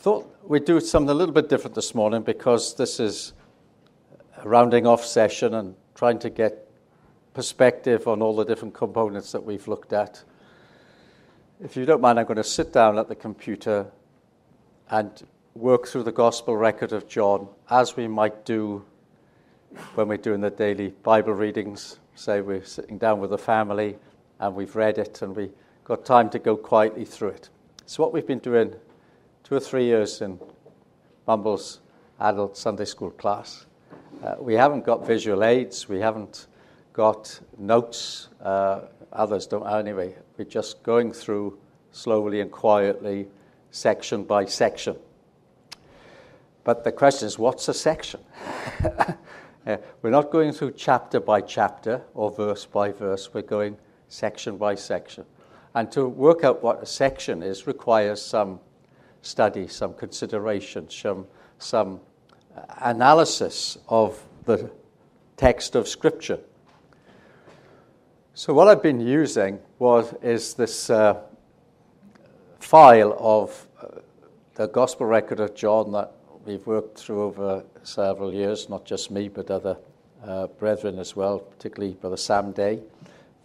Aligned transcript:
thought 0.00 0.34
we'd 0.44 0.64
do 0.64 0.80
something 0.80 1.10
a 1.10 1.14
little 1.14 1.34
bit 1.34 1.50
different 1.50 1.74
this 1.74 1.94
morning 1.94 2.22
because 2.22 2.74
this 2.74 2.98
is 2.98 3.34
a 4.38 4.48
rounding 4.48 4.86
off 4.86 5.04
session 5.04 5.52
and 5.52 5.74
trying 5.94 6.18
to 6.18 6.30
get 6.30 6.66
perspective 7.34 8.08
on 8.08 8.22
all 8.22 8.34
the 8.34 8.46
different 8.46 8.72
components 8.72 9.30
that 9.32 9.44
we've 9.44 9.68
looked 9.68 9.92
at. 9.92 10.24
If 11.62 11.76
you 11.76 11.84
don't 11.84 12.00
mind, 12.00 12.18
I'm 12.18 12.24
going 12.24 12.38
to 12.38 12.44
sit 12.44 12.72
down 12.72 12.98
at 12.98 13.08
the 13.08 13.14
computer 13.14 13.88
and 14.88 15.22
work 15.54 15.86
through 15.86 16.04
the 16.04 16.12
gospel 16.12 16.56
record 16.56 16.92
of 16.92 17.06
John 17.06 17.46
as 17.68 17.94
we 17.94 18.08
might 18.08 18.46
do 18.46 18.82
when 19.96 20.08
we're 20.08 20.16
doing 20.16 20.40
the 20.40 20.48
daily 20.48 20.94
Bible 21.02 21.34
readings. 21.34 21.98
Say 22.14 22.40
we're 22.40 22.64
sitting 22.64 22.96
down 22.96 23.20
with 23.20 23.30
the 23.30 23.38
family 23.38 23.98
and 24.38 24.54
we've 24.54 24.74
read 24.74 24.96
it 24.96 25.20
and 25.20 25.36
we've 25.36 25.52
got 25.84 26.06
time 26.06 26.30
to 26.30 26.38
go 26.38 26.56
quietly 26.56 27.04
through 27.04 27.28
it. 27.28 27.50
So, 27.84 28.02
what 28.02 28.14
we've 28.14 28.26
been 28.26 28.38
doing 28.38 28.74
two 29.44 29.54
or 29.54 29.60
three 29.60 29.84
years 29.84 30.20
in 30.20 30.38
Mumbles' 31.26 31.80
adult 32.20 32.56
Sunday 32.56 32.84
school 32.84 33.10
class. 33.10 33.66
Uh, 34.22 34.34
we 34.38 34.54
haven't 34.54 34.84
got 34.84 35.06
visual 35.06 35.44
aids, 35.44 35.88
we 35.88 36.00
haven't 36.00 36.46
got 36.92 37.40
notes, 37.56 38.28
uh, 38.42 38.80
others 39.12 39.46
don't 39.46 39.66
anyway. 39.66 40.14
We're 40.36 40.44
just 40.44 40.82
going 40.82 41.12
through 41.12 41.58
slowly 41.92 42.40
and 42.40 42.50
quietly, 42.50 43.28
section 43.70 44.24
by 44.24 44.44
section. 44.44 44.96
But 46.64 46.84
the 46.84 46.92
question 46.92 47.26
is, 47.26 47.38
what's 47.38 47.68
a 47.68 47.74
section? 47.74 48.20
uh, 49.66 49.76
we're 50.02 50.10
not 50.10 50.30
going 50.30 50.52
through 50.52 50.72
chapter 50.72 51.20
by 51.20 51.40
chapter 51.40 52.02
or 52.14 52.30
verse 52.30 52.66
by 52.66 52.92
verse, 52.92 53.32
we're 53.32 53.42
going 53.42 53.78
section 54.08 54.56
by 54.58 54.74
section. 54.74 55.24
And 55.74 55.90
to 55.92 56.06
work 56.06 56.44
out 56.44 56.62
what 56.62 56.82
a 56.82 56.86
section 56.86 57.42
is 57.42 57.66
requires 57.66 58.20
some 58.20 58.60
study, 59.22 59.68
some 59.68 59.94
consideration, 59.94 60.88
some, 60.90 61.26
some 61.58 62.00
analysis 62.80 63.78
of 63.88 64.22
the 64.44 64.70
text 65.36 65.74
of 65.74 65.88
Scripture. 65.88 66.38
So 68.34 68.54
what 68.54 68.68
I've 68.68 68.82
been 68.82 69.00
using 69.00 69.58
was 69.78 70.14
is 70.22 70.54
this 70.54 70.88
uh, 70.88 71.20
file 72.58 73.16
of 73.18 73.66
uh, 73.82 74.00
the 74.54 74.66
Gospel 74.68 75.06
record 75.06 75.40
of 75.40 75.54
John 75.54 75.92
that 75.92 76.12
we've 76.44 76.66
worked 76.66 76.98
through 76.98 77.22
over 77.22 77.64
several 77.82 78.32
years, 78.32 78.68
not 78.68 78.84
just 78.84 79.10
me, 79.10 79.28
but 79.28 79.50
other 79.50 79.76
uh, 80.24 80.46
brethren 80.46 80.98
as 80.98 81.16
well, 81.16 81.38
particularly 81.38 81.94
Brother 81.94 82.16
Sam 82.16 82.52
Day, 82.52 82.80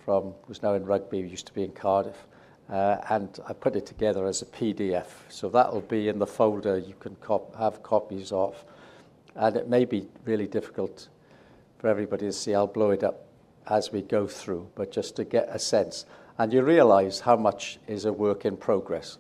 from 0.03 0.34
who's 0.48 0.62
now 0.62 0.73
in 0.73 0.86
Rugby, 0.86 1.20
used 1.20 1.48
to 1.48 1.53
be 1.53 1.64
in 1.64 1.72
Cardiff. 1.72 2.28
Uh, 2.70 2.98
and 3.10 3.40
I 3.48 3.54
put 3.54 3.76
it 3.76 3.86
together 3.86 4.26
as 4.26 4.42
a 4.42 4.46
PDF. 4.46 5.08
So 5.30 5.50
that 5.50 5.72
will 5.72 5.82
be 5.82 6.10
in 6.10 6.18
the 6.18 6.28
folder 6.28 6.78
you 6.78 6.96
can 7.00 7.16
cop- 7.18 7.56
have 7.58 7.84
copies 7.84 8.32
of. 8.32 8.64
And 9.36 9.56
it 9.56 9.68
may 9.68 9.86
be 9.86 10.08
really 10.26 10.48
difficult 10.48 11.10
for 11.78 11.90
everybody 11.90 12.26
to 12.26 12.34
see. 12.34 12.56
I'll 12.56 12.68
blow 12.68 12.92
it 12.92 13.04
up 13.04 13.28
as 13.68 13.92
we 13.92 14.02
go 14.02 14.28
through, 14.28 14.70
but 14.76 14.92
just 14.92 15.16
to 15.18 15.24
get 15.24 15.48
a 15.50 15.60
sense. 15.60 16.06
And 16.38 16.52
you 16.52 16.64
realize 16.64 17.20
how 17.20 17.36
much 17.36 17.80
is 17.88 18.06
a 18.06 18.14
work 18.14 18.46
in 18.46 18.58
progress. 18.58 19.18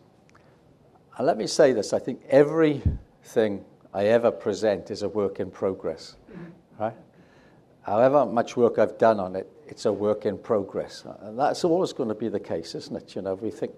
And 1.17 1.27
let 1.27 1.37
me 1.37 1.47
say 1.47 1.71
this 1.73 1.93
I 1.93 1.99
think 1.99 2.21
everything 2.29 3.63
I 3.93 4.05
ever 4.05 4.31
present 4.31 4.91
is 4.91 5.03
a 5.03 5.09
work 5.09 5.39
in 5.39 5.51
progress. 5.51 6.15
Right? 6.79 6.95
However 7.83 8.25
much 8.25 8.57
work 8.57 8.79
I've 8.79 8.97
done 8.97 9.19
on 9.19 9.35
it, 9.35 9.49
it's 9.67 9.85
a 9.85 9.93
work 9.93 10.25
in 10.25 10.37
progress. 10.37 11.05
And 11.21 11.37
that's 11.37 11.63
always 11.63 11.93
going 11.93 12.09
to 12.09 12.15
be 12.15 12.29
the 12.29 12.39
case, 12.39 12.75
isn't 12.75 12.95
it? 12.95 13.15
You 13.15 13.21
know, 13.21 13.35
we 13.35 13.51
think 13.51 13.71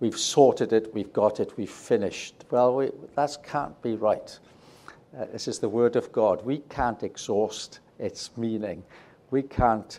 we've 0.00 0.18
sorted 0.18 0.72
it, 0.72 0.92
we've 0.94 1.12
got 1.12 1.40
it, 1.40 1.56
we've 1.56 1.70
finished. 1.70 2.44
Well, 2.50 2.76
we, 2.76 2.90
that 3.16 3.38
can't 3.42 3.80
be 3.82 3.96
right. 3.96 4.38
Uh, 5.18 5.26
this 5.32 5.48
is 5.48 5.58
the 5.58 5.68
Word 5.68 5.96
of 5.96 6.12
God. 6.12 6.44
We 6.44 6.58
can't 6.68 7.02
exhaust 7.02 7.80
its 7.98 8.30
meaning. 8.36 8.82
We 9.30 9.42
can't 9.42 9.98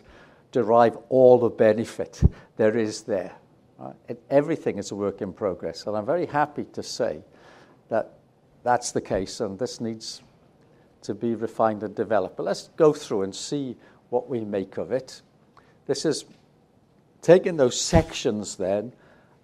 derive 0.50 0.96
all 1.08 1.38
the 1.38 1.48
benefit 1.48 2.22
there 2.56 2.76
is 2.76 3.02
there. 3.02 3.32
Right? 3.78 3.94
Everything 4.30 4.78
is 4.78 4.90
a 4.90 4.94
work 4.94 5.22
in 5.22 5.32
progress. 5.32 5.86
And 5.86 5.96
I'm 5.96 6.06
very 6.06 6.26
happy 6.26 6.64
to 6.72 6.82
say 6.82 7.22
that 7.88 8.12
that's 8.62 8.92
the 8.92 9.00
case, 9.00 9.40
and 9.40 9.58
this 9.58 9.80
needs 9.80 10.22
to 11.02 11.14
be 11.14 11.34
refined 11.34 11.82
and 11.82 11.94
developed. 11.94 12.36
But 12.36 12.44
let's 12.44 12.70
go 12.76 12.92
through 12.92 13.22
and 13.22 13.34
see 13.34 13.76
what 14.10 14.28
we 14.28 14.40
make 14.40 14.76
of 14.76 14.92
it. 14.92 15.22
This 15.86 16.04
is 16.04 16.24
taking 17.20 17.56
those 17.56 17.80
sections 17.80 18.56
then 18.56 18.92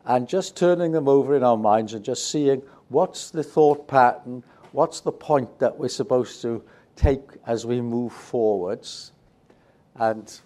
and 0.05 0.29
just 0.29 0.57
turning 0.57 0.93
them 0.93 1.09
over 1.09 1.37
in 1.37 1.43
our 1.43 1.57
minds 1.57 1.95
and 1.95 2.05
just 2.05 2.31
seeing 2.31 2.63
what's 2.89 3.31
the 3.31 3.43
thought 3.43 3.87
pattern, 3.87 4.43
what's 4.73 5.01
the 5.01 5.13
point 5.13 5.59
that 5.59 5.79
we're 5.79 5.89
supposed 5.89 6.43
to 6.43 6.63
take 6.97 7.21
as 7.47 7.67
we 7.67 7.81
move 7.81 8.13
forwards. 8.13 9.13
And 9.97 10.41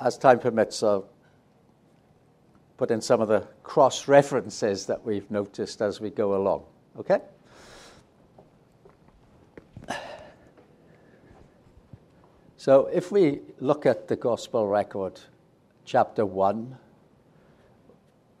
as 0.00 0.16
time 0.18 0.38
permits, 0.38 0.82
I'll 0.82 1.08
put 2.76 2.90
in 2.90 3.00
some 3.00 3.20
of 3.20 3.28
the 3.28 3.46
cross 3.62 4.08
references 4.08 4.86
that 4.86 5.04
we've 5.04 5.30
noticed 5.30 5.82
as 5.82 6.00
we 6.00 6.10
go 6.10 6.36
along. 6.36 6.64
Okay? 6.98 7.20
So 12.62 12.86
if 12.92 13.10
we 13.10 13.40
look 13.58 13.86
at 13.86 14.06
the 14.06 14.14
Gospel 14.14 14.68
record, 14.68 15.18
chapter 15.84 16.24
1, 16.24 16.78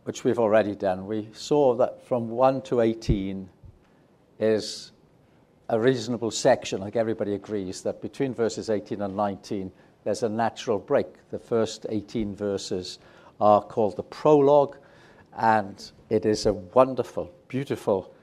which 0.04 0.22
we've 0.22 0.38
already 0.38 0.76
done, 0.76 1.08
we 1.08 1.28
saw 1.32 1.74
that 1.74 2.06
from 2.06 2.28
1 2.28 2.62
to 2.62 2.82
18 2.82 3.48
is 4.38 4.92
a 5.68 5.80
reasonable 5.80 6.30
section. 6.30 6.80
Like 6.80 6.94
everybody 6.94 7.34
agrees 7.34 7.82
that 7.82 8.00
between 8.00 8.32
verses 8.32 8.70
18 8.70 9.02
and 9.02 9.16
19, 9.16 9.72
there's 10.04 10.22
a 10.22 10.28
natural 10.28 10.78
break. 10.78 11.08
The 11.32 11.40
first 11.40 11.86
18 11.88 12.36
verses 12.36 13.00
are 13.40 13.60
called 13.60 13.96
the 13.96 14.04
prologue, 14.04 14.76
and 15.36 15.90
it 16.10 16.26
is 16.26 16.46
a 16.46 16.52
wonderful, 16.52 17.28
beautiful 17.48 18.14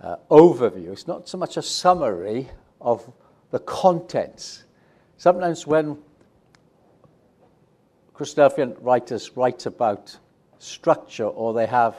uh, 0.00 0.16
overview. 0.32 0.90
It's 0.90 1.06
not 1.06 1.28
so 1.28 1.38
much 1.38 1.56
a 1.56 1.62
summary 1.62 2.48
of 2.80 3.08
the 3.52 3.60
contents 3.60 4.64
Sometimes 5.16 5.66
when 5.66 5.98
Christadelphian 8.14 8.76
writers 8.80 9.36
write 9.36 9.66
about 9.66 10.16
structure 10.58 11.26
or 11.26 11.52
they 11.52 11.66
have 11.66 11.96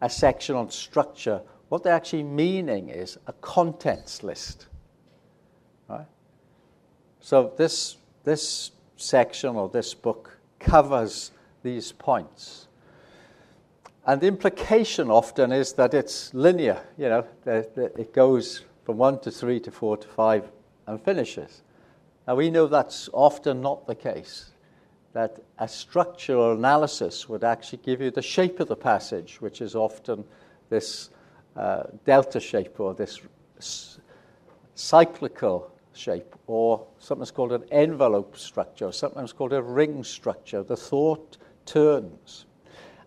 a 0.00 0.08
section 0.08 0.56
on 0.56 0.70
structure, 0.70 1.42
what 1.68 1.82
they're 1.82 1.94
actually 1.94 2.22
meaning 2.22 2.88
is 2.88 3.18
a 3.26 3.32
contents 3.34 4.22
list. 4.22 4.66
Right? 5.88 6.06
So 7.20 7.52
this, 7.56 7.96
this 8.24 8.72
section 8.96 9.56
or 9.56 9.68
this 9.68 9.94
book 9.94 10.38
covers 10.58 11.32
these 11.62 11.92
points. 11.92 12.68
And 14.06 14.20
the 14.20 14.26
implication 14.26 15.10
often 15.10 15.52
is 15.52 15.74
that 15.74 15.94
it's 15.94 16.32
linear, 16.32 16.82
you 16.96 17.08
know, 17.08 17.26
that 17.44 17.76
it 17.76 18.14
goes 18.14 18.62
from 18.84 18.96
1 18.96 19.20
to 19.20 19.30
3 19.30 19.60
to 19.60 19.70
4 19.70 19.96
to 19.98 20.08
5 20.08 20.50
and 20.86 21.02
finishes. 21.02 21.62
Now, 22.30 22.36
we 22.36 22.48
know 22.48 22.68
that's 22.68 23.10
often 23.12 23.60
not 23.60 23.88
the 23.88 23.96
case, 23.96 24.52
that 25.14 25.40
a 25.58 25.66
structural 25.66 26.52
analysis 26.52 27.28
would 27.28 27.42
actually 27.42 27.80
give 27.84 28.00
you 28.00 28.12
the 28.12 28.22
shape 28.22 28.60
of 28.60 28.68
the 28.68 28.76
passage, 28.76 29.40
which 29.40 29.60
is 29.60 29.74
often 29.74 30.22
this 30.68 31.10
uh, 31.56 31.82
delta 32.04 32.38
shape 32.38 32.78
or 32.78 32.94
this 32.94 33.20
cyclical 34.76 35.72
shape, 35.92 36.36
or 36.46 36.86
sometimes 37.00 37.32
called 37.32 37.50
an 37.50 37.64
envelope 37.72 38.38
structure, 38.38 38.84
or 38.84 38.92
sometimes 38.92 39.32
called 39.32 39.52
a 39.52 39.60
ring 39.60 40.04
structure. 40.04 40.62
The 40.62 40.76
thought 40.76 41.36
turns. 41.66 42.46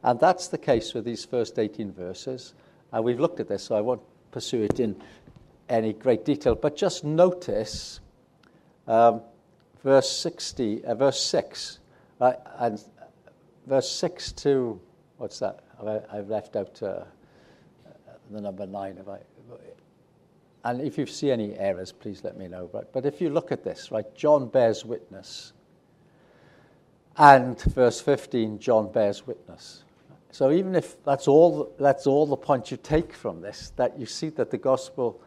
And 0.03 0.19
that's 0.19 0.49
the 0.49 0.57
case 0.57 0.93
with 0.93 1.05
these 1.05 1.23
first 1.23 1.57
18 1.57 1.93
verses. 1.93 2.55
And 2.91 3.05
we've 3.05 3.21
looked 3.21 3.39
at 3.39 3.47
this, 3.47 3.63
so 3.63 3.75
I 3.75 3.79
won't 3.79 4.01
pursue 4.31 4.63
it 4.63 4.81
in 4.81 5.01
any 5.69 5.93
great 5.93 6.25
detail, 6.25 6.55
but 6.55 6.75
just 6.75 7.05
notice 7.05 8.01
um, 8.87 9.21
verse 9.83 10.11
60, 10.11 10.85
uh, 10.85 10.95
verse 10.95 11.23
6, 11.23 11.79
right, 12.19 12.37
and 12.59 12.83
verse 13.67 13.89
6 13.91 14.31
to, 14.33 14.79
what's 15.17 15.39
that? 15.39 15.63
I've, 15.79 16.05
I've 16.11 16.29
left 16.29 16.55
out 16.55 16.81
uh, 16.81 17.03
the 18.31 18.41
number 18.41 18.65
9. 18.65 18.97
Have 18.97 19.09
I, 19.09 19.19
and 20.65 20.81
if 20.81 20.97
you 20.97 21.05
see 21.05 21.29
any 21.31 21.57
errors, 21.57 21.91
please 21.91 22.23
let 22.23 22.37
me 22.37 22.47
know. 22.47 22.69
Right? 22.73 22.85
But 22.91 23.05
if 23.05 23.19
you 23.19 23.29
look 23.29 23.51
at 23.51 23.63
this, 23.63 23.91
right, 23.91 24.15
John 24.15 24.47
bears 24.47 24.85
witness. 24.85 25.53
And 27.17 27.59
verse 27.61 27.99
15, 28.01 28.59
John 28.59 28.91
bears 28.91 29.27
witness. 29.27 29.83
So 30.31 30.51
even 30.51 30.73
if 30.73 31.03
that's 31.03 31.27
all, 31.27 31.71
that's 31.77 32.07
all 32.07 32.25
the 32.25 32.37
point 32.37 32.71
you 32.71 32.77
take 32.77 33.13
from 33.13 33.41
this, 33.41 33.71
that 33.75 33.99
you 33.99 34.05
see 34.05 34.29
that 34.29 34.49
the 34.49 34.57
gospel 34.57 35.21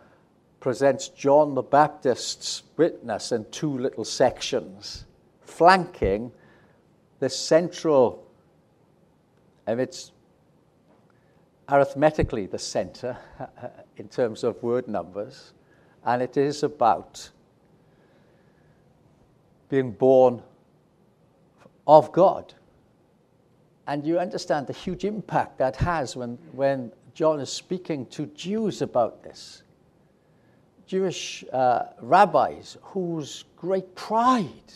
presents 0.60 1.08
John 1.08 1.54
the 1.54 1.62
Baptist's 1.62 2.62
witness 2.76 3.32
in 3.32 3.44
two 3.50 3.78
little 3.78 4.04
sections, 4.04 5.04
flanking 5.42 6.32
the 7.18 7.28
central, 7.28 8.26
and 9.66 9.80
it's 9.80 10.12
arithmetically 11.68 12.46
the 12.46 12.58
center 12.58 13.16
in 13.96 14.08
terms 14.08 14.44
of 14.44 14.62
word 14.62 14.88
numbers, 14.88 15.52
and 16.04 16.22
it 16.22 16.36
is 16.36 16.62
about 16.62 17.30
being 19.68 19.90
born 19.90 20.42
of 21.86 22.12
God. 22.12 22.54
And 23.86 24.04
you 24.04 24.18
understand 24.18 24.66
the 24.66 24.72
huge 24.72 25.04
impact 25.04 25.58
that 25.58 25.76
has 25.76 26.16
when, 26.16 26.38
when 26.52 26.92
John 27.14 27.40
is 27.40 27.52
speaking 27.52 28.06
to 28.06 28.26
Jews 28.26 28.82
about 28.82 29.22
this. 29.22 29.62
Jewish 30.86 31.44
uh, 31.52 31.86
rabbis 32.00 32.76
whose 32.82 33.44
great 33.56 33.94
pride 33.94 34.72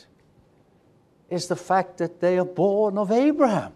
is 1.29 1.47
the 1.47 1.57
fact 1.57 1.99
that 1.99 2.21
they 2.21 2.39
are 2.39 2.45
born 2.45 2.99
of 2.99 3.13
Abraham. 3.13 3.73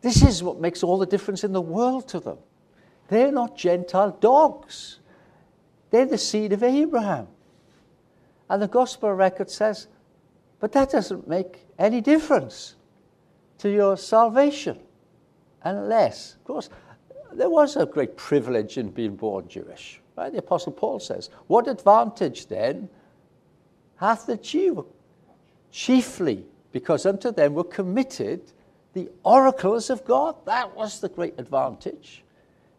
This 0.00 0.22
is 0.22 0.42
what 0.42 0.58
makes 0.58 0.82
all 0.82 0.98
the 0.98 1.06
difference 1.06 1.44
in 1.44 1.52
the 1.52 1.60
world 1.60 2.08
to 2.08 2.20
them. 2.20 2.38
They're 3.08 3.32
not 3.32 3.56
Gentile 3.56 4.16
dogs, 4.20 5.00
they're 5.90 6.06
the 6.06 6.18
seed 6.18 6.52
of 6.52 6.62
Abraham. 6.62 7.28
And 8.48 8.62
the 8.62 8.68
gospel 8.68 9.12
record 9.12 9.50
says, 9.50 9.88
but 10.58 10.72
that 10.72 10.90
doesn't 10.90 11.28
make 11.28 11.66
any 11.78 12.00
difference 12.00 12.76
to 13.58 13.70
your 13.70 13.96
salvation. 13.96 14.78
Unless, 15.62 16.34
of 16.36 16.44
course, 16.44 16.70
there 17.32 17.50
was 17.50 17.76
a 17.76 17.86
great 17.86 18.16
privilege 18.16 18.78
in 18.78 18.90
being 18.90 19.16
born 19.16 19.46
Jewish. 19.48 19.99
Right? 20.20 20.30
The 20.30 20.40
Apostle 20.40 20.72
Paul 20.72 21.00
says, 21.00 21.30
What 21.46 21.66
advantage 21.66 22.46
then 22.48 22.90
hath 23.96 24.26
the 24.26 24.36
Jew? 24.36 24.86
Chiefly 25.72 26.44
because 26.72 27.06
unto 27.06 27.32
them 27.32 27.54
were 27.54 27.64
committed 27.64 28.42
the 28.92 29.08
oracles 29.24 29.88
of 29.88 30.04
God. 30.04 30.36
That 30.44 30.76
was 30.76 31.00
the 31.00 31.08
great 31.08 31.36
advantage. 31.38 32.22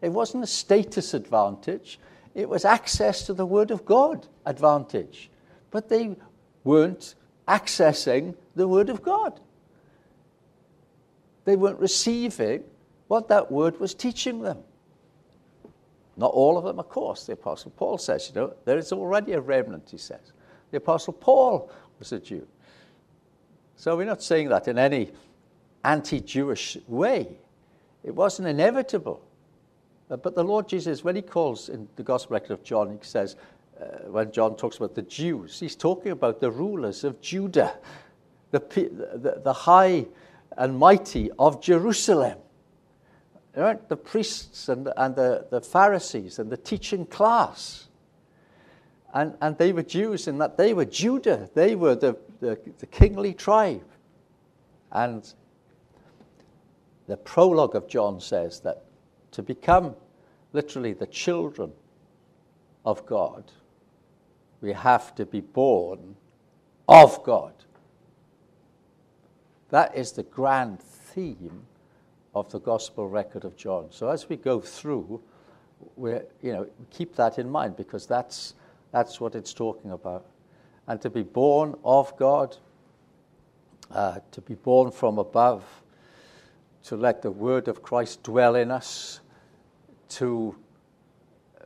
It 0.00 0.10
wasn't 0.10 0.44
a 0.44 0.46
status 0.46 1.14
advantage, 1.14 1.98
it 2.32 2.48
was 2.48 2.64
access 2.64 3.26
to 3.26 3.34
the 3.34 3.44
Word 3.44 3.72
of 3.72 3.84
God 3.84 4.28
advantage. 4.46 5.28
But 5.72 5.88
they 5.88 6.14
weren't 6.62 7.16
accessing 7.48 8.36
the 8.54 8.68
Word 8.68 8.88
of 8.88 9.02
God. 9.02 9.40
They 11.44 11.56
weren't 11.56 11.80
receiving 11.80 12.62
what 13.08 13.26
that 13.28 13.50
Word 13.50 13.80
was 13.80 13.94
teaching 13.94 14.42
them. 14.42 14.58
Not 16.16 16.32
all 16.32 16.58
of 16.58 16.64
them, 16.64 16.78
of 16.78 16.88
course. 16.88 17.26
The 17.26 17.32
Apostle 17.32 17.72
Paul 17.76 17.98
says, 17.98 18.28
you 18.28 18.40
know, 18.40 18.54
there 18.64 18.78
is 18.78 18.92
already 18.92 19.32
a 19.32 19.40
remnant, 19.40 19.88
he 19.90 19.98
says. 19.98 20.32
The 20.70 20.78
Apostle 20.78 21.14
Paul 21.14 21.70
was 21.98 22.12
a 22.12 22.20
Jew. 22.20 22.46
So 23.76 23.96
we're 23.96 24.06
not 24.06 24.22
saying 24.22 24.48
that 24.50 24.68
in 24.68 24.78
any 24.78 25.10
anti 25.84 26.20
Jewish 26.20 26.76
way. 26.86 27.28
It 28.04 28.14
wasn't 28.14 28.48
inevitable. 28.48 29.22
Uh, 30.10 30.16
but 30.16 30.34
the 30.34 30.44
Lord 30.44 30.68
Jesus, 30.68 31.02
when 31.02 31.16
he 31.16 31.22
calls 31.22 31.68
in 31.68 31.88
the 31.96 32.02
Gospel 32.02 32.34
record 32.34 32.52
of 32.52 32.62
John, 32.62 32.90
he 32.90 32.98
says, 33.02 33.36
uh, 33.80 33.84
when 34.08 34.30
John 34.30 34.56
talks 34.56 34.76
about 34.76 34.94
the 34.94 35.02
Jews, 35.02 35.58
he's 35.58 35.76
talking 35.76 36.12
about 36.12 36.40
the 36.40 36.50
rulers 36.50 37.04
of 37.04 37.20
Judah, 37.20 37.74
the, 38.50 38.58
the, 38.58 39.40
the 39.42 39.52
high 39.52 40.06
and 40.56 40.78
mighty 40.78 41.30
of 41.38 41.62
Jerusalem. 41.62 42.38
Right? 43.54 43.88
The 43.88 43.96
priests 43.96 44.68
and, 44.68 44.88
and 44.96 45.14
the, 45.14 45.46
the 45.50 45.60
Pharisees 45.60 46.38
and 46.38 46.50
the 46.50 46.56
teaching 46.56 47.04
class. 47.04 47.88
And, 49.12 49.36
and 49.42 49.58
they 49.58 49.72
were 49.72 49.82
Jews 49.82 50.26
in 50.26 50.38
that 50.38 50.56
they 50.56 50.72
were 50.72 50.86
Judah, 50.86 51.50
they 51.54 51.74
were 51.74 51.94
the, 51.94 52.16
the, 52.40 52.58
the 52.78 52.86
kingly 52.86 53.34
tribe. 53.34 53.84
And 54.90 55.30
the 57.06 57.16
prologue 57.16 57.74
of 57.74 57.88
John 57.88 58.20
says 58.20 58.60
that 58.60 58.84
to 59.32 59.42
become 59.42 59.96
literally 60.52 60.94
the 60.94 61.06
children 61.06 61.72
of 62.84 63.04
God, 63.04 63.44
we 64.60 64.72
have 64.72 65.14
to 65.16 65.26
be 65.26 65.40
born 65.40 66.16
of 66.88 67.22
God. 67.22 67.52
That 69.70 69.96
is 69.96 70.12
the 70.12 70.22
grand 70.22 70.80
theme 70.80 71.62
of 72.34 72.50
the 72.50 72.60
gospel 72.60 73.08
record 73.08 73.44
of 73.44 73.56
John. 73.56 73.88
So 73.90 74.08
as 74.08 74.28
we 74.28 74.36
go 74.36 74.60
through, 74.60 75.22
we 75.96 76.12
you 76.40 76.52
know 76.52 76.66
keep 76.90 77.16
that 77.16 77.38
in 77.38 77.50
mind 77.50 77.76
because 77.76 78.06
that's 78.06 78.54
that's 78.90 79.20
what 79.20 79.34
it's 79.34 79.52
talking 79.52 79.90
about. 79.90 80.26
And 80.86 81.00
to 81.02 81.10
be 81.10 81.22
born 81.22 81.76
of 81.84 82.16
God, 82.16 82.56
uh, 83.90 84.18
to 84.30 84.40
be 84.40 84.54
born 84.54 84.90
from 84.90 85.18
above, 85.18 85.64
to 86.84 86.96
let 86.96 87.22
the 87.22 87.30
word 87.30 87.68
of 87.68 87.82
Christ 87.82 88.22
dwell 88.22 88.56
in 88.56 88.70
us, 88.70 89.20
to 90.10 90.56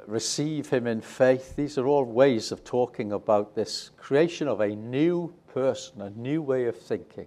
receive 0.07 0.69
him 0.69 0.87
in 0.87 1.01
faith. 1.01 1.57
These 1.57 1.79
are 1.79 1.87
all 1.87 2.05
ways 2.05 2.53
of 2.53 2.65
talking 2.65 3.13
about 3.13 3.55
this 3.55 3.91
creation 3.97 4.49
of 4.49 4.61
a 4.61 4.69
new 4.69 5.35
person, 5.53 6.03
a 6.03 6.11
new 6.11 6.43
way 6.43 6.67
of 6.67 6.79
thinking, 6.79 7.27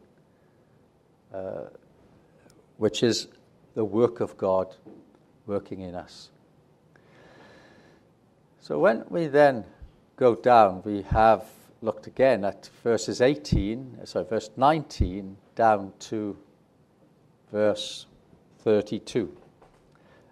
uh, 1.34 1.64
which 2.80 3.04
is 3.04 3.28
the 3.76 3.86
work 3.86 4.22
of 4.22 4.36
God 4.38 4.74
working 5.46 5.82
in 5.82 5.94
us. 5.94 6.30
So 8.62 8.80
when 8.80 9.04
we 9.10 9.28
then 9.28 9.66
go 10.16 10.34
down, 10.34 10.82
we 10.84 11.02
have 11.04 11.44
looked 11.82 12.08
again 12.08 12.44
at 12.46 12.70
verses 12.84 13.22
18, 13.22 14.00
sorry, 14.06 14.26
verse 14.26 14.50
19 14.56 15.38
down 15.56 15.92
to 16.00 16.38
verse 17.52 18.06
32. 18.60 19.36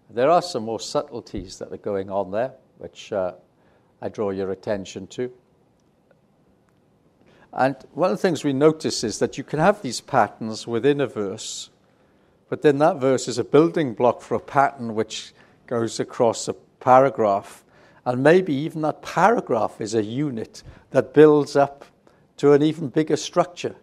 There 0.10 0.30
are 0.30 0.42
some 0.42 0.64
more 0.64 0.80
subtleties 0.80 1.60
that 1.60 1.72
are 1.72 1.78
going 1.78 2.10
on 2.10 2.32
there, 2.32 2.54
which 2.78 3.12
uh, 3.12 3.34
I 4.02 4.08
draw 4.08 4.30
your 4.30 4.52
attention 4.52 5.08
to. 5.08 5.32
And 7.52 7.76
one 7.94 8.12
of 8.12 8.18
the 8.18 8.22
things 8.22 8.44
we 8.46 8.54
notice 8.54 9.04
is 9.04 9.20
that 9.20 9.38
you 9.38 9.44
can 9.44 9.60
have 9.60 9.82
these 9.82 10.00
patterns 10.00 10.66
within 10.66 11.02
a 11.02 11.08
verse, 11.08 11.70
but 12.50 12.62
then 12.62 12.78
that 12.78 12.98
verse 12.98 13.28
is 13.28 13.38
a 13.38 13.44
building 13.44 13.94
block 13.94 14.22
for 14.22 14.36
a 14.36 14.40
pattern 14.40 14.96
which 14.96 15.34
goes 15.68 16.00
across 16.00 16.48
a 16.48 16.54
paragraph. 16.80 17.64
And 18.06 18.24
maybe 18.24 18.54
even 18.54 18.82
that 18.84 19.02
paragraph 19.02 19.82
is 19.82 19.94
a 19.94 20.04
unit 20.04 20.64
that 20.92 21.14
builds 21.14 21.56
up 21.58 21.84
to 22.38 22.54
an 22.54 22.64
even 22.64 22.88
bigger 22.88 23.18
structure. 23.18 23.76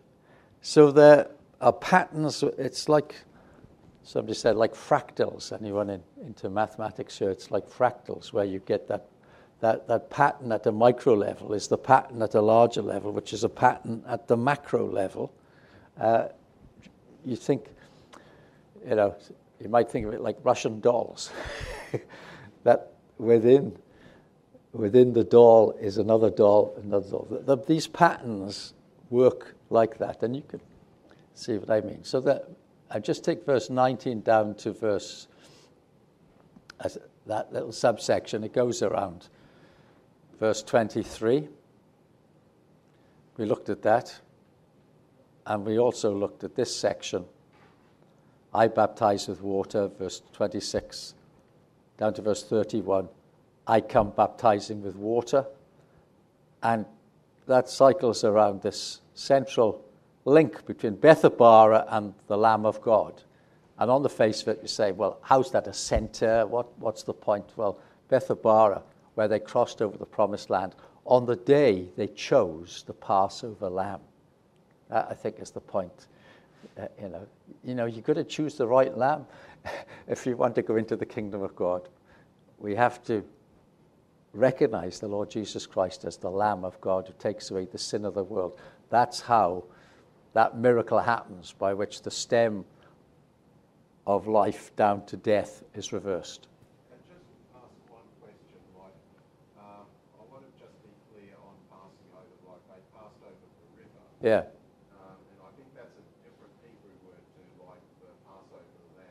So 0.62 0.90
there 0.90 1.28
are 1.60 1.72
patterns, 1.72 2.42
it's 2.42 2.88
like 2.88 3.16
somebody 4.02 4.34
said, 4.34 4.56
like 4.56 4.72
fractals. 4.72 5.52
Anyone 5.52 5.90
in, 5.90 6.02
into 6.24 6.48
mathematics 6.48 7.18
here, 7.18 7.30
it's 7.30 7.50
like 7.50 7.68
fractals, 7.68 8.32
where 8.32 8.44
you 8.44 8.60
get 8.60 8.88
that, 8.88 9.08
that, 9.60 9.86
that 9.88 10.08
pattern 10.08 10.52
at 10.52 10.66
a 10.66 10.72
micro 10.72 11.12
level 11.12 11.52
is 11.52 11.68
the 11.68 11.76
pattern 11.76 12.22
at 12.22 12.34
a 12.34 12.40
larger 12.40 12.80
level, 12.80 13.12
which 13.12 13.34
is 13.34 13.44
a 13.44 13.48
pattern 13.48 14.02
at 14.08 14.26
the 14.26 14.36
macro 14.36 14.86
level. 14.86 15.32
Uh, 16.00 16.28
you 17.26 17.36
think, 17.36 17.66
you 18.86 18.94
know, 18.94 19.16
you 19.60 19.68
might 19.68 19.90
think 19.90 20.06
of 20.06 20.14
it 20.14 20.20
like 20.20 20.36
Russian 20.42 20.80
dolls, 20.80 21.30
that 22.64 22.92
within, 23.18 23.76
within 24.72 25.12
the 25.12 25.24
doll 25.24 25.72
is 25.80 25.98
another 25.98 26.30
doll, 26.30 26.78
another 26.82 27.08
doll. 27.08 27.26
The, 27.30 27.56
the, 27.56 27.64
these 27.64 27.86
patterns 27.86 28.74
work 29.10 29.54
like 29.70 29.98
that, 29.98 30.22
and 30.22 30.34
you 30.34 30.42
can 30.42 30.60
see 31.34 31.56
what 31.58 31.70
I 31.70 31.80
mean. 31.80 32.04
So 32.04 32.20
that 32.20 32.48
I 32.90 32.98
just 32.98 33.24
take 33.24 33.44
verse 33.44 33.70
19 33.70 34.20
down 34.22 34.54
to 34.56 34.72
verse, 34.72 35.28
that 37.26 37.52
little 37.52 37.72
subsection, 37.72 38.44
it 38.44 38.52
goes 38.52 38.82
around 38.82 39.28
verse 40.38 40.62
23. 40.62 41.48
We 43.36 43.44
looked 43.46 43.68
at 43.68 43.82
that, 43.82 44.20
and 45.46 45.64
we 45.64 45.78
also 45.78 46.14
looked 46.14 46.44
at 46.44 46.54
this 46.54 46.74
section. 46.74 47.24
I 48.54 48.68
baptize 48.68 49.26
with 49.26 49.42
water, 49.42 49.88
verse 49.98 50.22
26, 50.32 51.14
down 51.98 52.14
to 52.14 52.22
verse 52.22 52.44
31. 52.44 53.08
I 53.66 53.80
come 53.80 54.10
baptizing 54.10 54.82
with 54.82 54.94
water. 54.94 55.46
And 56.62 56.86
that 57.46 57.68
cycles 57.68 58.24
around 58.24 58.62
this 58.62 59.00
central 59.14 59.84
link 60.24 60.64
between 60.66 60.96
Bethabara 60.96 61.86
and 61.90 62.14
the 62.28 62.38
Lamb 62.38 62.64
of 62.64 62.80
God. 62.80 63.22
And 63.78 63.90
on 63.90 64.02
the 64.02 64.08
face 64.08 64.42
of 64.42 64.48
it, 64.48 64.60
you 64.62 64.68
say, 64.68 64.92
well, 64.92 65.18
how's 65.22 65.50
that 65.50 65.66
a 65.66 65.72
center? 65.72 66.46
What, 66.46 66.78
what's 66.78 67.02
the 67.02 67.12
point? 67.12 67.46
Well, 67.56 67.78
Bethabara, 68.08 68.82
where 69.14 69.28
they 69.28 69.40
crossed 69.40 69.82
over 69.82 69.98
the 69.98 70.06
promised 70.06 70.48
land, 70.48 70.74
on 71.04 71.26
the 71.26 71.36
day 71.36 71.88
they 71.96 72.06
chose 72.06 72.84
the 72.86 72.94
Passover 72.94 73.68
lamb. 73.68 74.00
That, 74.90 75.08
I 75.10 75.14
think, 75.14 75.40
is 75.40 75.50
the 75.50 75.60
point. 75.60 76.06
Uh, 76.78 76.86
you 77.00 77.08
know, 77.08 77.26
you 77.62 77.74
know, 77.74 77.86
you've 77.86 78.04
got 78.04 78.14
to 78.14 78.24
choose 78.24 78.54
the 78.54 78.66
right 78.66 78.96
lamb 78.96 79.26
if 80.08 80.26
you 80.26 80.36
want 80.36 80.54
to 80.54 80.62
go 80.62 80.76
into 80.76 80.96
the 80.96 81.06
kingdom 81.06 81.42
of 81.42 81.54
God. 81.56 81.88
We 82.58 82.74
have 82.74 83.02
to 83.04 83.24
recognize 84.32 85.00
the 85.00 85.08
Lord 85.08 85.30
Jesus 85.30 85.66
Christ 85.66 86.04
as 86.04 86.16
the 86.16 86.30
Lamb 86.30 86.64
of 86.64 86.80
God 86.80 87.06
who 87.06 87.14
takes 87.18 87.50
away 87.50 87.66
the 87.66 87.78
sin 87.78 88.04
of 88.04 88.14
the 88.14 88.24
world. 88.24 88.58
That's 88.90 89.20
how 89.20 89.64
that 90.32 90.58
miracle 90.58 90.98
happens 90.98 91.52
by 91.52 91.74
which 91.74 92.02
the 92.02 92.10
stem 92.10 92.64
of 94.06 94.26
life 94.26 94.74
down 94.76 95.06
to 95.06 95.16
death 95.16 95.62
is 95.74 95.92
reversed. 95.92 96.48
And 104.20 104.44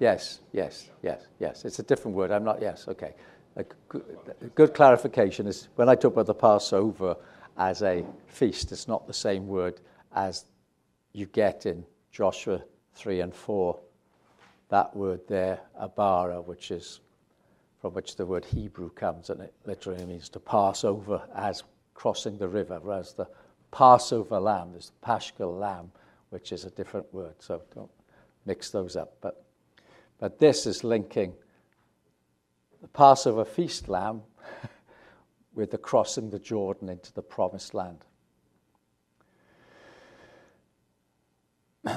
Yes, 0.04 0.42
yes, 0.52 0.90
yes, 1.02 1.28
yes. 1.40 1.64
It's 1.64 1.80
a 1.80 1.84
different 1.84 2.18
word. 2.18 2.30
I'm 2.30 2.44
not, 2.44 2.62
yes, 2.62 2.90
okay. 2.90 3.14
A 3.56 3.64
good, 3.88 4.04
a 4.42 4.48
good 4.48 4.74
clarification 4.74 5.48
is 5.48 5.70
when 5.76 5.88
I 5.88 5.96
talk 5.96 6.12
about 6.12 6.26
the 6.26 6.34
Passover 6.34 7.16
as 7.58 7.82
a 7.84 8.04
feast, 8.28 8.74
it's 8.74 8.86
not 8.86 9.08
the 9.08 9.14
same 9.14 9.48
word 9.48 9.80
as 10.14 10.44
you 11.14 11.26
get 11.28 11.66
in 11.66 11.86
Joshua 12.12 12.62
3 12.96 13.22
and 13.22 13.34
4. 13.34 13.80
That 14.68 14.94
word 14.94 15.22
there, 15.30 15.62
abara, 15.80 16.42
which 16.42 16.72
is 16.72 17.00
from 17.80 17.94
which 17.94 18.18
the 18.18 18.26
word 18.26 18.44
Hebrew 18.44 18.90
comes, 18.90 19.30
and 19.30 19.40
it 19.40 19.54
literally 19.66 20.04
means 20.04 20.28
to 20.32 20.40
pass 20.42 20.84
over 20.84 21.22
as 21.34 21.64
crossing 21.94 22.38
the 22.38 22.50
river, 22.50 22.78
whereas 22.82 23.14
the 23.14 23.30
Passover 23.72 24.42
lamb 24.42 24.74
is 24.76 24.88
the 24.88 25.06
Paschal 25.06 25.56
lamb, 25.56 25.94
which 26.30 26.52
is 26.52 26.66
a 26.66 26.72
different 26.72 27.06
word. 27.14 27.36
So 27.40 27.62
don't 27.74 27.90
mix 28.46 28.70
those 28.70 28.98
up. 28.98 29.16
But, 29.22 29.43
but 30.20 30.40
this 30.40 30.66
is 30.66 30.84
linking 30.84 31.34
the 32.82 32.88
Passover 32.88 33.46
feast 33.46 33.88
lamb 33.88 34.22
with 35.54 35.72
the 35.72 35.78
crossing 35.78 36.30
the 36.30 36.40
Jordan 36.40 36.90
into 36.90 37.14
the 37.14 37.22
promised 37.22 37.74
land. 37.74 38.06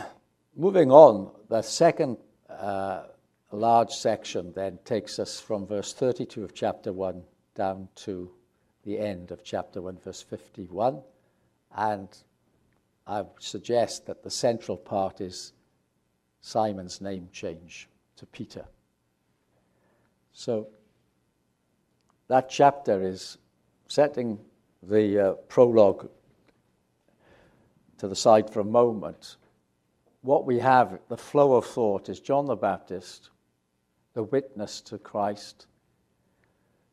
Moving 0.56 0.90
on, 0.90 1.30
the 1.48 1.62
second 1.62 2.18
uh, 2.48 3.04
large 3.50 3.90
section 3.90 4.52
then 4.54 4.78
takes 4.84 5.18
us 5.18 5.40
from 5.40 5.66
verse 5.66 5.92
32 5.92 6.44
of 6.44 6.54
chapter 6.54 6.92
1 6.92 7.22
down 7.54 7.88
to 7.96 8.30
the 8.84 8.98
end 8.98 9.30
of 9.30 9.42
chapter 9.42 9.82
1, 9.82 9.98
verse 10.04 10.22
51. 10.22 11.02
And 11.76 12.08
I 13.06 13.24
suggest 13.40 14.06
that 14.06 14.22
the 14.22 14.30
central 14.30 14.76
part 14.76 15.20
is 15.20 15.52
Simon's 16.40 17.00
name 17.00 17.28
change 17.32 17.88
to 18.16 18.26
Peter. 18.26 18.64
So 20.32 20.68
that 22.28 22.48
chapter 22.48 23.02
is 23.02 23.38
setting 23.88 24.38
the 24.82 25.18
uh, 25.18 25.32
prologue 25.48 26.08
to 27.98 28.08
the 28.08 28.16
side 28.16 28.50
for 28.50 28.60
a 28.60 28.64
moment. 28.64 29.36
What 30.22 30.44
we 30.44 30.58
have, 30.58 30.98
the 31.08 31.16
flow 31.16 31.54
of 31.54 31.66
thought, 31.66 32.08
is 32.08 32.20
John 32.20 32.46
the 32.46 32.56
Baptist, 32.56 33.30
the 34.14 34.24
witness 34.24 34.80
to 34.82 34.98
Christ, 34.98 35.66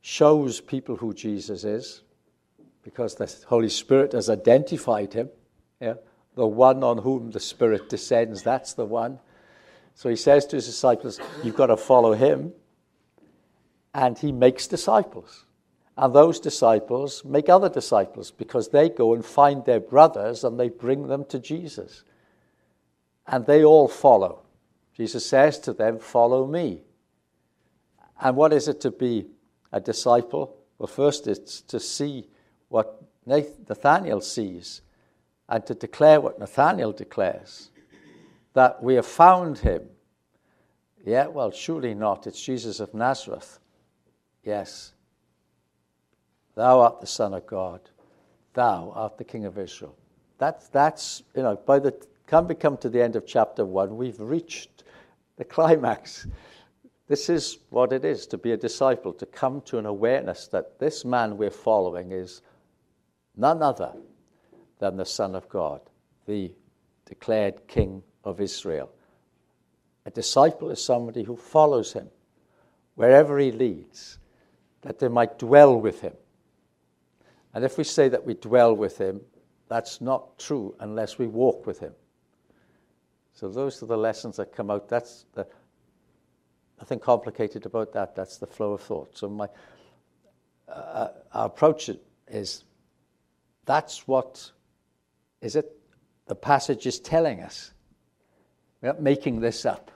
shows 0.02 0.62
people 0.62 0.96
who 0.96 1.14
Jesus 1.14 1.64
is 1.64 2.02
because 2.84 3.16
the 3.16 3.34
Holy 3.48 3.70
Spirit 3.70 4.12
has 4.12 4.30
identified 4.30 5.14
him. 5.14 5.30
Yeah? 5.80 5.96
The 6.36 6.46
one 6.46 6.84
on 6.84 7.00
whom 7.00 7.32
the 7.32 7.40
Spirit 7.40 7.90
descends, 7.90 8.44
that's 8.44 8.74
the 8.74 8.86
one. 8.86 9.20
So 9.96 10.10
he 10.10 10.16
says 10.16 10.46
to 10.48 10.56
his 10.56 10.66
disciples, 10.66 11.20
You've 11.44 11.56
got 11.56 11.68
to 11.68 11.78
follow 11.78 12.14
him. 12.14 12.54
And 13.94 14.18
he 14.18 14.32
makes 14.32 14.68
disciples. 14.68 15.46
And 15.96 16.14
those 16.14 16.40
disciples 16.40 17.24
make 17.24 17.50
other 17.50 17.70
disciples 17.70 18.32
because 18.32 18.70
they 18.70 18.90
go 18.90 19.14
and 19.14 19.24
find 19.24 19.64
their 19.64 19.80
brothers 19.80 20.44
and 20.44 20.60
they 20.60 20.70
bring 20.70 21.08
them 21.08 21.26
to 21.26 21.40
Jesus. 21.40 22.04
And 23.28 23.46
they 23.46 23.64
all 23.64 23.88
follow. 23.88 24.42
Jesus 24.96 25.26
says 25.26 25.60
to 25.60 25.74
them, 25.74 26.00
Follow 26.00 26.48
me. 26.48 26.82
And 28.20 28.36
what 28.36 28.54
is 28.54 28.68
it 28.68 28.82
to 28.82 28.92
be 28.92 29.28
a 29.72 29.80
disciple? 29.80 30.58
Well, 30.78 30.88
first 30.88 31.28
it's 31.28 31.62
to 31.62 31.80
see 31.80 32.28
what 32.70 33.02
Nathaniel 33.26 34.22
sees 34.22 34.82
and 35.48 35.66
to 35.68 35.76
declare 35.76 36.20
what 36.20 36.40
Nathaniel 36.40 36.92
declares 36.92 37.70
that 38.54 38.82
we 38.82 38.96
have 38.96 39.06
found 39.06 39.58
him. 39.60 39.84
Yeah, 41.06 41.28
well, 41.28 41.52
surely 41.52 41.94
not. 41.94 42.28
It's 42.28 42.42
Jesus 42.42 42.80
of 42.80 42.94
Nazareth. 42.94 43.60
Yes. 44.44 44.94
Thou 46.56 46.80
art 46.80 47.02
the 47.02 47.08
Son 47.08 47.34
of 47.34 47.46
God. 47.46 47.82
Thou 48.54 48.92
art 48.96 49.18
the 49.18 49.24
King 49.24 49.46
of 49.46 49.58
Israel. 49.58 49.96
That's, 50.38 50.68
that's 50.70 51.24
you 51.36 51.42
know, 51.42 51.56
by 51.56 51.80
the 51.80 51.96
time 52.28 52.48
we 52.48 52.56
come 52.56 52.78
to 52.78 52.90
the 52.90 53.02
end 53.02 53.16
of 53.16 53.26
chapter 53.26 53.66
one, 53.66 53.98
we've 53.98 54.20
reached 54.20 54.84
the 55.38 55.44
climax. 55.44 56.28
This 57.08 57.30
is 57.30 57.58
what 57.70 57.92
it 57.92 58.06
is 58.06 58.28
to 58.28 58.38
be 58.38 58.52
a 58.52 58.58
disciple, 58.58 59.14
to 59.14 59.26
come 59.26 59.62
to 59.62 59.78
an 59.78 59.86
awareness 59.86 60.48
that 60.48 60.80
this 60.80 61.04
man 61.04 61.38
we're 61.38 61.50
following 61.50 62.12
is 62.12 62.42
none 63.36 63.62
other 63.62 63.94
than 64.80 64.96
the 64.96 65.06
Son 65.06 65.36
of 65.36 65.50
God, 65.50 65.82
the 66.28 66.52
declared 67.06 67.68
King 67.68 68.04
of 68.24 68.42
Israel. 68.42 68.92
A 70.06 70.12
disciple 70.12 70.70
is 70.70 70.84
somebody 70.84 71.24
who 71.24 71.36
follows 71.36 71.94
him 71.94 72.10
wherever 72.96 73.40
he 73.40 73.52
leads 73.52 74.18
that 74.82 75.00
they 75.00 75.08
might 75.08 75.40
dwell 75.40 75.80
with 75.80 76.02
him. 76.02 76.14
And 77.54 77.64
if 77.64 77.78
we 77.78 77.84
say 77.84 78.10
that 78.10 78.26
we 78.26 78.34
dwell 78.34 78.76
with 78.76 78.98
him, 78.98 79.22
that's 79.70 80.02
not 80.02 80.38
true 80.38 80.76
unless 80.80 81.18
we 81.18 81.28
walk 81.28 81.66
with 81.66 81.80
him. 81.80 81.94
So 83.34 83.50
those 83.50 83.82
are 83.82 83.88
the 83.88 83.98
lessons 83.98 84.38
that 84.38 84.54
come 84.54 84.70
out. 84.70 84.90
That's 84.90 85.26
the, 85.34 85.48
nothing 86.80 87.00
complicated 87.00 87.66
about 87.66 87.94
that. 87.94 88.16
That's 88.16 88.38
the 88.38 88.48
flow 88.48 88.74
of 88.74 88.82
thought. 88.82 89.18
So 89.18 89.30
my 89.30 89.48
uh, 90.68 91.10
our 91.34 91.46
approach 91.48 91.90
is 92.28 92.64
that's 93.66 94.08
what 94.08 94.52
is 95.42 95.56
it 95.56 95.72
the 96.28 96.36
passage 96.36 96.86
is 96.86 97.00
telling 97.00 97.42
us. 97.42 97.73
We're 98.84 98.90
not 98.90 99.02
making 99.02 99.40
this 99.40 99.66
up. 99.66 99.92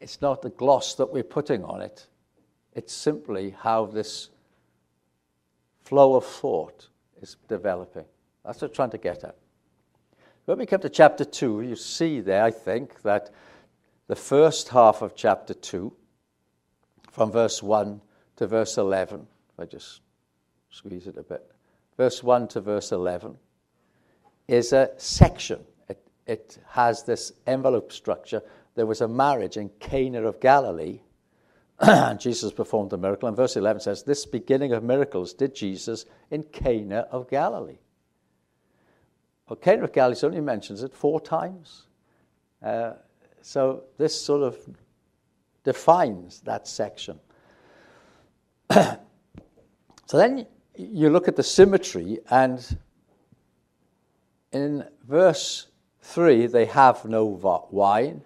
It's 0.00 0.22
not 0.22 0.40
the 0.40 0.48
gloss 0.48 0.94
that 0.94 1.12
we're 1.12 1.22
putting 1.22 1.62
on 1.62 1.82
it. 1.82 2.06
It's 2.72 2.92
simply 2.92 3.50
how 3.50 3.84
this 3.84 4.30
flow 5.82 6.14
of 6.14 6.24
thought 6.24 6.88
is 7.20 7.36
developing. 7.48 8.06
That's 8.46 8.62
what 8.62 8.70
I'm 8.70 8.74
trying 8.74 8.90
to 8.90 8.98
get 8.98 9.24
at. 9.24 9.36
When 10.46 10.58
we 10.58 10.64
come 10.64 10.80
to 10.80 10.88
chapter 10.88 11.26
2, 11.26 11.60
you 11.60 11.76
see 11.76 12.20
there, 12.20 12.44
I 12.44 12.50
think, 12.50 13.02
that 13.02 13.30
the 14.06 14.16
first 14.16 14.70
half 14.70 15.02
of 15.02 15.14
chapter 15.14 15.52
2, 15.52 15.92
from 17.10 17.30
verse 17.30 17.62
1 17.62 18.00
to 18.36 18.46
verse 18.46 18.78
11, 18.78 19.26
if 19.52 19.60
I 19.60 19.66
just 19.66 20.00
squeeze 20.70 21.06
it 21.06 21.18
a 21.18 21.22
bit, 21.22 21.50
verse 21.98 22.22
1 22.22 22.48
to 22.48 22.62
verse 22.62 22.90
11, 22.90 23.36
is 24.48 24.72
a 24.72 24.92
section. 24.96 25.60
It, 26.26 26.58
has 26.68 27.04
this 27.04 27.32
envelope 27.46 27.92
structure. 27.92 28.42
There 28.74 28.86
was 28.86 29.00
a 29.00 29.08
marriage 29.08 29.56
in 29.56 29.70
Cana 29.80 30.22
of 30.22 30.40
Galilee 30.40 31.00
and 31.78 32.18
Jesus 32.18 32.52
performed 32.52 32.92
a 32.92 32.96
miracle. 32.96 33.28
And 33.28 33.36
verse 33.36 33.56
11 33.56 33.80
says, 33.80 34.02
This 34.02 34.24
beginning 34.24 34.72
of 34.72 34.82
miracles 34.82 35.34
did 35.34 35.54
Jesus 35.54 36.06
in 36.30 36.42
Cana 36.44 37.06
of 37.10 37.28
Galilee. 37.28 37.78
Well, 39.48 39.56
Cana 39.56 39.84
of 39.84 39.92
Galilee 39.92 40.18
only 40.22 40.40
mentions 40.40 40.82
it 40.82 40.94
four 40.94 41.20
times. 41.20 41.84
Uh, 42.62 42.94
so 43.42 43.84
this 43.98 44.20
sort 44.20 44.42
of 44.42 44.56
defines 45.64 46.40
that 46.40 46.66
section. 46.66 47.20
so 48.72 48.96
then 50.12 50.46
you 50.76 51.10
look 51.10 51.28
at 51.28 51.36
the 51.36 51.42
symmetry, 51.42 52.18
and 52.30 52.78
in 54.52 54.84
verse 55.06 55.68
3, 56.06 56.46
they 56.46 56.66
have 56.66 57.04
no 57.04 57.24
wine. 57.70 58.22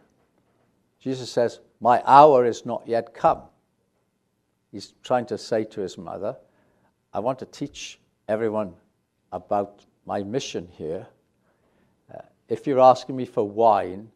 Jesus 1.00 1.30
says, 1.30 1.60
my 1.80 2.02
hour 2.04 2.44
is 2.44 2.66
not 2.66 2.86
yet 2.86 3.14
come. 3.14 3.42
He's 4.70 4.92
trying 5.02 5.26
to 5.26 5.38
say 5.38 5.64
to 5.64 5.80
his 5.80 5.96
mother, 5.96 6.36
I 7.12 7.20
want 7.20 7.38
to 7.38 7.46
teach 7.46 7.98
everyone 8.28 8.74
about 9.32 9.84
my 10.04 10.22
mission 10.22 10.68
here. 10.70 11.06
Uh, 12.14 12.20
if 12.48 12.66
you're 12.66 12.80
asking 12.80 13.16
me 13.16 13.24
for 13.24 13.48
wine, 13.48 14.10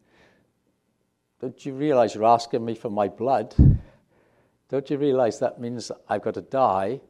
don't 1.40 1.64
you 1.64 1.72
realize 1.72 2.14
you're 2.14 2.24
asking 2.24 2.64
me 2.64 2.74
for 2.74 2.90
my 2.90 3.08
blood? 3.08 3.54
Don't 4.68 4.90
you 4.90 4.98
realize 4.98 5.38
that 5.40 5.60
means 5.60 5.90
I've 6.08 6.22
got 6.22 6.34
to 6.34 6.42
die? 6.42 7.00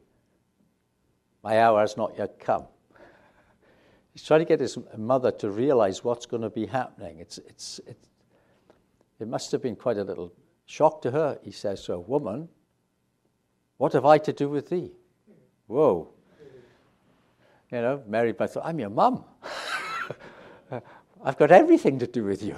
My 1.43 1.61
hour 1.61 1.81
has 1.81 1.97
not 1.97 2.15
yet 2.17 2.39
come. 2.39 2.65
He's 4.15 4.23
trying 4.23 4.41
to 4.41 4.47
get 4.47 4.61
his 4.61 4.79
mother 4.97 5.31
to 5.33 5.51
realize 5.51 6.03
what's 6.03 6.25
going 6.25 6.43
to 6.43 6.51
be 6.51 6.67
happening. 6.67 7.19
It's, 7.19 7.39
it's, 7.39 7.81
it, 7.87 7.99
it 9.21 9.29
must 9.29 9.53
have 9.53 9.61
been 9.61 9.77
quite 9.77 9.99
a 9.99 10.05
little 10.05 10.33
Shock 10.67 11.03
to 11.03 11.11
her, 11.11 11.39
he 11.43 11.51
says 11.51 11.85
to 11.85 11.95
a 11.95 12.01
woman, 12.01 12.49
What 13.77 13.93
have 13.93 14.07
I 14.07 14.19
to 14.19 14.33
do 14.33 14.49
with 14.49 14.71
thee? 14.71 14.93
Whoa. 15.67 16.09
You 17.71 17.81
know, 17.81 18.03
Mary 18.07 18.33
but 18.33 18.51
thought, 18.51 18.65
I'm 18.65 18.79
your 18.79 18.91
mum. 18.91 19.25
I've 21.25 21.37
got 21.37 21.51
everything 21.51 21.99
to 21.99 22.07
do 22.07 22.25
with 22.25 22.43
you. 22.43 22.57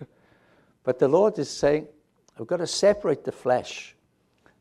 but 0.84 0.98
the 0.98 1.08
Lord 1.08 1.38
is 1.38 1.50
saying, 1.50 1.88
We've 2.38 2.48
got 2.48 2.58
to 2.58 2.66
separate 2.66 3.24
the 3.24 3.32
flesh, 3.32 3.94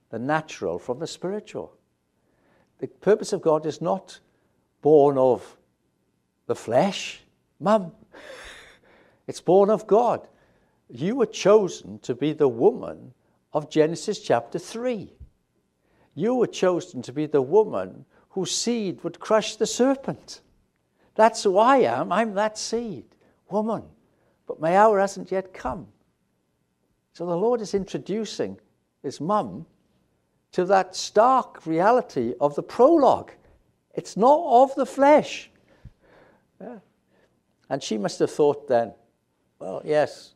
the 0.09 0.19
natural, 0.19 0.79
from 0.79 0.99
the 0.99 1.07
spiritual. 1.07 1.75
The 2.79 2.87
purpose 2.87 3.33
of 3.33 3.41
God 3.41 3.65
is 3.65 3.81
not 3.81 4.19
born 4.81 5.17
of 5.17 5.57
the 6.51 6.55
flesh, 6.55 7.21
mum. 7.61 7.93
It's 9.25 9.39
born 9.39 9.69
of 9.69 9.87
God. 9.87 10.27
You 10.89 11.15
were 11.15 11.25
chosen 11.25 11.97
to 11.99 12.13
be 12.13 12.33
the 12.33 12.49
woman 12.49 13.13
of 13.53 13.69
Genesis 13.69 14.19
chapter 14.19 14.59
3. 14.59 15.13
You 16.13 16.35
were 16.35 16.47
chosen 16.47 17.01
to 17.03 17.13
be 17.13 17.25
the 17.25 17.41
woman 17.41 18.03
whose 18.31 18.53
seed 18.53 19.01
would 19.01 19.21
crush 19.21 19.55
the 19.55 19.65
serpent. 19.65 20.41
That's 21.15 21.41
who 21.41 21.57
I 21.57 21.77
am. 21.77 22.11
I'm 22.11 22.33
that 22.33 22.57
seed, 22.57 23.05
woman. 23.49 23.83
But 24.45 24.59
my 24.59 24.75
hour 24.75 24.99
hasn't 24.99 25.31
yet 25.31 25.53
come. 25.53 25.87
So 27.13 27.25
the 27.25 27.37
Lord 27.37 27.61
is 27.61 27.73
introducing 27.73 28.57
his 29.01 29.21
mum 29.21 29.65
to 30.51 30.65
that 30.65 30.97
stark 30.97 31.65
reality 31.65 32.33
of 32.41 32.55
the 32.55 32.63
prologue. 32.63 33.31
It's 33.93 34.17
not 34.17 34.63
of 34.63 34.75
the 34.75 34.85
flesh. 34.85 35.49
Yeah. 36.61 36.79
And 37.69 37.81
she 37.81 37.97
must 37.97 38.19
have 38.19 38.29
thought 38.29 38.67
then, 38.67 38.93
well, 39.59 39.81
yes, 39.83 40.33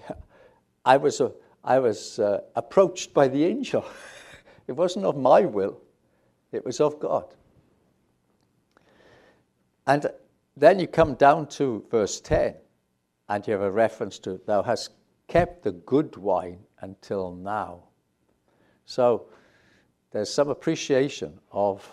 I 0.84 0.96
was, 0.96 1.20
uh, 1.20 1.30
I 1.62 1.78
was 1.78 2.18
uh, 2.18 2.40
approached 2.54 3.14
by 3.14 3.28
the 3.28 3.44
angel. 3.44 3.84
it 4.66 4.72
wasn't 4.72 5.04
of 5.06 5.16
my 5.16 5.42
will, 5.42 5.80
it 6.52 6.64
was 6.64 6.80
of 6.80 6.98
God. 7.00 7.24
And 9.86 10.06
then 10.56 10.78
you 10.78 10.86
come 10.86 11.14
down 11.14 11.46
to 11.48 11.84
verse 11.90 12.20
10, 12.20 12.54
and 13.28 13.46
you 13.46 13.52
have 13.52 13.62
a 13.62 13.70
reference 13.70 14.18
to, 14.20 14.40
Thou 14.46 14.62
hast 14.62 14.90
kept 15.28 15.62
the 15.62 15.72
good 15.72 16.16
wine 16.16 16.58
until 16.80 17.34
now. 17.34 17.84
So 18.84 19.26
there's 20.10 20.32
some 20.32 20.48
appreciation 20.48 21.38
of, 21.50 21.90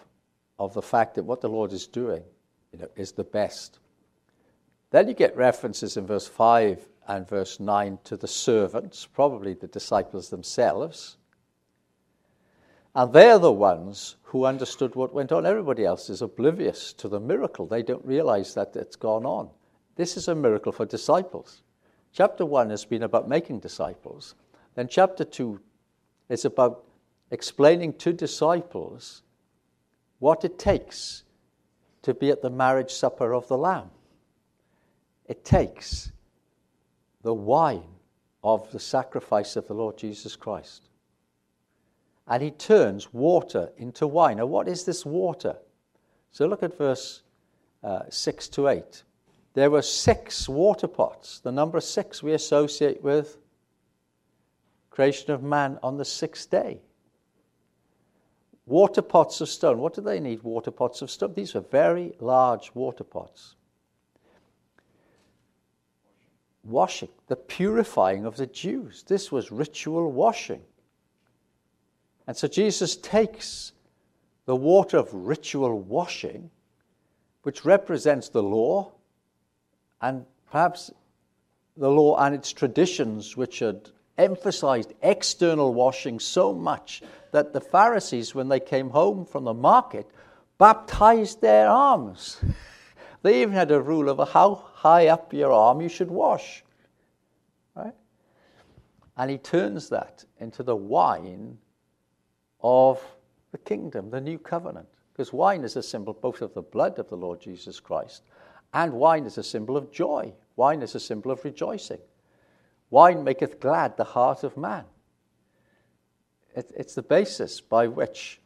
of 0.59 0.73
the 0.73 0.81
fact 0.81 1.15
that 1.15 1.23
what 1.23 1.41
the 1.41 1.49
Lord 1.49 1.71
is 1.71 1.87
doing 1.87 2.23
you 2.71 2.79
know, 2.79 2.89
is 2.95 3.11
the 3.11 3.23
best. 3.23 3.79
Then 4.91 5.07
you 5.07 5.13
get 5.13 5.35
references 5.35 5.97
in 5.97 6.05
verse 6.05 6.27
5 6.27 6.87
and 7.07 7.27
verse 7.27 7.59
9 7.59 7.99
to 8.05 8.17
the 8.17 8.27
servants, 8.27 9.05
probably 9.05 9.53
the 9.53 9.67
disciples 9.67 10.29
themselves. 10.29 11.17
And 12.93 13.13
they're 13.13 13.39
the 13.39 13.51
ones 13.51 14.17
who 14.23 14.45
understood 14.45 14.95
what 14.95 15.13
went 15.13 15.31
on. 15.31 15.45
Everybody 15.45 15.85
else 15.85 16.09
is 16.09 16.21
oblivious 16.21 16.91
to 16.93 17.07
the 17.07 17.19
miracle. 17.19 17.65
They 17.65 17.83
don't 17.83 18.05
realize 18.05 18.53
that 18.55 18.75
it's 18.75 18.97
gone 18.97 19.25
on. 19.25 19.49
This 19.95 20.17
is 20.17 20.27
a 20.27 20.35
miracle 20.35 20.71
for 20.71 20.85
disciples. 20.85 21.63
Chapter 22.13 22.45
1 22.45 22.69
has 22.69 22.83
been 22.83 23.03
about 23.03 23.29
making 23.29 23.59
disciples. 23.59 24.35
Then 24.75 24.89
chapter 24.89 25.23
2 25.23 25.59
is 26.27 26.43
about 26.43 26.83
explaining 27.29 27.93
to 27.93 28.11
disciples 28.11 29.23
what 30.19 30.43
it 30.43 30.59
takes 30.59 31.23
to 32.03 32.13
be 32.13 32.29
at 32.29 32.41
the 32.41 32.49
marriage 32.49 32.91
supper 32.91 33.33
of 33.33 33.47
the 33.47 33.57
Lamb. 33.57 33.89
It 35.27 35.45
takes 35.45 36.11
the 37.21 37.33
wine 37.33 37.83
of 38.43 38.71
the 38.71 38.79
sacrifice 38.79 39.55
of 39.55 39.67
the 39.67 39.73
Lord 39.73 39.97
Jesus 39.97 40.35
Christ. 40.35 40.89
And 42.27 42.41
he 42.41 42.51
turns 42.51 43.13
water 43.13 43.71
into 43.77 44.07
wine. 44.07 44.37
Now, 44.37 44.45
what 44.45 44.67
is 44.67 44.83
this 44.83 45.05
water? 45.05 45.57
So 46.31 46.47
look 46.47 46.63
at 46.63 46.77
verse 46.77 47.21
uh, 47.83 48.03
6 48.09 48.47
to 48.49 48.67
8. 48.67 49.03
There 49.53 49.69
were 49.69 49.81
six 49.81 50.47
water 50.47 50.87
pots. 50.87 51.39
The 51.39 51.51
number 51.51 51.81
six 51.81 52.23
we 52.23 52.33
associate 52.33 53.03
with 53.03 53.37
creation 54.89 55.31
of 55.31 55.43
man 55.43 55.77
on 55.83 55.97
the 55.97 56.05
sixth 56.05 56.49
day. 56.49 56.81
Water 58.71 59.01
pots 59.01 59.41
of 59.41 59.49
stone. 59.49 59.79
What 59.79 59.95
do 59.95 59.99
they 59.99 60.21
need 60.21 60.43
water 60.43 60.71
pots 60.71 61.01
of 61.01 61.11
stone? 61.11 61.33
These 61.33 61.57
are 61.57 61.59
very 61.59 62.13
large 62.21 62.73
water 62.73 63.03
pots. 63.03 63.55
Washing, 66.63 67.09
the 67.27 67.35
purifying 67.35 68.25
of 68.25 68.37
the 68.37 68.47
Jews. 68.47 69.03
This 69.03 69.29
was 69.29 69.51
ritual 69.51 70.09
washing. 70.09 70.61
And 72.27 72.37
so 72.37 72.47
Jesus 72.47 72.95
takes 72.95 73.73
the 74.45 74.55
water 74.55 74.99
of 74.99 75.13
ritual 75.13 75.77
washing, 75.81 76.49
which 77.43 77.65
represents 77.65 78.29
the 78.29 78.41
law, 78.41 78.93
and 80.01 80.25
perhaps 80.49 80.91
the 81.75 81.89
law 81.89 82.15
and 82.19 82.33
its 82.33 82.53
traditions, 82.53 83.35
which 83.35 83.59
had 83.59 83.89
emphasized 84.23 84.93
external 85.01 85.73
washing 85.73 86.19
so 86.19 86.53
much 86.53 87.01
that 87.31 87.53
the 87.53 87.61
Pharisees, 87.61 88.35
when 88.35 88.49
they 88.49 88.59
came 88.59 88.89
home 88.89 89.25
from 89.25 89.45
the 89.45 89.53
market, 89.53 90.09
baptized 90.57 91.41
their 91.41 91.69
arms. 91.69 92.37
they 93.23 93.41
even 93.41 93.53
had 93.53 93.71
a 93.71 93.81
rule 93.81 94.09
of 94.09 94.29
how 94.29 94.55
high 94.73 95.07
up 95.07 95.33
your 95.33 95.51
arm 95.51 95.81
you 95.81 95.89
should 95.89 96.11
wash. 96.11 96.63
Right? 97.75 97.95
And 99.17 99.31
he 99.31 99.37
turns 99.37 99.89
that 99.89 100.25
into 100.39 100.63
the 100.63 100.75
wine 100.75 101.57
of 102.61 103.01
the 103.51 103.57
kingdom, 103.57 104.09
the 104.09 104.21
new 104.21 104.37
covenant. 104.37 104.87
Because 105.11 105.33
wine 105.33 105.63
is 105.63 105.75
a 105.75 105.83
symbol 105.83 106.13
both 106.13 106.41
of 106.41 106.53
the 106.53 106.61
blood 106.61 106.99
of 106.99 107.09
the 107.09 107.17
Lord 107.17 107.41
Jesus 107.41 107.79
Christ 107.79 108.23
and 108.73 108.93
wine 108.93 109.25
is 109.25 109.37
a 109.37 109.43
symbol 109.43 109.77
of 109.77 109.91
joy. 109.91 110.33
Wine 110.55 110.81
is 110.81 110.95
a 110.95 110.99
symbol 110.99 111.31
of 111.31 111.43
rejoicing. 111.43 111.99
Wine 112.91 113.23
maketh 113.23 113.59
glad 113.59 113.97
the 113.97 114.03
heart 114.03 114.43
of 114.43 114.55
man. 114.57 114.83
It, 116.55 116.71
it's 116.77 116.93
the 116.93 117.01
basis 117.01 117.59
by 117.59 117.87
which 117.87 118.39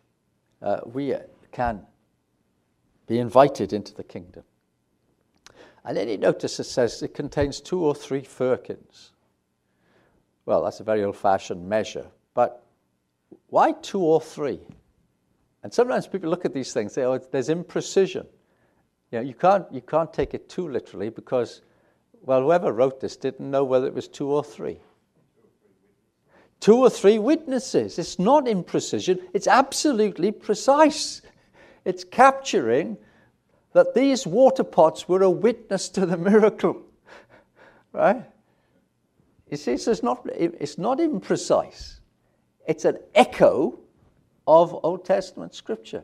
uh, 0.62 0.81
we 0.86 1.15
can 1.51 1.81
be 3.08 3.19
invited 3.19 3.73
into 3.73 3.93
the 3.93 4.03
kingdom. 4.03 4.43
And 5.84 5.97
then 5.97 6.08
you 6.08 6.17
notice 6.17 6.60
it 6.60 6.65
says 6.65 7.03
it 7.03 7.13
contains 7.13 7.60
two 7.60 7.84
or 7.84 7.93
three 7.93 8.23
firkins. 8.23 9.12
Well, 10.45 10.63
that's 10.63 10.79
a 10.79 10.84
very 10.84 11.03
old 11.03 11.17
fashioned 11.17 11.67
measure, 11.67 12.08
but 12.34 12.63
why 13.47 13.73
two 13.73 14.01
or 14.01 14.21
three? 14.21 14.60
And 15.63 15.73
sometimes 15.73 16.05
people 16.08 16.29
look 16.29 16.45
at 16.45 16.53
these 16.53 16.73
things, 16.73 16.93
say, 16.93 17.03
oh, 17.03 17.17
there's 17.17 17.49
imprecision. 17.49 18.27
You, 19.12 19.19
know, 19.19 19.21
you, 19.21 19.34
can't, 19.34 19.65
you 19.71 19.81
can't 19.81 20.13
take 20.13 20.36
it 20.36 20.49
too 20.49 20.67
literally 20.67 21.10
because, 21.10 21.62
well, 22.25 22.41
whoever 22.41 22.71
wrote 22.71 22.99
this 22.99 23.15
didn't 23.15 23.49
know 23.51 23.63
whether 23.63 23.85
it 23.88 23.93
was 23.93 24.07
two 24.07 24.29
or 24.29 24.43
three. 24.43 24.79
Two 26.59 26.77
or 26.77 26.89
three 26.89 27.19
witnesses. 27.19 27.99
It's 27.99 28.17
not 28.17 28.45
imprecision, 28.45 29.19
it's 29.33 29.47
absolutely 29.47 30.31
precise. 30.31 31.21
It's 31.85 32.03
capturing 32.03 32.97
that 33.73 33.93
these 33.93 34.25
water 34.25 34.63
pots 34.63 35.07
were 35.07 35.21
a 35.21 35.29
witness 35.29 35.89
to 35.89 36.05
the 36.05 36.17
miracle. 36.17 36.81
Right? 37.91 38.25
You 39.51 39.57
see, 39.57 39.77
so 39.77 39.91
it's 39.91 40.01
not, 40.01 40.27
it's 40.33 40.77
not 40.77 40.97
imprecise. 40.97 41.99
It's 42.67 42.85
an 42.85 42.97
echo 43.13 43.77
of 44.47 44.79
Old 44.83 45.05
Testament 45.05 45.53
scripture. 45.53 46.03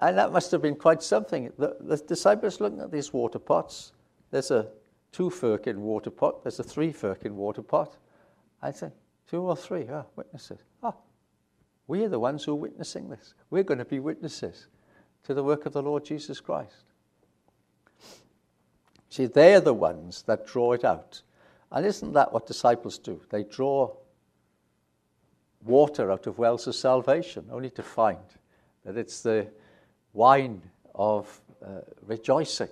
And 0.00 0.16
that 0.16 0.32
must 0.32 0.50
have 0.52 0.62
been 0.62 0.76
quite 0.76 1.02
something. 1.02 1.52
The, 1.58 1.76
the 1.80 1.96
disciples 1.96 2.60
looking 2.60 2.80
at 2.80 2.92
these 2.92 3.12
water 3.12 3.38
pots, 3.38 3.92
there's 4.30 4.50
a 4.50 4.68
two 5.10 5.30
firkin 5.30 5.82
water 5.82 6.10
pot, 6.10 6.42
there's 6.44 6.60
a 6.60 6.64
three 6.64 6.92
firkin 6.92 7.36
water 7.36 7.62
pot. 7.62 7.96
I 8.62 8.70
said, 8.70 8.92
two 9.28 9.42
or 9.42 9.56
three, 9.56 9.86
ah, 9.90 10.04
witnesses. 10.14 10.60
Ah, 10.82 10.94
we're 11.86 12.08
the 12.08 12.18
ones 12.18 12.44
who 12.44 12.52
are 12.52 12.56
witnessing 12.56 13.08
this. 13.08 13.34
We're 13.50 13.64
going 13.64 13.78
to 13.78 13.84
be 13.84 13.98
witnesses 13.98 14.68
to 15.24 15.34
the 15.34 15.42
work 15.42 15.66
of 15.66 15.72
the 15.72 15.82
Lord 15.82 16.04
Jesus 16.04 16.40
Christ. 16.40 16.84
See, 19.10 19.26
they're 19.26 19.60
the 19.60 19.74
ones 19.74 20.22
that 20.22 20.46
draw 20.46 20.72
it 20.72 20.84
out. 20.84 21.22
And 21.72 21.84
isn't 21.84 22.12
that 22.12 22.32
what 22.32 22.46
disciples 22.46 22.98
do? 22.98 23.20
They 23.30 23.42
draw 23.42 23.94
water 25.64 26.12
out 26.12 26.26
of 26.26 26.38
wells 26.38 26.66
of 26.66 26.74
salvation, 26.74 27.46
only 27.50 27.70
to 27.70 27.82
find 27.82 28.18
that 28.84 28.96
it's 28.96 29.22
the 29.22 29.48
wine 30.18 30.60
of 30.96 31.40
uh, 31.64 31.80
rejoicing. 32.04 32.68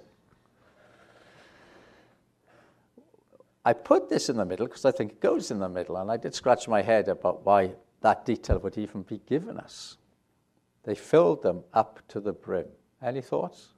I 3.65 3.73
put 3.73 4.09
this 4.09 4.29
in 4.29 4.37
the 4.37 4.45
middle 4.45 4.67
because 4.67 4.85
I 4.85 4.91
think 4.91 5.13
it 5.13 5.21
goes 5.21 5.53
in 5.53 5.61
the 5.61 5.69
middle, 5.69 5.97
and 5.97 6.11
I 6.11 6.17
did 6.17 6.35
scratch 6.35 6.67
my 6.67 6.83
head 6.83 7.09
about 7.09 7.47
why 7.47 7.71
that 8.01 8.25
detail 8.25 8.59
would 8.59 8.77
even 8.77 9.03
be 9.03 9.19
given 9.27 9.59
us. 9.59 9.97
They 10.83 10.97
filled 10.97 11.43
them 11.43 11.63
up 11.73 12.01
to 12.09 12.21
the 12.21 12.33
brim. 12.33 12.67
Any 13.01 13.21
thoughts? 13.21 13.69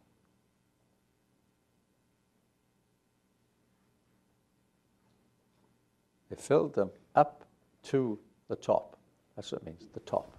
They 6.30 6.36
filled 6.36 6.74
them 6.74 6.90
up 7.14 7.44
to 7.84 8.18
the 8.48 8.56
top. 8.56 8.96
That's 9.36 9.52
what 9.52 9.60
it 9.60 9.66
means, 9.66 9.86
the 9.92 10.00
top. 10.00 10.37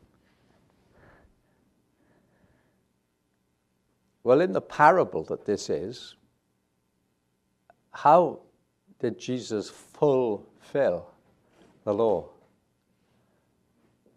Well, 4.23 4.41
in 4.41 4.53
the 4.53 4.61
parable 4.61 5.23
that 5.25 5.45
this 5.45 5.69
is, 5.69 6.15
how 7.91 8.39
did 8.99 9.17
Jesus 9.17 9.69
fulfill 9.69 11.07
the 11.85 11.93
law? 11.93 12.29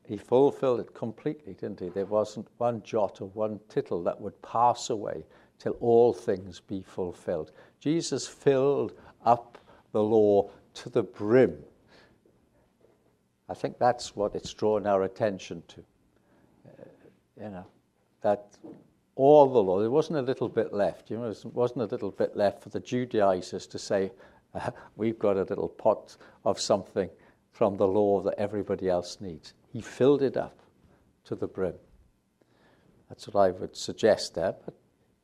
He 0.05 0.17
fulfilled 0.17 0.81
it 0.81 0.95
completely, 0.95 1.55
didn't 1.55 1.81
he? 1.81 1.89
There 1.89 2.05
wasn't 2.05 2.49
one 2.59 2.83
jot 2.83 3.21
or 3.21 3.29
one 3.29 3.61
tittle 3.69 4.03
that 4.03 4.21
would 4.21 4.41
pass 4.43 4.91
away 4.91 5.25
till 5.59 5.77
all 5.81 6.13
things 6.13 6.61
be 6.61 6.83
fulfilled. 6.83 7.53
Jesus 7.79 8.27
filled 8.27 8.93
up 9.25 9.59
the 9.93 10.03
law 10.03 10.51
to 10.75 10.91
the 10.91 11.05
brim. 11.05 11.57
I 13.49 13.55
think 13.55 13.79
that's 13.79 14.17
what 14.17 14.35
it's 14.35 14.53
drawn 14.53 14.87
our 14.87 15.05
attention 15.05 15.63
to. 15.69 15.85
Uh, 16.67 16.85
you 17.41 17.51
know, 17.51 17.67
that 18.23 18.57
all 19.15 19.49
the 19.49 19.63
law, 19.63 19.81
there 19.81 19.91
wasn't 19.91 20.19
a 20.19 20.23
little 20.23 20.49
bit 20.49 20.73
left. 20.73 21.11
You 21.11 21.19
know, 21.19 21.33
there 21.33 21.51
wasn't 21.53 21.83
a 21.83 21.87
little 21.87 22.11
bit 22.11 22.37
left 22.37 22.63
for 22.63 22.71
the 22.71 22.81
Judaizers 22.81 23.67
to 23.69 23.79
say, 23.79 24.11
uh, 24.55 24.71
we've 24.97 25.19
got 25.19 25.37
a 25.37 25.43
little 25.43 25.69
pot 25.69 26.17
of 26.45 26.61
something 26.61 27.11
from 27.51 27.77
the 27.77 27.87
law 27.87 28.21
that 28.23 28.35
everybody 28.39 28.89
else 28.89 29.19
needs. 29.21 29.55
He 29.73 29.81
filled 29.81 30.23
it 30.23 30.37
up 30.37 30.59
to 31.25 31.35
the 31.35 31.47
brim. 31.47 31.75
That's 33.09 33.29
what 33.29 33.41
I 33.41 33.51
would 33.51 33.77
suggest 33.77 34.35
there, 34.35 34.55
but 34.65 34.75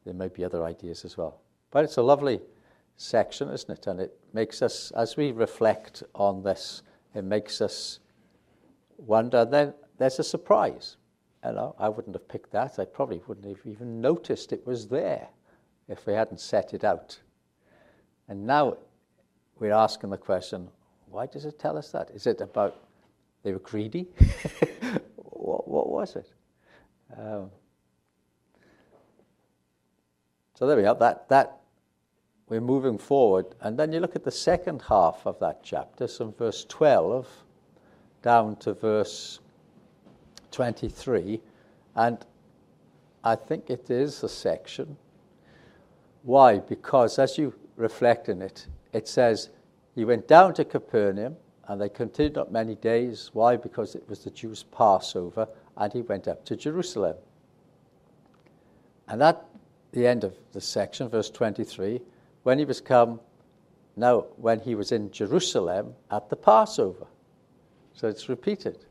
there 0.05 0.15
may 0.15 0.29
be 0.29 0.45
other 0.45 0.65
ideas 0.65 1.05
as 1.05 1.17
well. 1.17 1.41
But 1.71 1.85
it's 1.85 1.97
a 1.97 2.03
lovely 2.03 2.41
section, 2.97 3.49
isn't 3.51 3.71
it? 3.71 3.87
And 3.87 4.01
it 4.01 4.19
makes 4.33 4.61
us, 4.61 4.91
as 4.93 5.17
we 5.17 5.33
reflect 5.33 6.03
on 6.15 6.43
this, 6.43 6.83
it 7.15 7.25
makes 7.25 7.61
us 7.61 8.01
wonder. 8.99 9.45
Then 9.45 9.73
there's 9.97 10.19
a 10.19 10.25
surprise. 10.25 10.97
Know, 11.45 11.75
I 11.79 11.89
wouldn't 11.89 12.15
have 12.15 12.29
picked 12.29 12.53
that. 12.53 12.79
I 12.79 12.85
probably 12.85 13.23
wouldn't 13.27 13.47
have 13.47 13.67
even 13.67 14.01
noticed 14.01 14.53
it 14.53 14.67
was 14.67 14.89
there 14.89 15.29
if 15.89 16.07
we 16.07 16.13
hadn't 16.13 16.41
set 16.41 16.75
it 16.75 16.85
out. 16.85 17.19
And 18.29 18.47
now 18.47 18.77
we're 19.59 19.73
asking 19.73 20.11
the 20.11 20.19
question 20.19 20.69
why 21.11 21.27
does 21.27 21.47
it 21.47 21.59
tell 21.59 21.79
us 21.79 21.91
that? 21.93 22.11
Is 22.11 22.27
it 22.27 22.41
about 22.41 22.77
they 23.43 23.53
were 23.53 23.61
greedy? 23.61 24.03
what, 25.17 25.67
what, 25.69 25.89
was 25.89 26.17
it? 26.17 26.31
Um, 27.17 27.51
so 30.55 30.67
there 30.67 30.77
we 30.77 30.85
are. 30.85 30.95
That, 30.95 31.29
that 31.29 31.61
we're 32.49 32.61
moving 32.61 32.99
forward. 32.99 33.47
And 33.61 33.79
then 33.79 33.93
you 33.93 34.01
look 34.01 34.17
at 34.17 34.25
the 34.25 34.31
second 34.31 34.83
half 34.83 35.23
of 35.25 35.39
that 35.41 35.63
chapter, 35.63 36.09
from 36.09 36.33
verse 36.33 36.65
12 36.69 37.27
down 38.23 38.57
to 38.57 38.75
verse 38.75 39.41
23. 40.51 41.41
And 41.95 42.25
I 43.25 43.37
think 43.37 43.71
it 43.71 43.91
is 43.91 44.23
a 44.23 44.29
section. 44.29 44.97
Why? 46.23 46.59
Because 46.59 47.19
as 47.19 47.39
you 47.39 47.55
reflect 47.77 48.29
in 48.29 48.43
it, 48.43 48.67
it 48.93 49.09
says, 49.09 49.51
He 49.95 50.05
went 50.05 50.29
down 50.29 50.55
to 50.55 50.65
Capernaum, 50.65 51.37
and 51.67 51.81
they 51.81 51.89
continued 51.89 52.37
not 52.37 52.53
many 52.53 52.75
days. 52.75 53.31
Why? 53.33 53.57
Because 53.57 53.95
it 53.95 54.09
was 54.09 54.25
the 54.25 54.31
Jews' 54.31 54.63
Passover, 54.63 55.49
and 55.77 55.93
he 55.93 56.03
went 56.03 56.29
up 56.29 56.45
to 56.47 56.57
Jerusalem. 56.57 57.17
And 59.09 59.23
at 59.23 59.45
the 59.93 60.07
end 60.07 60.25
of 60.25 60.37
the 60.53 60.61
section, 60.61 61.09
verse 61.09 61.31
23, 61.31 62.01
when 62.43 62.59
he 62.59 62.65
was 62.65 62.81
come, 62.81 63.21
now 63.97 64.27
when 64.37 64.61
he 64.61 64.75
was 64.75 64.93
in 64.93 65.11
Jerusalem 65.11 65.95
at 66.11 66.31
the 66.31 66.37
Passover. 66.37 67.07
So 67.95 68.07
it's 68.09 68.29
repeated. 68.29 68.85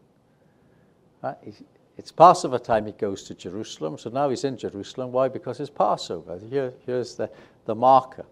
Uh, 1.24 1.28
right? 1.28 1.56
It's 1.98 2.12
Passover 2.12 2.60
time 2.60 2.86
he 2.86 2.92
goes 2.92 3.24
to 3.24 3.34
Jerusalem, 3.34 3.98
so 3.98 4.12
now 4.12 4.30
he's 4.30 4.44
in 4.44 4.56
Jerusalem. 4.56 5.12
Why? 5.12 5.30
Because 5.30 5.60
it's 5.60 5.70
Passover. 5.70 6.40
Here, 6.48 6.74
here's 6.86 7.16
the, 7.16 7.30
the 7.66 7.74
marker. 7.74 8.26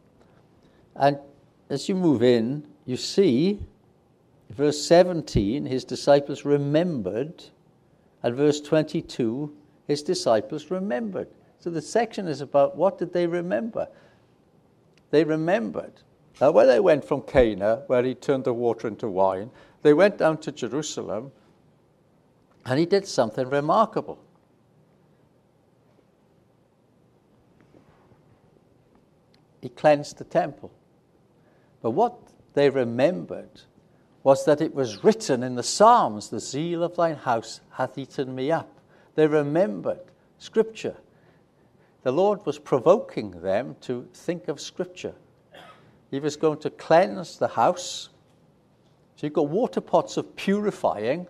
And 0.96 1.18
as 1.70 1.90
you 1.90 1.96
move 1.96 2.22
in, 2.22 2.68
you 2.86 2.96
see, 2.96 3.60
verse 4.52 4.80
17, 4.86 5.66
his 5.66 5.84
disciples 5.84 6.46
remembered, 6.46 7.44
and 8.22 8.36
verse 8.36 8.62
22, 8.62 9.52
his 9.88 10.04
disciples 10.04 10.70
remembered. 10.70 11.28
So 11.60 11.72
the 11.72 11.82
section 11.82 12.28
is 12.28 12.42
about 12.42 12.78
what 12.78 13.00
did 13.00 13.14
they 13.14 13.26
remember? 13.26 13.88
They 15.10 15.24
remembered. 15.24 15.94
Now, 16.40 16.52
when 16.52 16.68
they 16.68 16.80
went 16.80 17.04
from 17.04 17.22
Cana, 17.22 17.84
where 17.88 18.04
he 18.04 18.14
turned 18.14 18.44
the 18.44 18.54
water 18.54 18.88
into 18.88 19.08
wine, 19.08 19.50
they 19.82 19.94
went 19.94 20.20
down 20.20 20.38
to 20.40 20.52
Jerusalem 20.52 21.32
and 22.66 22.80
he 22.80 22.86
did 22.86 23.08
something 23.08 23.50
remarkable. 23.50 24.20
He 29.62 29.70
cleansed 29.70 30.18
the 30.18 30.24
temple. 30.24 30.72
But 31.82 31.92
what 31.92 32.18
they 32.54 32.70
remembered 32.70 33.62
was 34.24 34.46
that 34.46 34.62
it 34.62 34.74
was 34.74 35.04
written 35.04 35.44
in 35.44 35.56
the 35.56 35.64
Psalms, 35.64 36.30
The 36.30 36.40
zeal 36.40 36.84
of 36.84 36.96
thine 36.96 37.16
house 37.16 37.62
hath 37.72 37.98
eaten 37.98 38.34
me 38.34 38.52
up. 38.52 38.80
They 39.14 39.28
remembered 39.28 40.12
Scripture. 40.40 40.98
The 42.02 42.12
Lord 42.12 42.46
was 42.46 42.58
provoking 42.58 43.42
them 43.42 43.76
to 43.82 44.08
think 44.14 44.48
of 44.48 44.60
Scripture. 44.60 45.14
He 46.10 46.20
was 46.20 46.36
going 46.36 46.60
to 46.60 46.70
cleanse 46.72 47.38
the 47.38 47.48
house. 47.48 48.10
So 49.16 49.28
you've 49.28 49.34
got 49.34 49.50
water 49.50 49.82
pots 49.82 50.18
of 50.18 50.36
purifying 50.36 51.28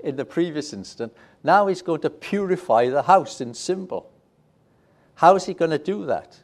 in 0.00 0.16
the 0.16 0.24
previous 0.24 0.72
instant. 0.72 1.14
Now 1.42 1.66
he's 1.66 1.82
going 1.82 2.00
to 2.02 2.10
purify 2.10 2.88
the 2.88 3.02
house 3.02 3.40
in 3.40 3.54
symbol. 3.54 4.10
How 5.14 5.34
is 5.36 5.46
he 5.46 5.54
going 5.54 5.70
to 5.70 5.78
do 5.78 6.06
that? 6.06 6.38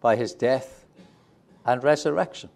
By 0.00 0.16
his 0.16 0.34
death 0.34 0.86
and 1.64 1.82
resurrection. 1.82 2.50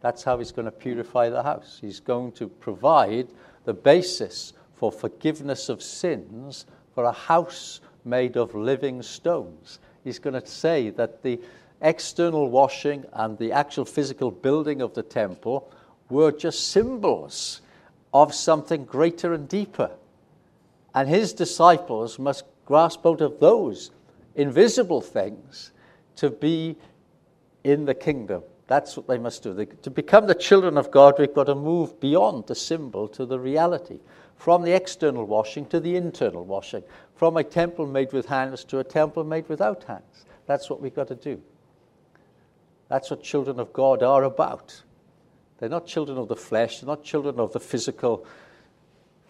That's 0.00 0.22
how 0.22 0.38
he's 0.38 0.52
going 0.52 0.66
to 0.66 0.72
purify 0.72 1.30
the 1.30 1.42
house. 1.42 1.78
He's 1.80 2.00
going 2.00 2.32
to 2.32 2.48
provide 2.48 3.28
the 3.64 3.74
basis 3.74 4.52
for 4.74 4.92
forgiveness 4.92 5.68
of 5.68 5.82
sins 5.82 6.66
for 6.94 7.04
a 7.04 7.12
house 7.12 7.80
made 8.04 8.36
of 8.36 8.54
living 8.54 9.02
stones. 9.02 9.78
He's 10.02 10.18
going 10.18 10.38
to 10.40 10.46
say 10.46 10.90
that 10.90 11.22
the 11.22 11.40
external 11.80 12.50
washing 12.50 13.04
and 13.14 13.38
the 13.38 13.52
actual 13.52 13.84
physical 13.84 14.30
building 14.30 14.82
of 14.82 14.94
the 14.94 15.02
temple 15.02 15.72
were 16.10 16.32
just 16.32 16.68
symbols 16.68 17.62
of 18.14 18.32
something 18.32 18.84
greater 18.84 19.34
and 19.34 19.48
deeper. 19.48 19.90
And 20.94 21.08
his 21.08 21.32
disciples 21.32 22.18
must 22.18 22.44
grasp 22.64 23.04
out 23.04 23.20
of 23.20 23.40
those 23.40 23.90
invisible 24.36 25.00
things 25.00 25.72
to 26.16 26.30
be 26.30 26.76
in 27.64 27.84
the 27.84 27.94
kingdom. 27.94 28.44
That's 28.68 28.96
what 28.96 29.08
they 29.08 29.18
must 29.18 29.42
do. 29.42 29.52
They, 29.52 29.66
to 29.66 29.90
become 29.90 30.26
the 30.26 30.34
children 30.34 30.78
of 30.78 30.90
God, 30.90 31.16
we've 31.18 31.34
got 31.34 31.44
to 31.44 31.54
move 31.54 32.00
beyond 32.00 32.46
the 32.46 32.54
symbol 32.54 33.08
to 33.08 33.26
the 33.26 33.38
reality. 33.38 33.98
From 34.36 34.62
the 34.62 34.72
external 34.72 35.24
washing 35.24 35.66
to 35.66 35.80
the 35.80 35.96
internal 35.96 36.44
washing. 36.44 36.82
From 37.16 37.36
a 37.36 37.44
temple 37.44 37.86
made 37.86 38.12
with 38.12 38.26
hands 38.26 38.64
to 38.64 38.78
a 38.78 38.84
temple 38.84 39.24
made 39.24 39.48
without 39.48 39.84
hands. 39.84 40.24
That's 40.46 40.70
what 40.70 40.80
we've 40.80 40.94
got 40.94 41.08
to 41.08 41.14
do. 41.14 41.42
That's 42.88 43.10
what 43.10 43.22
children 43.22 43.58
of 43.58 43.72
God 43.72 44.02
are 44.02 44.24
about. 44.24 44.82
They're 45.64 45.70
not 45.70 45.86
children 45.86 46.18
of 46.18 46.28
the 46.28 46.36
flesh, 46.36 46.80
they're 46.80 46.88
not 46.88 47.02
children 47.02 47.40
of 47.40 47.54
the 47.54 47.58
physical 47.58 48.26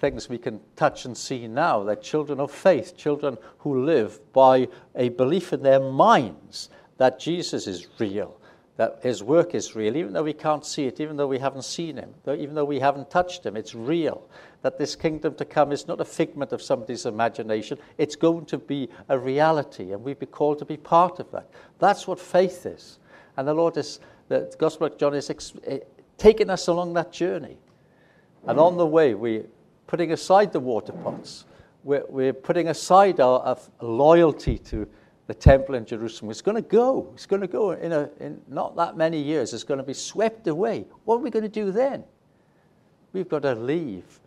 things 0.01 0.29
we 0.29 0.37
can 0.37 0.59
touch 0.75 1.05
and 1.05 1.17
see 1.17 1.47
now. 1.47 1.85
They're 1.85 1.95
children 1.95 2.41
of 2.41 2.51
faith, 2.51 2.97
children 2.97 3.39
who 3.59 3.85
live 3.85 4.19
by 4.33 4.67
a 4.97 5.11
belief 5.11 5.53
in 5.53 5.63
their 5.63 5.79
minds 5.79 6.71
that 6.99 7.21
Jesus 7.21 7.69
is 7.69 7.87
real, 8.01 8.37
that 8.79 8.99
his 9.01 9.23
work 9.23 9.55
is 9.55 9.77
real, 9.77 9.97
even 9.97 10.13
though 10.13 10.25
we 10.25 10.33
can't 10.33 10.67
see 10.67 10.87
it, 10.87 10.99
even 10.99 11.17
though 11.17 11.29
we 11.29 11.39
haven't 11.39 11.63
seen 11.63 11.99
him, 11.99 12.13
even 12.27 12.57
though 12.57 12.65
we 12.65 12.81
haven't 12.81 13.11
touched 13.11 13.47
him, 13.47 13.57
it's 13.57 13.77
real. 13.77 14.29
That 14.63 14.77
this 14.77 14.97
kingdom 14.97 15.37
to 15.37 15.45
come 15.45 15.71
is 15.71 15.87
not 15.87 16.01
a 16.01 16.05
figment 16.05 16.51
of 16.51 16.61
somebody's 16.61 17.07
imagination, 17.07 17.79
it's 17.97 18.17
going 18.17 18.47
to 18.47 18.59
be 18.59 18.89
a 19.09 19.17
reality, 19.17 19.93
and 19.93 20.03
we've 20.03 20.19
been 20.19 20.31
called 20.31 20.59
to 20.59 20.65
be 20.65 20.79
part 20.79 21.21
of 21.21 21.31
that. 21.31 21.49
That's 21.79 22.09
what 22.09 22.19
faith 22.19 22.67
is. 22.67 22.99
And 23.37 23.47
the 23.47 23.55
Lord 23.55 23.77
is, 23.77 24.01
the 24.27 24.53
Gospel 24.59 24.89
of 24.89 24.99
John 24.99 25.15
is 25.15 25.31
taking 26.19 26.51
us 26.51 26.69
along 26.69 26.95
that 26.95 27.13
journey. 27.13 27.59
And 28.47 28.59
on 28.59 28.77
the 28.77 28.87
way, 28.87 29.15
we're 29.15 29.47
putting 29.87 30.13
aside 30.13 30.53
the 30.53 30.61
water 30.61 30.93
pots. 30.93 31.45
We're, 31.83 32.05
we're 32.09 32.33
putting 32.33 32.69
aside 32.69 33.21
our, 33.21 33.41
our, 33.41 33.59
loyalty 33.81 34.59
to 34.59 34.89
the 35.27 35.35
temple 35.35 35.75
in 35.75 35.85
Jerusalem. 35.85 36.31
It's 36.31 36.43
going 36.43 36.63
to 36.63 36.69
go. 36.69 37.11
It's 37.15 37.27
going 37.27 37.43
to 37.43 37.49
go 37.49 37.73
in, 37.73 37.93
a, 37.93 38.11
in 38.21 38.41
not 38.49 38.77
that 38.77 38.97
many 38.97 39.21
years. 39.21 39.55
It's 39.55 39.65
going 39.65 39.79
to 39.79 39.85
be 39.85 39.95
swept 39.95 40.47
away. 40.47 40.85
What 41.05 41.17
are 41.17 41.19
we 41.19 41.31
going 41.31 41.45
to 41.45 41.49
do 41.49 41.71
then? 41.71 42.05
We've 43.13 43.29
got 43.29 43.43
to 43.43 43.55
leave. 43.55 44.21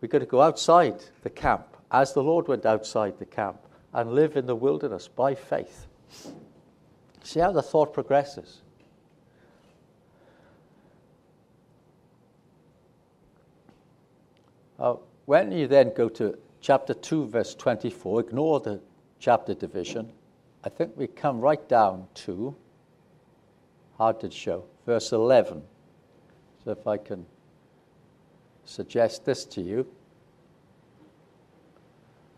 We've 0.00 0.10
got 0.10 0.20
to 0.20 0.26
go 0.26 0.40
outside 0.40 1.04
the 1.22 1.30
camp, 1.30 1.76
as 1.92 2.12
the 2.12 2.22
Lord 2.22 2.48
went 2.48 2.66
outside 2.66 3.18
the 3.18 3.26
camp, 3.26 3.58
and 3.92 4.14
live 4.14 4.36
in 4.36 4.46
the 4.46 4.56
wilderness 4.56 5.06
by 5.06 5.34
faith. 5.34 5.86
See 7.22 7.38
how 7.38 7.52
the 7.52 7.62
thought 7.62 7.92
progresses. 7.92 8.62
Uh, 14.82 14.96
when 15.26 15.52
you 15.52 15.68
then 15.68 15.92
go 15.94 16.08
to 16.08 16.36
chapter 16.60 16.92
2, 16.92 17.28
verse 17.28 17.54
24, 17.54 18.18
ignore 18.18 18.58
the 18.58 18.80
chapter 19.20 19.54
division. 19.54 20.12
I 20.64 20.70
think 20.70 20.96
we 20.96 21.06
come 21.06 21.40
right 21.40 21.68
down 21.68 22.08
to 22.14 22.56
hard 23.96 24.18
to 24.22 24.30
show. 24.32 24.64
Verse 24.84 25.12
11. 25.12 25.62
So 26.64 26.72
if 26.72 26.84
I 26.88 26.96
can 26.96 27.24
suggest 28.64 29.24
this 29.24 29.44
to 29.44 29.60
you. 29.60 29.86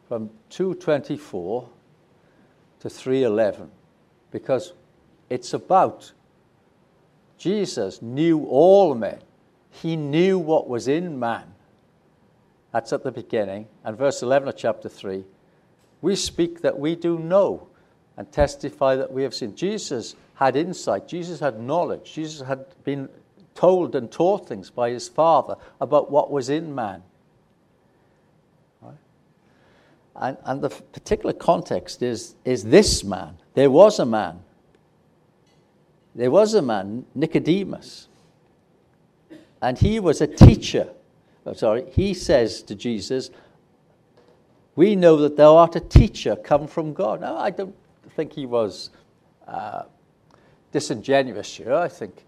From 0.06 0.28
224 0.50 1.66
to 2.80 2.90
311, 2.90 3.70
because 4.30 4.74
it's 5.30 5.54
about 5.54 6.12
Jesus 7.38 8.02
knew 8.02 8.44
all 8.44 8.94
men. 8.94 9.20
He 9.70 9.96
knew 9.96 10.38
what 10.38 10.68
was 10.68 10.88
in 10.88 11.18
man. 11.18 11.53
That's 12.74 12.92
at 12.92 13.04
the 13.04 13.12
beginning. 13.12 13.68
And 13.84 13.96
verse 13.96 14.20
11 14.20 14.48
of 14.48 14.56
chapter 14.56 14.88
3 14.88 15.24
we 16.02 16.14
speak 16.14 16.60
that 16.60 16.78
we 16.78 16.96
do 16.96 17.18
know 17.18 17.68
and 18.18 18.30
testify 18.30 18.94
that 18.96 19.10
we 19.10 19.22
have 19.22 19.34
seen. 19.34 19.56
Jesus 19.56 20.16
had 20.34 20.54
insight, 20.54 21.08
Jesus 21.08 21.40
had 21.40 21.58
knowledge, 21.58 22.12
Jesus 22.12 22.46
had 22.46 22.66
been 22.84 23.08
told 23.54 23.94
and 23.94 24.12
taught 24.12 24.46
things 24.46 24.68
by 24.68 24.90
his 24.90 25.08
Father 25.08 25.56
about 25.80 26.10
what 26.10 26.30
was 26.30 26.50
in 26.50 26.74
man. 26.74 27.02
And, 30.16 30.36
and 30.44 30.60
the 30.60 30.68
particular 30.68 31.32
context 31.32 32.02
is, 32.02 32.34
is 32.44 32.64
this 32.64 33.02
man. 33.02 33.38
There 33.54 33.70
was 33.70 33.98
a 33.98 34.04
man. 34.04 34.40
There 36.14 36.30
was 36.30 36.52
a 36.52 36.62
man, 36.62 37.06
Nicodemus. 37.14 38.08
And 39.62 39.78
he 39.78 40.00
was 40.00 40.20
a 40.20 40.26
teacher. 40.26 40.90
Oh, 41.46 41.52
sorry, 41.52 41.84
he 41.92 42.14
says 42.14 42.62
to 42.62 42.74
Jesus, 42.74 43.30
we 44.76 44.96
know 44.96 45.16
that 45.18 45.36
thou 45.36 45.56
art 45.56 45.76
a 45.76 45.80
teacher 45.80 46.36
come 46.36 46.66
from 46.66 46.94
God. 46.94 47.20
Now, 47.20 47.36
I 47.36 47.50
don't 47.50 47.74
think 48.16 48.32
he 48.32 48.46
was 48.46 48.90
uh, 49.46 49.82
disingenuous 50.72 51.54
here. 51.54 51.74
I 51.74 51.88
think 51.88 52.24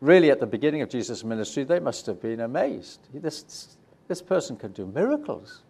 really 0.00 0.30
at 0.30 0.40
the 0.40 0.46
beginning 0.46 0.82
of 0.82 0.88
Jesus' 0.88 1.24
ministry, 1.24 1.64
they 1.64 1.80
must 1.80 2.06
have 2.06 2.22
been 2.22 2.40
amazed. 2.40 3.00
This, 3.12 3.76
this 4.08 4.22
person 4.22 4.56
can 4.56 4.72
do 4.72 4.86
miracles. 4.86 5.62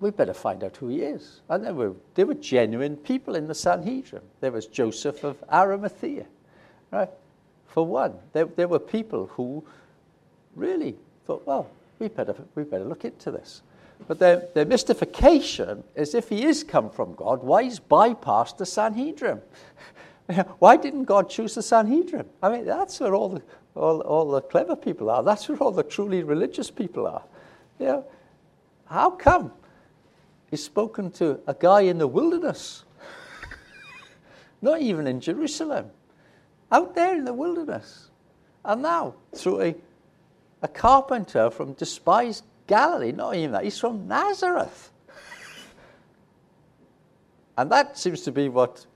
We 0.00 0.10
better 0.10 0.34
find 0.34 0.62
out 0.62 0.76
who 0.76 0.88
he 0.88 1.00
is. 1.00 1.40
And 1.48 1.64
there 1.64 1.74
were, 1.74 1.92
there 2.14 2.24
were 2.26 2.34
genuine 2.34 2.96
people 2.96 3.34
in 3.34 3.48
the 3.48 3.54
Sanhedrin. 3.54 4.22
There 4.40 4.52
was 4.52 4.66
Joseph 4.66 5.24
of 5.24 5.42
Arimathea, 5.52 6.26
right? 6.92 7.10
For 7.66 7.84
one, 7.84 8.14
there, 8.32 8.44
there 8.44 8.68
were 8.68 8.78
people 8.78 9.26
who 9.26 9.64
really 10.58 10.96
thought, 11.26 11.46
well, 11.46 11.70
we 11.98 12.08
better, 12.08 12.34
we 12.54 12.64
better 12.64 12.84
look 12.84 13.04
into 13.04 13.30
this. 13.30 13.62
But 14.06 14.18
their, 14.18 14.48
their 14.54 14.64
mystification 14.64 15.82
is 15.94 16.14
if 16.14 16.28
he 16.28 16.44
is 16.44 16.62
come 16.62 16.90
from 16.90 17.14
God, 17.14 17.42
why 17.42 17.64
he's 17.64 17.80
bypassed 17.80 18.58
the 18.58 18.66
Sanhedrin? 18.66 19.40
why 20.58 20.76
didn't 20.76 21.04
God 21.04 21.28
choose 21.28 21.54
the 21.54 21.62
Sanhedrin? 21.62 22.26
I 22.42 22.50
mean, 22.50 22.64
that's 22.64 23.00
where 23.00 23.14
all 23.14 23.30
the, 23.30 23.42
all, 23.74 24.00
all 24.02 24.30
the 24.30 24.40
clever 24.42 24.76
people 24.76 25.10
are. 25.10 25.22
That's 25.22 25.48
where 25.48 25.58
all 25.58 25.72
the 25.72 25.82
truly 25.82 26.22
religious 26.22 26.70
people 26.70 27.06
are. 27.06 27.22
You 27.78 27.86
know, 27.86 28.04
how 28.86 29.10
come 29.10 29.52
he's 30.50 30.64
spoken 30.64 31.10
to 31.12 31.40
a 31.46 31.54
guy 31.54 31.82
in 31.82 31.98
the 31.98 32.06
wilderness? 32.06 32.84
Not 34.62 34.80
even 34.80 35.06
in 35.06 35.20
Jerusalem, 35.20 35.90
out 36.70 36.94
there 36.94 37.16
in 37.16 37.24
the 37.24 37.34
wilderness. 37.34 38.10
And 38.64 38.82
now, 38.82 39.14
through 39.34 39.62
a 39.62 39.74
a 40.62 40.68
carpenter 40.68 41.50
from 41.50 41.72
despised 41.74 42.44
Galilee. 42.66 43.12
Not 43.12 43.34
even 43.34 43.52
that, 43.52 43.64
he's 43.64 43.78
from 43.78 44.06
Nazareth. 44.08 44.90
and 47.56 47.70
that 47.70 47.98
seems 47.98 48.22
to 48.22 48.32
be 48.32 48.48
what, 48.48 48.86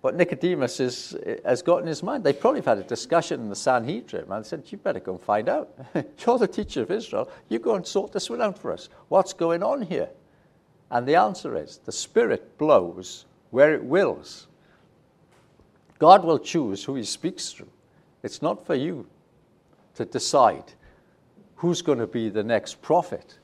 what 0.00 0.14
Nicodemus 0.14 0.80
is, 0.80 1.16
has 1.44 1.62
got 1.62 1.82
in 1.82 1.86
his 1.86 2.02
mind. 2.02 2.24
They 2.24 2.32
probably 2.32 2.60
have 2.60 2.66
had 2.66 2.78
a 2.78 2.88
discussion 2.88 3.40
in 3.40 3.48
the 3.48 3.56
Sanhedrin 3.56 4.26
and 4.30 4.44
said, 4.44 4.64
You 4.66 4.78
better 4.78 5.00
go 5.00 5.12
and 5.12 5.20
find 5.20 5.48
out. 5.48 5.72
You're 6.26 6.38
the 6.38 6.48
teacher 6.48 6.82
of 6.82 6.90
Israel. 6.90 7.30
You 7.48 7.58
go 7.58 7.74
and 7.74 7.86
sort 7.86 8.12
this 8.12 8.30
one 8.30 8.42
out 8.42 8.58
for 8.58 8.72
us. 8.72 8.88
What's 9.08 9.32
going 9.32 9.62
on 9.62 9.82
here? 9.82 10.08
And 10.90 11.08
the 11.08 11.16
answer 11.16 11.56
is 11.56 11.78
the 11.78 11.92
Spirit 11.92 12.58
blows 12.58 13.24
where 13.50 13.74
it 13.74 13.82
wills. 13.82 14.46
God 15.98 16.24
will 16.24 16.38
choose 16.38 16.84
who 16.84 16.96
he 16.96 17.04
speaks 17.04 17.50
through. 17.50 17.70
It's 18.22 18.42
not 18.42 18.66
for 18.66 18.74
you 18.74 19.06
to 19.94 20.04
decide 20.04 20.72
who's 21.56 21.82
going 21.82 21.98
to 21.98 22.06
be 22.06 22.28
the 22.28 22.42
next 22.42 22.82
prophet. 22.82 23.38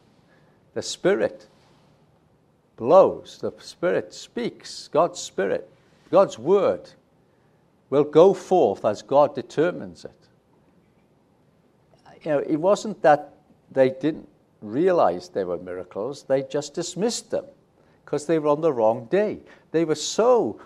The 0.75 0.83
Spirit 0.83 1.49
blows, 2.77 3.39
the 3.41 3.53
Spirit 3.59 4.15
speaks, 4.15 4.89
God's 4.89 5.21
Spirit, 5.21 5.69
God's 6.11 6.39
Word 6.39 6.91
will 7.91 8.05
go 8.05 8.33
forth 8.33 8.85
as 8.85 9.03
God 9.03 9.35
determines 9.35 10.05
it. 10.05 10.13
You 12.23 12.33
know, 12.33 12.39
it 12.39 12.57
wasn't 12.57 13.01
that 13.03 13.35
they 13.71 13.91
didn't 13.91 14.29
realize 14.61 15.29
they 15.29 15.45
were 15.45 15.59
miracles, 15.59 16.25
they 16.25 16.43
just 16.43 16.75
dismissed 16.75 17.31
them 17.31 17.45
because 18.05 18.27
they 18.27 18.39
were 18.39 18.49
on 18.49 18.61
the 18.61 18.73
wrong 18.73 19.07
day. 19.07 19.39
They 19.71 19.85
were 19.85 19.95
so 19.95 20.61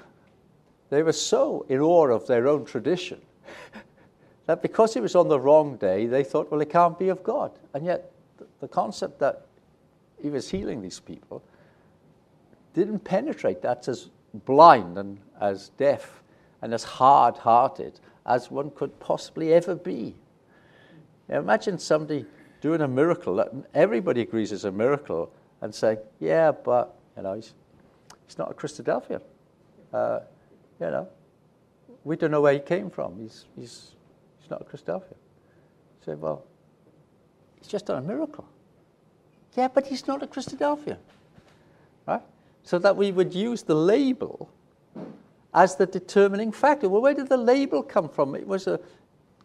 they 0.90 1.03
were 1.03 1.12
so 1.12 1.66
in 1.68 1.81
awe 1.81 2.09
of 2.09 2.27
their 2.27 2.47
own 2.47 2.64
tradition 2.64 3.20
that 4.46 4.62
because 4.62 4.96
it 4.96 5.02
was 5.02 5.14
on 5.14 5.28
the 5.28 5.40
wrong 5.40 5.76
day, 5.76 6.07
they 6.07 6.22
thought, 6.22 6.50
well, 6.50 6.61
it 6.61 6.70
can't 6.70 6.98
be 6.98 7.09
of 7.09 7.22
God. 7.22 7.52
And 7.72 7.85
yet, 7.85 8.12
the 8.61 8.68
concept 8.68 9.18
that 9.20 9.46
he 10.20 10.30
was 10.30 10.50
healing 10.50 10.83
these 10.83 11.00
people 11.00 11.42
didn't 12.74 13.00
penetrate. 13.00 13.62
That's 13.62 13.88
as 13.88 14.11
blind 14.44 14.98
and 14.98 15.18
as 15.40 15.70
deaf 15.70 16.22
and 16.61 16.74
as 16.74 16.85
hard 16.85 17.38
hearted 17.38 18.00
as 18.26 18.50
one 18.50 18.70
could 18.70 18.98
possibly 19.00 19.52
ever 19.52 19.74
be. 19.74 20.14
Now, 21.28 21.38
imagine 21.38 21.78
somebody 21.78 22.26
doing 22.61 22.80
a 22.80 22.88
miracle 22.88 23.37
that 23.37 23.52
everybody 23.74 24.22
agrees 24.22 24.52
is 24.52 24.64
a 24.64 24.72
miracle 24.72 25.30
and 25.61 25.74
saying, 25.74 25.98
yeah, 26.20 26.50
but, 26.50 26.96
you 27.16 27.22
know, 27.22 27.35
he's, 27.35 27.54
he's 28.26 28.38
not 28.38 28.50
a 28.50 28.54
Christadelphian. 28.54 29.20
Uh, 29.92 30.20
you 30.80 30.90
know, 30.90 31.09
we 32.04 32.16
don't 32.16 32.30
know 32.30 32.40
where 32.40 32.52
he 32.52 32.61
came 32.61 32.90
from. 32.90 33.18
He's, 33.18 33.46
he's 33.57 33.94
He's 34.44 34.50
not 34.50 34.61
a 34.61 34.64
Christadelphian. 34.64 35.16
said, 36.04 36.20
well, 36.20 36.44
he's 37.57 37.66
just 37.66 37.87
done 37.87 38.04
a 38.04 38.07
miracle. 38.07 38.46
Yeah, 39.57 39.68
but 39.68 39.87
he's 39.87 40.07
not 40.07 40.22
a 40.22 40.26
Christadelphian. 40.26 40.98
Right? 42.07 42.20
So 42.62 42.78
that 42.80 42.94
we 42.94 43.11
would 43.11 43.35
use 43.35 43.62
the 43.62 43.74
label 43.74 44.50
as 45.54 45.76
the 45.76 45.87
determining 45.87 46.52
factor. 46.52 46.90
Well, 46.90 47.00
where 47.00 47.14
did 47.14 47.30
the 47.30 47.38
label 47.38 47.83
come 47.83 48.07
from? 48.07 48.35
It 48.35 48.46
was 48.46 48.66
a, 48.66 48.78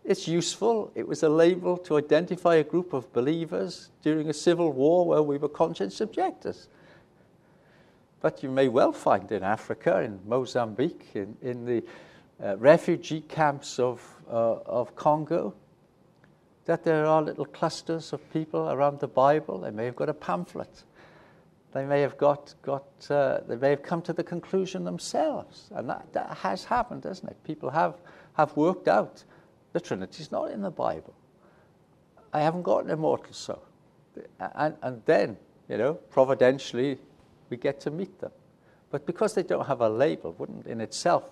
it's 0.04 0.28
useful. 0.28 0.92
It 0.96 1.08
was 1.08 1.24
a 1.24 1.30
label 1.30 1.78
to 1.78 1.98
identify 1.98 2.56
a 2.56 2.64
group 2.66 2.92
of 2.92 3.14
believers 3.14 3.92
during 4.02 4.30
a 4.30 4.34
civil 4.34 4.74
war 4.74 5.06
where 5.06 5.24
we 5.24 5.38
were 5.38 5.48
conscience 5.48 6.02
objectors. 6.02 6.68
But 8.20 8.44
you 8.44 8.50
may 8.50 8.68
well 8.68 8.92
find 8.92 9.32
in 9.32 9.44
Africa, 9.44 10.02
in 10.02 10.20
Mozambique, 10.26 11.08
in, 11.14 11.38
in 11.42 11.64
the 11.64 11.84
uh, 12.44 12.58
refugee 12.58 13.22
camps 13.22 13.80
of, 13.80 14.02
of 14.30 14.96
Congo, 14.96 15.54
that 16.66 16.84
there 16.84 17.06
are 17.06 17.22
little 17.22 17.46
clusters 17.46 18.14
of 18.14 18.32
people 18.32 18.70
around 18.70 19.00
the 19.00 19.08
Bible. 19.08 19.60
They 19.60 19.72
may 19.72 19.86
have 19.86 19.96
got 19.96 20.10
a 20.10 20.14
pamphlet. 20.14 20.84
They 21.72 21.86
may 21.86 22.02
have 22.02 22.18
got, 22.18 22.54
got 22.62 22.86
uh, 23.10 23.40
they 23.48 23.56
may 23.56 23.70
have 23.70 23.84
come 23.84 24.02
to 24.04 24.14
the 24.14 24.24
conclusion 24.24 24.84
themselves. 24.84 25.70
And 25.72 25.90
that, 25.90 26.12
that 26.14 26.38
has 26.38 26.64
happened, 26.64 27.04
hasn't 27.04 27.32
it? 27.32 27.44
People 27.44 27.70
have, 27.70 27.96
have 28.34 28.56
worked 28.56 28.88
out 28.88 29.24
the 29.74 29.80
Trinity's 29.80 30.32
not 30.32 30.52
in 30.52 30.62
the 30.62 30.72
Bible. 30.72 31.14
I 32.34 32.42
haven't 32.42 32.64
got 32.64 32.86
an 32.86 32.92
immortal 32.92 33.34
soul. 33.34 33.64
And, 34.40 34.76
and 34.82 35.02
then, 35.06 35.38
you 35.68 35.78
know, 35.78 35.94
providentially, 35.94 36.98
we 37.50 37.58
get 37.58 37.80
to 37.82 37.92
meet 37.92 38.20
them. 38.20 38.32
But 38.92 39.06
because 39.06 39.34
they 39.34 39.44
don't 39.44 39.68
have 39.68 39.82
a 39.82 39.90
label, 39.90 40.36
wouldn't 40.38 40.66
in 40.66 40.82
itself 40.82 41.30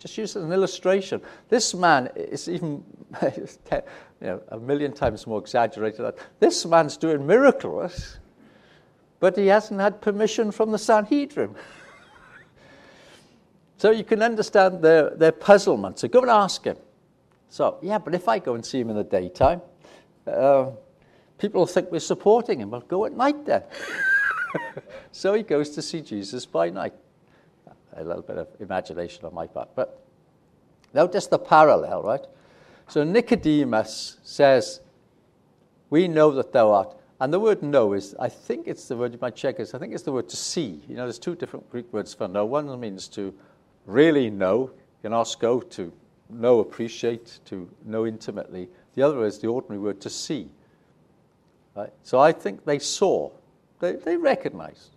just 0.00 0.16
use 0.16 0.34
as 0.34 0.42
an 0.42 0.52
illustration. 0.52 1.20
This 1.50 1.74
man 1.74 2.10
is 2.16 2.48
even 2.48 2.82
you 3.22 3.82
know, 4.20 4.42
a 4.48 4.58
million 4.58 4.92
times 4.92 5.26
more 5.26 5.38
exaggerated. 5.38 6.14
This 6.40 6.64
man's 6.64 6.96
doing 6.96 7.26
miracles, 7.26 8.18
but 9.20 9.36
he 9.36 9.46
hasn't 9.48 9.78
had 9.78 10.00
permission 10.00 10.50
from 10.50 10.72
the 10.72 10.78
Sanhedrin. 10.78 11.54
so 13.76 13.90
you 13.90 14.04
can 14.04 14.22
understand 14.22 14.80
their, 14.80 15.10
their 15.10 15.32
puzzlement. 15.32 15.98
So 15.98 16.08
go 16.08 16.22
and 16.22 16.30
ask 16.30 16.64
him. 16.64 16.76
So, 17.50 17.78
yeah, 17.82 17.98
but 17.98 18.14
if 18.14 18.26
I 18.26 18.38
go 18.38 18.54
and 18.54 18.64
see 18.64 18.80
him 18.80 18.88
in 18.88 18.96
the 18.96 19.04
daytime, 19.04 19.60
uh, 20.26 20.70
people 21.36 21.60
will 21.60 21.66
think 21.66 21.90
we're 21.90 21.98
supporting 21.98 22.60
him. 22.60 22.70
Well, 22.70 22.80
go 22.80 23.04
at 23.04 23.12
night 23.12 23.44
then. 23.44 23.64
so 25.12 25.34
he 25.34 25.42
goes 25.42 25.70
to 25.70 25.82
see 25.82 26.00
Jesus 26.00 26.46
by 26.46 26.70
night 26.70 26.94
a 27.96 28.04
little 28.04 28.22
bit 28.22 28.38
of 28.38 28.48
imagination 28.60 29.24
on 29.24 29.34
my 29.34 29.46
part. 29.46 29.68
But 29.74 30.02
notice 30.94 31.26
the 31.26 31.38
parallel, 31.38 32.02
right? 32.02 32.24
So 32.88 33.04
Nicodemus 33.04 34.18
says, 34.22 34.80
We 35.90 36.08
know 36.08 36.30
that 36.32 36.52
thou 36.52 36.72
art. 36.72 36.96
And 37.20 37.32
the 37.32 37.38
word 37.38 37.62
know 37.62 37.92
is, 37.92 38.14
I 38.18 38.30
think 38.30 38.66
it's 38.66 38.88
the 38.88 38.96
word, 38.96 39.12
you 39.12 39.18
might 39.20 39.36
check 39.36 39.58
this, 39.58 39.74
I 39.74 39.78
think 39.78 39.92
it's 39.92 40.04
the 40.04 40.12
word 40.12 40.28
to 40.30 40.36
see. 40.36 40.82
You 40.88 40.96
know, 40.96 41.04
there's 41.04 41.18
two 41.18 41.34
different 41.34 41.70
Greek 41.70 41.92
words 41.92 42.14
for 42.14 42.26
know. 42.26 42.46
One 42.46 42.80
means 42.80 43.08
to 43.08 43.34
really 43.84 44.30
know, 44.30 44.70
ginosko 45.04 45.92
know, 46.30 46.60
appreciate, 46.60 47.40
to 47.46 47.68
know 47.84 48.06
intimately. 48.06 48.68
The 48.94 49.02
other 49.02 49.24
is 49.24 49.38
the 49.38 49.48
ordinary 49.48 49.80
word 49.80 50.00
to 50.00 50.10
see. 50.10 50.48
Right? 51.76 51.92
So 52.02 52.18
I 52.18 52.32
think 52.32 52.64
they 52.64 52.78
saw, 52.78 53.30
they, 53.80 53.92
they 53.92 54.16
recognized 54.16 54.90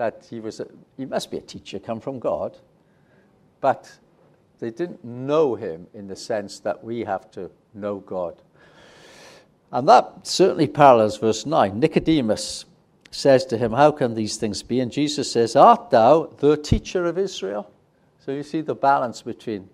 that 0.00 0.26
he 0.30 0.40
was 0.40 0.60
a, 0.60 0.66
he 0.96 1.04
must 1.04 1.30
be 1.30 1.36
a 1.36 1.42
teacher 1.42 1.78
come 1.78 2.00
from 2.00 2.18
God, 2.18 2.56
but 3.60 3.98
they 4.58 4.70
didn't 4.70 5.04
know 5.04 5.56
him 5.56 5.88
in 5.92 6.08
the 6.08 6.16
sense 6.16 6.58
that 6.60 6.82
we 6.82 7.04
have 7.04 7.30
to 7.32 7.50
know 7.74 7.98
God. 7.98 8.40
And 9.70 9.86
that 9.90 10.26
certainly 10.26 10.68
parallels 10.68 11.18
verse 11.18 11.44
9. 11.44 11.78
Nicodemus 11.78 12.64
says 13.10 13.44
to 13.44 13.58
him, 13.58 13.72
How 13.72 13.90
can 13.90 14.14
these 14.14 14.38
things 14.38 14.62
be? 14.62 14.80
And 14.80 14.90
Jesus 14.90 15.30
says, 15.30 15.54
Art 15.54 15.90
thou 15.90 16.32
the 16.38 16.56
teacher 16.56 17.04
of 17.04 17.18
Israel? 17.18 17.70
So 18.24 18.32
you 18.32 18.42
see 18.42 18.62
the 18.62 18.74
balance 18.74 19.20
between 19.20 19.68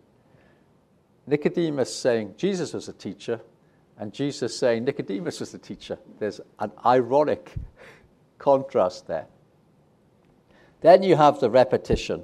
Nicodemus 1.28 1.94
saying 1.94 2.34
Jesus 2.36 2.72
was 2.72 2.88
a 2.88 2.92
teacher 2.92 3.40
and 3.96 4.12
Jesus 4.12 4.58
saying 4.58 4.86
Nicodemus 4.86 5.38
was 5.38 5.52
the 5.52 5.58
teacher. 5.58 5.96
There's 6.18 6.40
an 6.58 6.72
ironic 6.84 7.52
contrast 8.38 9.06
there. 9.06 9.26
Then 10.87 11.03
you 11.03 11.16
have 11.16 11.40
the 11.40 11.51
repetition. 11.51 12.22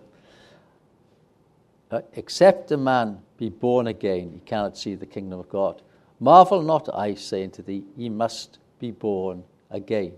Uh, 1.90 2.02
except 2.12 2.70
a 2.70 2.76
man 2.76 3.18
be 3.36 3.48
born 3.48 3.88
again, 3.88 4.30
he 4.32 4.38
cannot 4.38 4.78
see 4.78 4.94
the 4.94 5.04
kingdom 5.04 5.40
of 5.40 5.48
God. 5.48 5.82
Marvel 6.20 6.62
not, 6.62 6.88
I 6.94 7.16
say 7.16 7.42
unto 7.42 7.60
thee, 7.60 7.82
he 7.96 8.08
must 8.08 8.60
be 8.78 8.92
born 8.92 9.42
again. 9.68 10.12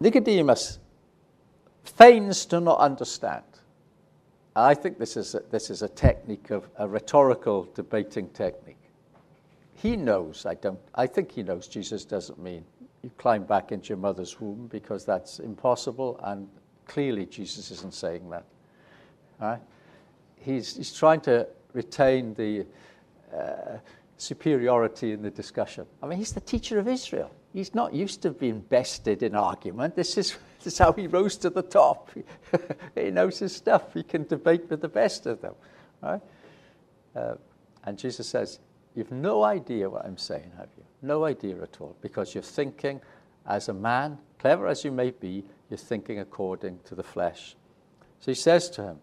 Nicodemus 0.00 0.78
feigns 1.82 2.44
to 2.44 2.60
not 2.60 2.78
understand. 2.78 3.44
I 4.54 4.74
think 4.74 4.98
this 4.98 5.16
is 5.16 5.34
a, 5.34 5.40
this 5.50 5.70
is 5.70 5.80
a 5.80 5.88
technique 5.88 6.50
of 6.50 6.68
a 6.76 6.86
rhetorical 6.86 7.66
debating 7.74 8.28
technique. 8.34 8.76
He 9.76 9.96
knows, 9.96 10.44
I 10.44 10.56
don't, 10.56 10.78
I 10.94 11.06
think 11.06 11.32
he 11.32 11.42
knows 11.42 11.68
Jesus 11.68 12.04
doesn't 12.04 12.38
mean 12.38 12.66
you 13.02 13.10
climb 13.18 13.44
back 13.44 13.72
into 13.72 13.90
your 13.90 13.98
mother's 13.98 14.40
womb 14.40 14.68
because 14.70 15.04
that's 15.04 15.38
impossible, 15.38 16.20
and 16.24 16.48
clearly 16.86 17.26
Jesus 17.26 17.70
isn't 17.70 17.94
saying 17.94 18.28
that. 18.30 18.44
Right? 19.40 19.60
He's, 20.36 20.76
he's 20.76 20.92
trying 20.92 21.20
to 21.22 21.46
retain 21.72 22.34
the 22.34 22.66
uh, 23.34 23.78
superiority 24.16 25.12
in 25.12 25.22
the 25.22 25.30
discussion. 25.30 25.86
I 26.02 26.06
mean, 26.06 26.18
he's 26.18 26.32
the 26.32 26.40
teacher 26.40 26.78
of 26.78 26.88
Israel. 26.88 27.30
He's 27.52 27.74
not 27.74 27.94
used 27.94 28.22
to 28.22 28.30
being 28.30 28.60
bested 28.60 29.22
in 29.22 29.34
argument. 29.34 29.96
This 29.96 30.18
is, 30.18 30.36
this 30.58 30.74
is 30.74 30.78
how 30.78 30.92
he 30.92 31.06
rose 31.06 31.36
to 31.38 31.50
the 31.50 31.62
top. 31.62 32.10
he 32.94 33.10
knows 33.10 33.38
his 33.38 33.54
stuff. 33.54 33.94
He 33.94 34.02
can 34.02 34.26
debate 34.26 34.68
with 34.68 34.80
the 34.80 34.88
best 34.88 35.26
of 35.26 35.40
them. 35.40 35.54
Right? 36.02 36.20
Uh, 37.14 37.34
and 37.84 37.96
Jesus 37.98 38.28
says, 38.28 38.58
You've 38.98 39.12
no 39.12 39.44
idea 39.44 39.88
what 39.88 40.04
I'm 40.04 40.18
saying, 40.18 40.50
have 40.56 40.70
you? 40.76 40.82
No 41.02 41.24
idea 41.24 41.62
at 41.62 41.80
all, 41.80 41.94
because 42.00 42.34
you're 42.34 42.42
thinking 42.42 43.00
as 43.46 43.68
a 43.68 43.72
man, 43.72 44.18
clever 44.40 44.66
as 44.66 44.84
you 44.84 44.90
may 44.90 45.12
be, 45.12 45.44
you're 45.70 45.78
thinking 45.78 46.18
according 46.18 46.80
to 46.86 46.96
the 46.96 47.04
flesh. 47.04 47.54
So 48.18 48.32
he 48.32 48.34
says 48.34 48.68
to 48.70 48.82
him, 48.82 48.98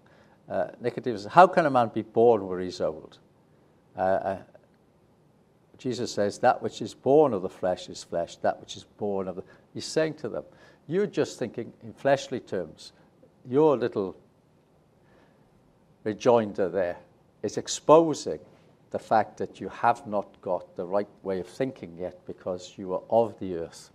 uh, 0.49 0.67
Nicodemus, 0.81 1.27
How 1.27 1.47
can 1.47 1.65
a 1.65 1.69
man 1.69 1.91
be 1.93 2.01
born 2.01 2.45
where 2.45 2.59
he's 2.59 2.81
old? 2.81 3.19
Uh, 3.97 4.01
uh, 4.01 4.37
Jesus 5.77 6.11
says, 6.11 6.39
That 6.39 6.61
which 6.61 6.81
is 6.81 6.93
born 6.93 7.31
of 7.31 7.41
the 7.41 7.47
flesh 7.47 7.87
is 7.87 8.03
flesh, 8.03 8.35
that 8.41 8.59
which 8.59 8.75
is 8.75 8.83
born 8.83 9.29
of 9.29 9.37
the. 9.37 9.43
He's 9.73 9.85
saying 9.85 10.15
to 10.15 10.27
them, 10.27 10.43
You're 10.87 11.07
just 11.07 11.39
thinking 11.39 11.71
in 11.83 11.93
fleshly 11.93 12.41
terms. 12.41 12.91
Your 13.49 13.77
little 13.77 14.17
rejoinder 16.03 16.67
there 16.67 16.97
is 17.43 17.55
exposing 17.55 18.39
the 18.91 18.99
fact 18.99 19.37
that 19.37 19.59
you 19.59 19.69
have 19.69 20.05
not 20.07 20.39
got 20.41 20.75
the 20.75 20.85
right 20.85 21.07
way 21.23 21.39
of 21.39 21.47
thinking 21.47 21.97
yet 21.97 22.25
because 22.25 22.73
you 22.77 22.93
are 22.93 23.01
of 23.09 23.37
the 23.39 23.55
earth. 23.55 23.89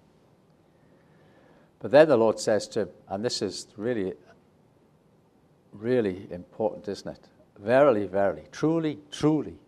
But 1.79 1.91
then 1.91 2.09
the 2.09 2.17
Lord 2.17 2.39
says 2.39 2.69
to 2.69 2.81
him, 2.81 2.89
and 3.09 3.25
this 3.25 3.41
is 3.41 3.67
really, 3.77 4.13
really 5.73 6.29
important, 6.31 6.89
isn't 6.89 7.09
it? 7.09 7.29
Verily, 7.59 8.07
verily, 8.07 8.45
truly, 8.53 8.99
truly, 9.11 9.59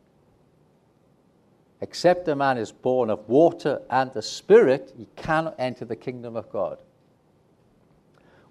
except 1.80 2.28
a 2.28 2.36
man 2.36 2.58
is 2.58 2.70
born 2.70 3.10
of 3.10 3.28
water 3.28 3.82
and 3.90 4.12
the 4.12 4.22
Spirit, 4.22 4.92
he 4.96 5.08
cannot 5.16 5.54
enter 5.58 5.84
the 5.84 5.96
kingdom 5.96 6.36
of 6.36 6.50
God. 6.50 6.78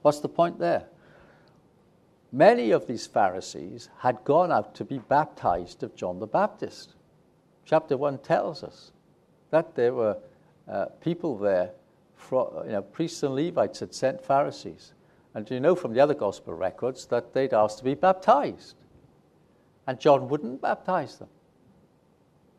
What's 0.01 0.19
the 0.19 0.29
point 0.29 0.60
there? 0.60 0.86
Many 2.32 2.72
of 2.72 2.88
these 2.88 3.08
Pharisees 3.08 3.89
had 4.00 4.24
gone 4.24 4.52
out 4.52 4.74
to 4.76 4.86
be 4.86 5.00
baptized 5.00 5.84
of 5.84 5.96
John 5.96 6.20
the 6.20 6.28
Baptist. 6.28 6.96
Chapter 7.65 7.98
1 7.98 8.20
tells 8.20 8.63
us 8.63 8.91
that 9.50 9.76
there 9.76 9.94
were 9.94 10.17
uh, 10.67 10.86
people 11.02 11.38
there, 11.38 11.72
you 12.32 12.63
know, 12.67 12.82
priests 12.82 13.24
and 13.24 13.36
Levites 13.36 13.82
had 13.82 13.94
sent 13.94 14.24
Pharisees. 14.24 14.94
And 15.34 15.50
you 15.50 15.60
know 15.60 15.76
from 15.76 15.94
the 15.94 16.00
other 16.00 16.13
gospel 16.13 16.54
records 16.54 17.06
that 17.08 17.34
they'd 17.34 17.54
asked 17.54 17.80
to 17.80 17.84
be 17.84 17.96
baptized. 17.96 18.76
And 19.88 20.00
John 20.00 20.30
wouldn't 20.30 20.62
baptize 20.62 21.17
them. 21.17 21.30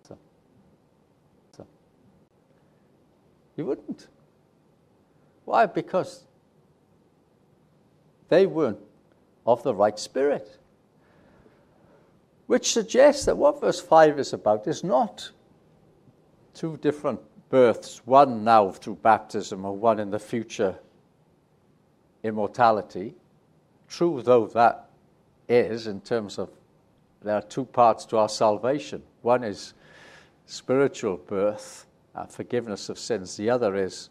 So, 0.07 0.19
so. 1.57 1.67
He 3.57 3.63
wouldn't. 3.63 4.09
Why? 5.47 5.65
Because 5.67 6.25
they 8.29 8.47
weren't 8.47 8.79
of 9.47 9.63
the 9.63 9.75
right 9.75 9.99
spirit. 9.99 10.59
Which 12.47 12.73
suggests 12.73 13.25
that 13.25 13.37
what 13.37 13.61
verse 13.61 13.81
5 13.81 14.19
is 14.19 14.33
about 14.33 14.67
is 14.67 14.85
not 14.85 15.31
two 16.55 16.77
different 16.79 17.21
births, 17.49 18.03
one 18.05 18.45
now 18.45 18.71
through 18.71 18.97
baptism 18.97 19.65
or 19.65 19.77
one 19.77 19.99
in 19.99 20.11
the 20.11 20.19
future 20.19 20.79
immortality. 22.23 23.15
True 23.89 24.23
though 24.23 24.47
that 24.49 24.91
is, 25.49 25.87
in 25.87 26.01
terms 26.01 26.39
of 26.39 26.51
there 27.23 27.35
are 27.35 27.43
two 27.43 27.65
parts 27.65 28.05
to 28.07 28.19
our 28.19 28.29
salvation. 28.29 29.03
One 29.23 29.45
is 29.45 29.75
spiritual 30.47 31.19
birth 31.19 31.87
forgiveness 32.29 32.89
of 32.89 32.99
sins, 32.99 33.37
the 33.37 33.51
other 33.51 33.77
is 33.77 34.11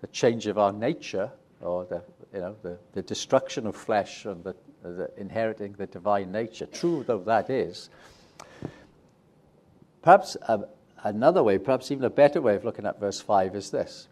the 0.00 0.06
change 0.08 0.46
of 0.46 0.58
our 0.58 0.72
nature 0.72 1.30
or 1.64 1.84
the 1.86 2.02
you 2.34 2.40
know, 2.40 2.56
the, 2.62 2.78
the 2.92 3.02
destruction 3.02 3.66
of 3.66 3.76
flesh 3.76 4.24
and 4.24 4.42
the, 4.42 4.56
the 4.82 5.08
inheriting 5.16 5.72
the 5.78 5.86
divine 5.86 6.32
nature, 6.32 6.66
true 6.66 7.04
though 7.06 7.20
that 7.20 7.48
is, 7.48 7.90
perhaps 10.02 10.36
uh, 10.48 10.58
another 11.04 11.42
way, 11.42 11.58
perhaps 11.58 11.92
even 11.92 12.04
a 12.04 12.10
better 12.10 12.40
way 12.40 12.56
of 12.56 12.64
looking 12.64 12.86
at 12.86 12.98
verse 12.98 13.20
5 13.20 13.54
is 13.54 13.70
this. 13.70 14.08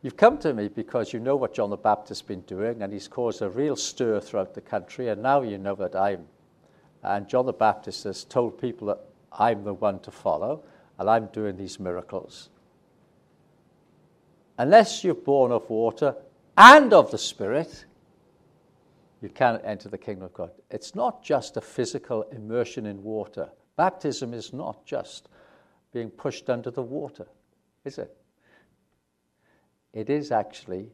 You've 0.00 0.16
come 0.16 0.38
to 0.38 0.54
me 0.54 0.68
because 0.68 1.12
you 1.12 1.18
know 1.18 1.34
what 1.34 1.54
John 1.54 1.70
the 1.70 1.76
Baptist's 1.76 2.22
been 2.22 2.42
doing, 2.42 2.82
and 2.82 2.92
he's 2.92 3.08
caused 3.08 3.42
a 3.42 3.48
real 3.48 3.74
stir 3.74 4.20
throughout 4.20 4.54
the 4.54 4.60
country, 4.60 5.08
and 5.08 5.22
now 5.22 5.42
you 5.42 5.58
know 5.58 5.74
that 5.74 5.96
I'm. 5.96 6.26
And 7.02 7.26
John 7.26 7.46
the 7.46 7.52
Baptist 7.52 8.04
has 8.04 8.22
told 8.22 8.60
people 8.60 8.88
that 8.88 9.00
I'm 9.32 9.64
the 9.64 9.74
one 9.74 9.98
to 10.00 10.10
follow, 10.10 10.62
and 10.98 11.08
I'm 11.10 11.26
doing 11.28 11.56
these 11.56 11.80
miracles. 11.80 12.50
Unless 14.58 15.02
you're 15.02 15.14
born 15.14 15.52
of 15.52 15.68
water 15.68 16.14
and 16.56 16.92
of 16.92 17.10
the 17.10 17.18
Spirit, 17.18 17.84
you 19.20 19.28
cannot 19.28 19.64
enter 19.64 19.88
the 19.88 19.98
kingdom 19.98 20.24
of 20.24 20.34
God. 20.34 20.50
It's 20.70 20.94
not 20.94 21.22
just 21.22 21.56
a 21.56 21.60
physical 21.60 22.22
immersion 22.30 22.86
in 22.86 23.02
water. 23.02 23.48
Baptism 23.76 24.34
is 24.34 24.52
not 24.52 24.84
just 24.84 25.28
being 25.92 26.10
pushed 26.10 26.50
under 26.50 26.70
the 26.70 26.82
water, 26.82 27.26
is 27.84 27.98
it? 27.98 28.16
It 29.92 30.10
is 30.10 30.30
actually 30.30 30.90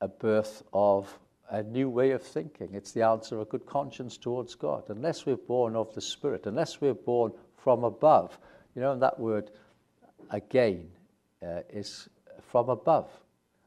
a 0.00 0.08
birth 0.08 0.62
of 0.72 1.18
a 1.50 1.62
new 1.62 1.88
way 1.88 2.10
of 2.10 2.22
thinking. 2.22 2.70
It's 2.72 2.92
the 2.92 3.02
answer 3.02 3.36
of 3.36 3.42
a 3.42 3.44
good 3.44 3.64
conscience 3.64 4.16
towards 4.16 4.54
God. 4.54 4.84
Unless 4.88 5.24
we're 5.24 5.36
born 5.36 5.76
of 5.76 5.94
the 5.94 6.00
Spirit, 6.00 6.46
unless 6.46 6.80
we're 6.80 6.94
born 6.94 7.32
from 7.56 7.84
above, 7.84 8.38
you 8.74 8.82
know, 8.82 8.92
and 8.92 9.02
that 9.02 9.18
word 9.18 9.50
again 10.30 10.88
uh, 11.42 11.60
is 11.70 12.08
from 12.50 12.68
above 12.68 13.10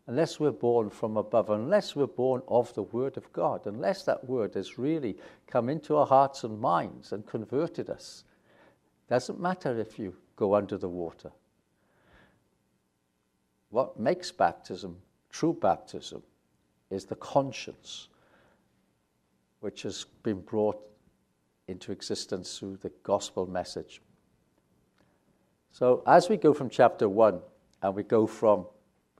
unless 0.08 0.40
we're 0.40 0.52
born 0.52 0.90
from 0.90 1.16
above, 1.16 1.50
unless 1.50 1.96
we're 1.96 2.08
born 2.08 2.42
of 2.48 2.74
the 2.74 2.84
Word 2.84 3.16
of 3.18 3.32
God, 3.32 3.66
unless 3.66 4.04
that 4.04 4.28
Word 4.28 4.56
has 4.56 4.78
really 4.78 5.16
come 5.48 5.70
into 5.70 5.96
our 5.96 6.06
hearts 6.06 6.44
and 6.44 6.60
minds 6.60 7.14
and 7.14 7.26
converted 7.26 7.90
us, 7.90 8.24
doesn't 9.10 9.40
matter 9.40 9.80
if 9.80 9.98
you 10.00 10.14
go 10.36 10.56
under 10.56 10.78
the 10.78 10.90
water. 10.90 11.32
What 13.70 14.00
makes 14.00 14.32
baptism 14.32 14.98
true 15.30 15.58
baptism 15.62 16.22
is 16.90 17.06
the 17.06 17.16
conscience 17.16 18.10
which 19.62 19.84
has 19.84 20.06
been 20.24 20.42
brought 20.42 20.78
into 21.70 21.94
existence 21.94 22.60
through 22.60 22.78
the 22.82 22.92
gospel 23.04 23.48
message. 23.48 24.02
So, 25.72 26.04
as 26.06 26.28
we 26.28 26.36
go 26.36 26.54
from 26.54 26.70
chapter 26.70 27.08
1 27.08 27.40
and 27.82 27.96
we 27.96 28.04
go 28.04 28.28
from 28.28 28.66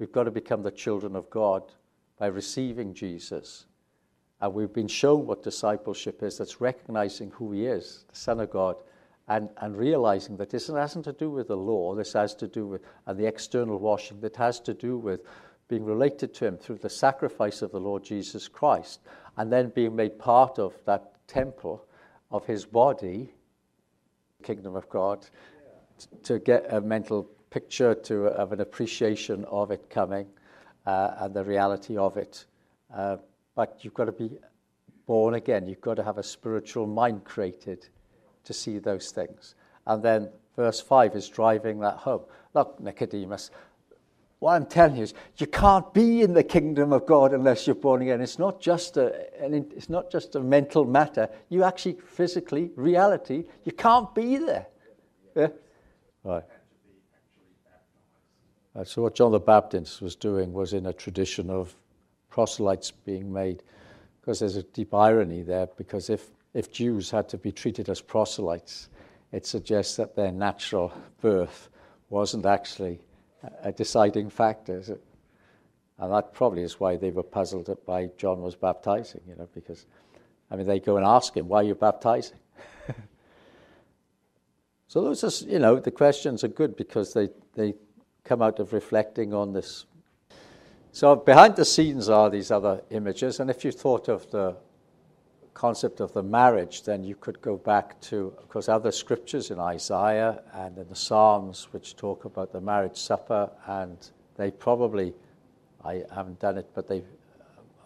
We've 0.02 0.12
got 0.12 0.24
to 0.24 0.32
become 0.32 0.64
the 0.64 0.72
children 0.72 1.16
of 1.16 1.30
God 1.30 1.62
by 2.18 2.26
receiving 2.26 2.96
Jesus. 2.96 3.68
And 4.42 4.52
we've 4.52 4.74
been 4.74 4.88
shown 4.88 5.28
what 5.28 5.44
discipleship 5.44 6.24
is 6.24 6.40
that's 6.40 6.60
recognizing 6.60 7.30
who 7.30 7.52
He 7.52 7.68
is, 7.68 8.06
the 8.10 8.16
Son 8.16 8.40
of 8.40 8.50
God, 8.50 8.78
and, 9.28 9.50
and 9.58 9.78
realizing 9.78 10.38
that 10.38 10.50
this 10.50 10.66
hasn't 10.66 11.06
to 11.06 11.14
do 11.14 11.30
with 11.30 11.50
the 11.50 11.56
law, 11.56 11.94
this 11.94 12.14
has 12.14 12.34
to 12.34 12.48
do 12.48 12.66
with 12.66 12.82
and 13.06 13.16
the 13.16 13.28
external 13.28 13.78
washing, 13.78 14.20
that 14.22 14.36
has 14.38 14.60
to 14.62 14.74
do 14.74 14.98
with 14.98 15.22
being 15.68 15.86
related 15.86 16.34
to 16.34 16.48
Him 16.48 16.58
through 16.58 16.80
the 16.80 16.90
sacrifice 16.90 17.62
of 17.62 17.72
the 17.72 17.80
Lord 17.80 18.04
Jesus 18.04 18.48
Christ, 18.48 19.02
and 19.38 19.54
then 19.54 19.70
being 19.70 19.96
made 19.96 20.18
part 20.18 20.58
of 20.58 20.74
that 20.86 21.14
temple 21.28 21.86
of 22.32 22.44
His 22.48 22.66
body, 22.66 23.36
kingdom 24.42 24.76
of 24.76 24.90
God, 24.90 25.28
to 26.24 26.40
get 26.40 26.66
a 26.74 26.82
mental 26.82 27.30
picture 27.52 27.94
to 27.94 28.28
of 28.28 28.52
an 28.54 28.62
appreciation 28.62 29.46
of 29.46 29.70
it 29.70 29.90
coming 29.90 30.26
uh, 30.88 31.12
and 31.20 31.34
the 31.34 31.44
reality 31.44 31.98
of 31.98 32.18
it. 32.18 32.46
Uh, 32.94 33.18
but 33.56 33.80
you've 33.82 33.94
got 33.94 34.06
to 34.06 34.12
be 34.12 34.32
born 35.06 35.36
again. 35.36 35.68
You've 35.68 35.82
got 35.82 35.96
to 35.96 36.04
have 36.04 36.18
a 36.18 36.24
spiritual 36.24 36.88
mind 36.88 37.26
created 37.26 37.88
to 38.46 38.54
see 38.54 38.80
those 38.80 39.12
things. 39.12 39.56
And 39.86 40.02
then 40.02 40.30
verse 40.56 40.80
5 40.80 41.16
is 41.16 41.30
driving 41.30 41.80
that 41.82 41.98
home. 41.98 42.22
Look, 42.54 42.80
Nicodemus, 42.80 43.52
what 44.40 44.54
I'm 44.54 44.66
telling 44.66 44.96
you 44.96 45.04
is 45.04 45.14
you 45.38 45.48
can't 45.48 45.94
be 45.94 46.22
in 46.22 46.34
the 46.34 46.44
kingdom 46.44 46.94
of 46.94 47.06
God 47.06 47.34
unless 47.34 47.68
you're 47.68 47.76
born 47.76 48.02
again. 48.02 48.22
It's 48.22 48.40
not 48.40 48.60
just 48.60 48.98
a, 48.98 49.14
it's 49.44 49.90
not 49.90 50.10
just 50.10 50.36
a 50.36 50.40
mental 50.40 50.86
matter. 50.86 51.30
You 51.50 51.64
actually, 51.64 51.98
physically, 52.08 52.72
reality, 52.76 53.44
you 53.66 53.72
can't 53.72 54.14
be 54.16 54.38
there. 54.38 54.68
Yeah? 55.36 55.48
Right. 56.24 56.44
Uh, 58.76 58.84
so 58.84 59.02
what 59.02 59.16
John 59.16 59.32
the 59.32 59.40
Baptist 59.40 60.02
was 60.02 60.16
doing 60.16 60.54
was 60.54 60.74
in 60.74 60.86
a 60.86 60.94
tradition 60.94 61.50
of 61.50 61.76
proselytes 62.30 62.92
being 62.92 63.32
made, 63.32 63.64
because 64.20 64.40
there's 64.40 64.56
a 64.56 64.64
deep 64.64 64.94
irony 64.94 65.42
there. 65.42 65.68
Because 65.78 66.10
if 66.10 66.30
if 66.54 66.72
Jews 66.72 67.10
had 67.10 67.30
to 67.30 67.38
be 67.38 67.52
treated 67.52 67.90
as 67.90 68.02
proselytes, 68.02 68.90
it 69.32 69.46
suggests 69.46 69.96
that 69.96 70.16
their 70.16 70.32
natural 70.32 70.92
birth 71.22 71.70
wasn't 72.10 72.46
actually 72.46 73.00
a 73.64 73.72
deciding 73.72 74.30
factor. 74.30 74.84
And 75.98 76.12
that 76.12 76.34
probably 76.34 76.64
is 76.64 76.80
why 76.80 76.98
they 76.98 77.12
were 77.12 77.24
puzzled 77.24 77.70
at 77.70 77.78
why 77.86 78.10
John 78.18 78.42
was 78.42 78.56
baptizing, 78.56 79.22
you 79.28 79.36
know, 79.36 79.48
because, 79.54 79.86
I 80.50 80.56
mean, 80.56 80.68
they 80.68 80.80
go 80.80 80.98
and 80.98 81.06
ask 81.06 81.38
him, 81.38 81.48
why 81.48 81.60
are 81.60 81.64
you 81.64 81.76
baptizing? 81.76 82.40
so 84.88 85.02
those 85.02 85.24
are, 85.24 85.50
you 85.50 85.60
know, 85.60 85.80
the 85.80 85.92
questions 85.92 86.44
are 86.44 86.50
good 86.50 86.76
because 86.76 87.14
they, 87.14 87.30
they 87.54 87.76
come 88.24 88.42
out 88.42 88.60
of 88.60 88.74
reflecting 88.74 89.34
on 89.34 89.54
this. 89.54 89.86
So 90.92 91.16
behind 91.16 91.56
the 91.56 91.66
scenes 91.66 92.10
are 92.10 92.30
these 92.30 92.52
other 92.52 92.82
images, 92.90 93.40
and 93.40 93.50
if 93.50 93.64
you 93.64 93.72
thought 93.72 94.10
of 94.10 94.30
the 94.32 94.58
concept 95.54 96.00
of 96.00 96.14
the 96.14 96.24
marriage, 96.24 96.84
then 96.84 97.04
you 97.04 97.16
could 97.16 97.42
go 97.42 97.58
back 97.58 98.00
to, 98.02 98.34
of 98.38 98.50
course, 98.50 98.70
other 98.70 98.92
scriptures 98.92 99.52
in 99.52 99.60
Isaiah 99.60 100.42
and 100.54 100.78
in 100.78 100.88
the 100.88 100.96
Psalms 100.96 101.68
which 101.72 101.96
talk 101.96 102.26
about 102.26 102.52
the 102.52 102.62
marriage 102.62 102.98
supper, 102.98 103.50
and 103.68 103.98
they 104.38 104.52
probably, 104.52 105.14
I 105.84 106.04
haven't 106.14 106.40
done 106.40 106.58
it, 106.58 106.70
but 106.74 106.88
they, 106.88 107.04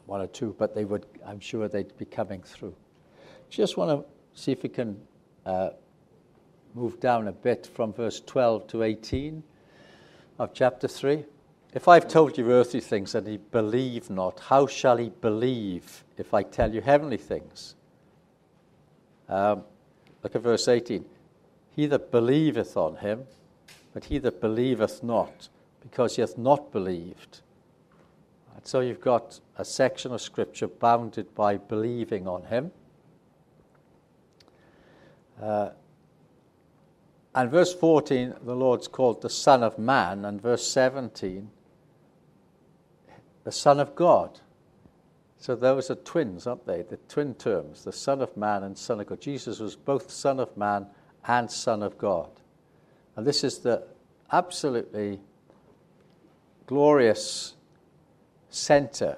one 0.05 0.21
or 0.21 0.27
two, 0.27 0.55
but 0.57 0.73
they 0.73 0.85
would, 0.85 1.05
I'm 1.25 1.39
sure 1.39 1.67
they'd 1.67 1.95
be 1.97 2.05
coming 2.05 2.41
through. 2.41 2.75
Just 3.49 3.77
want 3.77 3.91
to 3.91 4.39
see 4.39 4.51
if 4.51 4.63
we 4.63 4.69
can 4.69 4.99
uh, 5.45 5.69
move 6.73 6.99
down 6.99 7.27
a 7.27 7.31
bit 7.31 7.69
from 7.73 7.93
verse 7.93 8.19
12 8.21 8.67
to 8.67 8.83
18 8.83 9.43
of 10.37 10.53
chapter 10.53 10.87
3. 10.87 11.23
If 11.73 11.87
I've 11.87 12.07
told 12.07 12.37
you 12.37 12.51
earthly 12.51 12.79
things 12.79 13.15
and 13.15 13.27
ye 13.27 13.37
believe 13.37 14.09
not, 14.09 14.39
how 14.39 14.67
shall 14.67 14.97
he 14.97 15.09
believe 15.09 16.03
if 16.17 16.33
I 16.33 16.43
tell 16.43 16.73
you 16.73 16.81
heavenly 16.81 17.17
things? 17.17 17.75
Um, 19.27 19.63
look 20.23 20.35
at 20.35 20.41
verse 20.41 20.67
18. 20.67 21.05
He 21.75 21.85
that 21.87 22.11
believeth 22.11 22.77
on 22.77 22.97
him, 22.97 23.23
but 23.93 24.05
he 24.05 24.17
that 24.19 24.39
believeth 24.39 25.03
not, 25.03 25.49
because 25.81 26.15
he 26.15 26.21
hath 26.21 26.37
not 26.37 26.71
believed. 26.71 27.41
And 28.55 28.65
so 28.65 28.79
you've 28.79 29.01
got 29.01 29.39
a 29.57 29.65
section 29.65 30.13
of 30.13 30.21
Scripture 30.21 30.67
bounded 30.67 31.33
by 31.35 31.57
believing 31.57 32.27
on 32.27 32.43
him. 32.43 32.71
Uh, 35.41 35.69
and 37.35 37.51
verse 37.51 37.73
14, 37.73 38.33
the 38.43 38.55
Lord's 38.55 38.87
called 38.87 39.21
the 39.21 39.29
Son 39.29 39.61
of 39.61 39.77
Man, 39.77 40.23
and 40.23 40.41
verse 40.41 40.65
17, 40.65 41.51
the 43.43 43.51
Son 43.51 43.81
of 43.81 43.93
God. 43.93 44.39
So 45.37 45.53
those 45.53 45.91
are 45.91 45.95
twins, 45.95 46.47
aren't 46.47 46.65
they? 46.65 46.83
The 46.83 46.95
twin 47.09 47.35
terms, 47.35 47.83
the 47.83 47.91
Son 47.91 48.21
of 48.21 48.35
Man 48.37 48.63
and 48.63 48.77
Son 48.77 49.01
of 49.01 49.07
God. 49.07 49.19
Jesus 49.19 49.59
was 49.59 49.75
both 49.75 50.09
Son 50.09 50.39
of 50.39 50.55
Man 50.55 50.87
and 51.27 51.51
Son 51.51 51.83
of 51.83 51.97
God. 51.97 52.29
And 53.17 53.27
this 53.27 53.43
is 53.43 53.59
the 53.59 53.83
absolutely 54.31 55.19
glorious 56.67 57.55
center. 58.49 59.17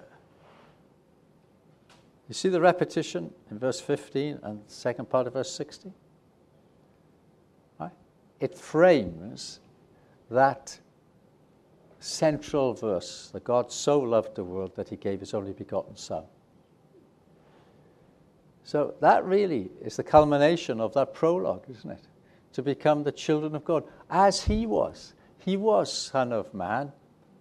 You 2.27 2.33
see 2.33 2.49
the 2.49 2.59
repetition 2.59 3.31
in 3.51 3.59
verse 3.59 3.79
15 3.79 4.39
and 4.41 4.65
the 4.65 4.73
second 4.73 5.09
part 5.09 5.27
of 5.27 5.33
verse 5.33 5.51
16? 5.51 5.93
It 8.39 8.57
frames 8.57 9.59
that 10.29 10.79
central 11.99 12.73
verse 12.73 13.29
that 13.33 13.43
God 13.43 13.71
so 13.71 13.99
loved 13.99 14.35
the 14.35 14.43
world 14.43 14.75
that 14.75 14.89
he 14.89 14.95
gave 14.95 15.19
his 15.19 15.33
only 15.33 15.53
begotten 15.53 15.95
Son. 15.95 16.23
So 18.63 18.93
that 18.99 19.23
really 19.23 19.69
is 19.81 19.95
the 19.95 20.03
culmination 20.03 20.81
of 20.81 20.93
that 20.93 21.13
prologue, 21.13 21.63
isn't 21.69 21.89
it? 21.89 22.01
To 22.53 22.61
become 22.61 23.03
the 23.03 23.11
children 23.11 23.55
of 23.55 23.63
God, 23.63 23.83
as 24.09 24.43
he 24.43 24.65
was. 24.65 25.13
He 25.39 25.55
was 25.55 25.91
Son 25.91 26.33
of 26.33 26.53
Man 26.53 26.91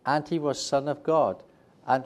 and 0.05 0.27
he 0.29 0.39
was 0.39 0.65
Son 0.65 0.89
of 0.89 1.03
God. 1.03 1.43
And 1.87 2.05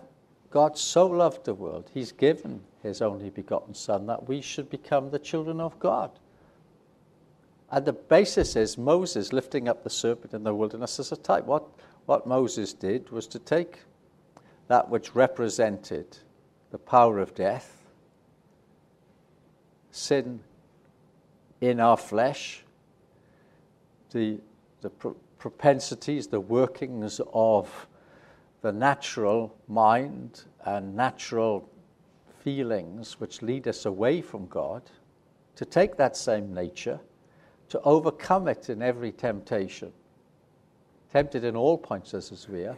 God 0.51 0.79
so 0.79 1.07
loved 1.07 1.45
the 1.45 1.55
world, 1.55 1.91
he's 1.93 2.13
given 2.13 2.63
his 2.83 3.03
only 3.03 3.31
begotten 3.31 3.75
Son 3.75 4.07
that 4.07 4.29
we 4.29 4.41
should 4.41 4.71
become 4.71 5.11
the 5.11 5.19
children 5.19 5.61
of 5.61 5.79
God. 5.79 6.11
And 7.71 7.85
the 7.85 7.93
basis 7.93 8.57
is 8.57 8.77
Moses 8.77 9.33
lifting 9.33 9.69
up 9.69 9.85
the 9.85 9.91
serpent 9.91 10.35
in 10.35 10.43
the 10.43 10.55
wilderness 10.55 10.99
as 10.99 11.13
a 11.13 11.17
type. 11.17 11.45
What, 11.45 11.69
what 12.07 12.27
Moses 12.27 12.73
did 12.73 13.11
was 13.11 13.27
to 13.29 13.39
take 13.39 13.79
that 14.67 14.89
which 14.89 15.15
represented 15.15 16.19
the 16.71 16.79
power 16.79 17.19
of 17.19 17.35
death, 17.35 17.77
sin 19.91 20.41
in 21.61 21.81
our 21.81 21.97
flesh, 21.97 22.65
the, 24.11 24.39
the 24.81 24.91
propensities, 25.39 26.27
the 26.27 26.41
workings 26.41 27.21
of 27.33 27.87
the 28.63 28.73
natural 28.73 29.55
mind 29.69 30.43
and 30.65 30.95
natural 30.95 31.69
feelings 32.43 33.19
which 33.21 33.43
lead 33.43 33.69
us 33.69 33.87
away 33.87 34.21
from 34.21 34.47
God, 34.47 34.83
to 35.57 35.65
take 35.65 35.97
that 35.97 36.17
same 36.17 36.55
nature, 36.55 37.01
to 37.71 37.81
overcome 37.83 38.49
it 38.49 38.69
in 38.69 38.83
every 38.83 39.13
temptation, 39.13 39.93
tempted 41.13 41.45
in 41.45 41.57
all 41.57 41.79
points 41.79 42.13
as 42.15 42.49
we 42.49 42.65
are, 42.65 42.77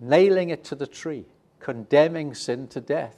nailing 0.00 0.50
it 0.50 0.64
to 0.64 0.74
the 0.74 0.86
tree, 0.86 1.24
condemning 1.60 2.34
sin 2.34 2.68
to 2.68 2.80
death. 2.80 3.16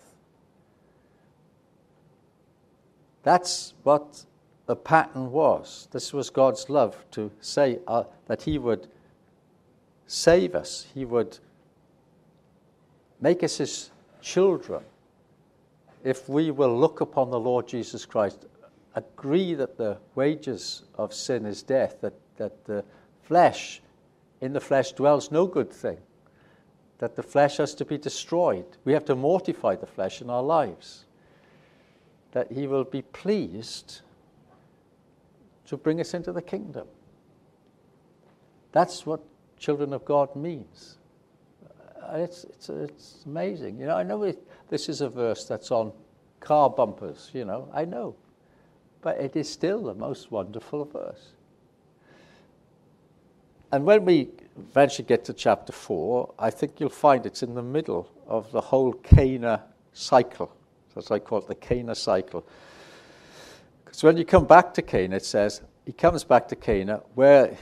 That's 3.25 3.75
what 3.83 4.25
the 4.67 4.77
pattern 4.77 5.33
was. 5.33 5.89
This 5.91 6.13
was 6.13 6.31
God's 6.31 6.71
love 6.71 7.05
to 7.13 7.31
say 7.41 7.79
uh, 7.87 8.05
that 8.27 8.43
He 8.43 8.59
would 8.59 8.87
save 10.07 10.55
us, 10.55 10.87
He 10.95 11.05
would 11.05 11.39
make 13.21 13.43
us 13.43 13.59
His 13.59 13.91
children 14.21 14.83
if 16.05 16.29
we 16.29 16.51
will 16.51 16.79
look 16.79 17.01
upon 17.01 17.31
the 17.31 17.41
Lord 17.41 17.67
Jesus 17.67 18.05
Christ, 18.05 18.47
agree 18.95 19.55
that 19.55 19.77
the 19.77 19.99
wages 20.15 20.85
of 20.97 21.13
sin 21.13 21.47
is 21.47 21.63
death, 21.63 22.01
that, 22.01 22.15
that 22.37 22.65
the 22.65 22.85
flesh 23.23 23.81
in 24.41 24.53
the 24.53 24.61
flesh 24.61 24.93
dwells 24.93 25.31
no 25.31 25.47
good 25.47 25.73
thing, 25.73 25.99
that 26.99 27.17
the 27.17 27.23
flesh 27.23 27.57
has 27.57 27.75
to 27.75 27.85
be 27.85 27.97
destroyed. 27.97 28.67
We 28.85 28.93
have 28.93 29.05
to 29.07 29.15
mortify 29.15 29.77
the 29.77 29.87
flesh 29.87 30.21
in 30.21 30.29
our 30.29 30.43
lives, 30.43 31.07
that 32.33 32.53
He 32.53 32.67
will 32.67 32.85
be 32.85 33.03
pleased 33.03 34.01
to 35.67 35.77
bring 35.77 36.01
us 36.01 36.15
into 36.15 36.33
the 36.33 36.43
kingdom. 36.43 36.87
That's 38.73 39.07
what 39.07 39.21
children 39.59 39.93
of 39.93 40.05
God 40.05 40.35
means. 40.37 40.99
It's, 42.13 42.45
it's, 42.45 42.69
it's 42.69 43.23
amazing. 43.25 43.79
You 43.79 43.87
know, 43.87 43.97
I 43.97 44.03
know 44.03 44.25
it, 44.25 44.47
this 44.69 44.89
is 44.89 45.01
a 45.01 45.09
verse 45.09 45.47
that's 45.47 45.71
on 45.71 45.93
car 46.41 46.69
bumpers, 46.69 47.31
you 47.33 47.45
know, 47.45 47.69
I 47.73 47.87
know. 47.87 48.15
But 49.05 49.21
it 49.21 49.37
is 49.37 49.51
still 49.51 49.83
the 49.83 49.93
most 49.93 50.31
wonderful 50.31 50.87
verse. 50.87 51.33
And 53.71 53.85
when 53.85 54.07
we 54.07 54.31
eventually 54.57 55.05
get 55.05 55.27
to 55.27 55.35
chapter 55.35 55.75
4, 55.75 56.33
I 56.39 56.49
think 56.49 56.81
you'll 56.81 56.89
find 56.89 57.27
it's 57.27 57.43
in 57.43 57.55
the 57.55 57.63
middle 57.63 58.11
of 58.27 58.51
the 58.51 58.63
whole 58.63 58.95
Cana 58.95 59.63
cycle. 59.93 60.51
That's 60.95 61.11
I 61.11 61.19
call 61.19 61.41
it 61.41 61.49
the 61.49 61.55
Cana 61.55 61.95
cycle. 61.95 62.47
Because 63.85 64.03
when 64.03 64.17
you 64.17 64.25
come 64.25 64.47
back 64.47 64.73
to 64.73 64.81
Cana, 64.81 65.17
it 65.17 65.25
says 65.27 65.61
he 65.85 65.93
comes 65.93 66.25
back 66.25 66.49
to 66.49 66.57
Cana 66.57 67.03
where 67.15 67.55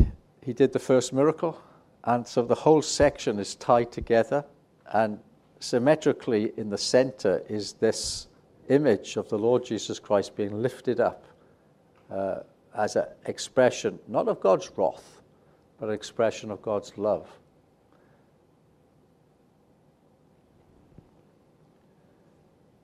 he 0.43 0.53
did 0.53 0.73
the 0.73 0.79
first 0.79 1.13
miracle. 1.13 1.61
And 2.05 2.25
so 2.25 2.43
the 2.43 2.55
whole 2.55 2.83
section 2.83 3.41
is 3.41 3.57
tied 3.57 3.91
together. 3.91 4.45
And 4.93 5.19
symmetrically 5.59 6.53
in 6.57 6.71
the 6.71 6.79
center 6.79 7.43
is 7.49 7.73
this 7.73 8.29
image 8.69 9.17
of 9.17 9.29
the 9.29 9.39
Lord 9.39 9.65
Jesus 9.65 9.99
Christ 9.99 10.37
being 10.37 10.63
lifted 10.63 11.01
up 11.01 11.25
uh, 12.13 12.41
as 12.75 12.97
an 12.97 13.05
expression, 13.27 13.99
not 14.09 14.29
of 14.29 14.41
God's 14.41 14.71
wrath, 14.77 15.21
but 15.79 15.89
an 15.89 15.95
expression 15.95 16.51
of 16.51 16.63
God's 16.63 16.97
love. 16.97 17.29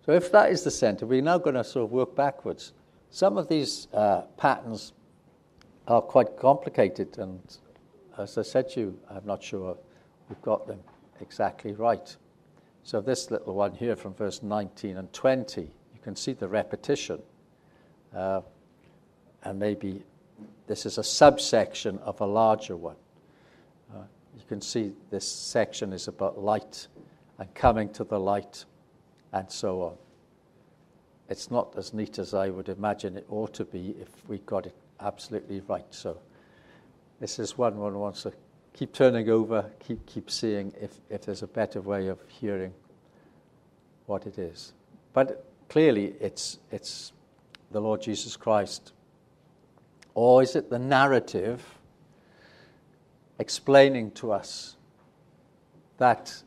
So, 0.04 0.12
if 0.12 0.32
that 0.32 0.50
is 0.50 0.62
the 0.62 0.70
center, 0.70 1.04
we're 1.04 1.20
now 1.20 1.36
going 1.36 1.56
to 1.56 1.64
sort 1.64 1.84
of 1.84 1.92
work 1.92 2.16
backwards. 2.16 2.72
Some 3.10 3.36
of 3.36 3.48
these 3.48 3.88
uh, 3.92 4.22
patterns 4.38 4.92
are 5.86 6.00
quite 6.00 6.38
complicated, 6.38 7.18
and 7.18 7.40
as 8.16 8.38
I 8.38 8.42
said 8.42 8.70
to 8.70 8.80
you, 8.80 8.98
I'm 9.10 9.26
not 9.26 9.42
sure 9.42 9.76
we've 10.28 10.40
got 10.42 10.66
them 10.66 10.80
exactly 11.20 11.72
right. 11.72 12.16
So, 12.84 13.02
this 13.02 13.30
little 13.30 13.54
one 13.54 13.74
here 13.74 13.96
from 13.96 14.14
verse 14.14 14.42
19 14.42 14.96
and 14.96 15.12
20, 15.12 15.60
you 15.60 15.68
can 16.02 16.16
see 16.16 16.32
the 16.32 16.48
repetition. 16.48 17.20
Uh, 18.14 18.40
and 19.44 19.58
maybe 19.58 20.02
this 20.66 20.86
is 20.86 20.98
a 20.98 21.04
subsection 21.04 21.98
of 21.98 22.20
a 22.20 22.26
larger 22.26 22.76
one. 22.76 22.96
Uh, 23.94 24.02
you 24.36 24.42
can 24.48 24.60
see 24.60 24.92
this 25.10 25.26
section 25.26 25.92
is 25.92 26.08
about 26.08 26.38
light 26.38 26.86
and 27.38 27.52
coming 27.54 27.88
to 27.90 28.04
the 28.04 28.18
light 28.18 28.64
and 29.32 29.50
so 29.50 29.82
on. 29.82 29.96
It's 31.28 31.50
not 31.50 31.74
as 31.76 31.92
neat 31.92 32.18
as 32.18 32.34
I 32.34 32.48
would 32.48 32.68
imagine 32.68 33.16
it 33.16 33.26
ought 33.28 33.54
to 33.54 33.64
be 33.64 33.94
if 34.00 34.08
we 34.28 34.38
got 34.38 34.66
it 34.66 34.74
absolutely 35.00 35.60
right. 35.68 35.84
So 35.90 36.18
this 37.20 37.38
is 37.38 37.58
one 37.58 37.76
one 37.76 37.98
wants 37.98 38.22
to 38.22 38.32
keep 38.72 38.92
turning 38.92 39.28
over, 39.28 39.70
keep 39.80 40.04
keep 40.06 40.30
seeing 40.30 40.72
if, 40.80 40.92
if 41.10 41.26
there's 41.26 41.42
a 41.42 41.46
better 41.46 41.80
way 41.80 42.08
of 42.08 42.18
hearing 42.28 42.72
what 44.06 44.26
it 44.26 44.38
is. 44.38 44.72
But 45.12 45.44
clearly 45.68 46.14
it's 46.20 46.58
it's 46.70 47.12
the 47.70 47.80
Lord 47.80 48.00
Jesus 48.00 48.36
Christ. 48.36 48.92
Or 50.20 50.42
is 50.42 50.56
it 50.56 50.68
the 50.68 50.80
narrative 50.80 51.64
explaining 53.38 54.10
to 54.10 54.32
us 54.32 54.74
that 55.98 56.42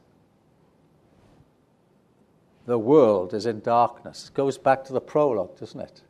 the 2.66 2.78
world 2.78 3.34
is 3.34 3.46
in 3.46 3.62
darkness. 3.62 4.28
It 4.28 4.34
goes 4.34 4.58
back 4.58 4.84
to 4.84 4.92
the 4.92 5.00
prologue, 5.00 5.58
doesn't 5.58 5.80
it? 5.80 6.02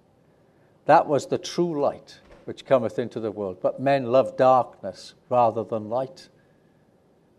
That 0.86 1.06
was 1.06 1.28
the 1.28 1.38
true 1.38 1.80
light 1.80 2.20
which 2.46 2.66
cometh 2.66 2.98
into 2.98 3.20
the 3.20 3.30
world. 3.30 3.60
But 3.62 3.80
men 3.80 4.06
love 4.06 4.36
darkness 4.38 5.14
rather 5.30 5.64
than 5.64 5.88
light. 5.88 6.30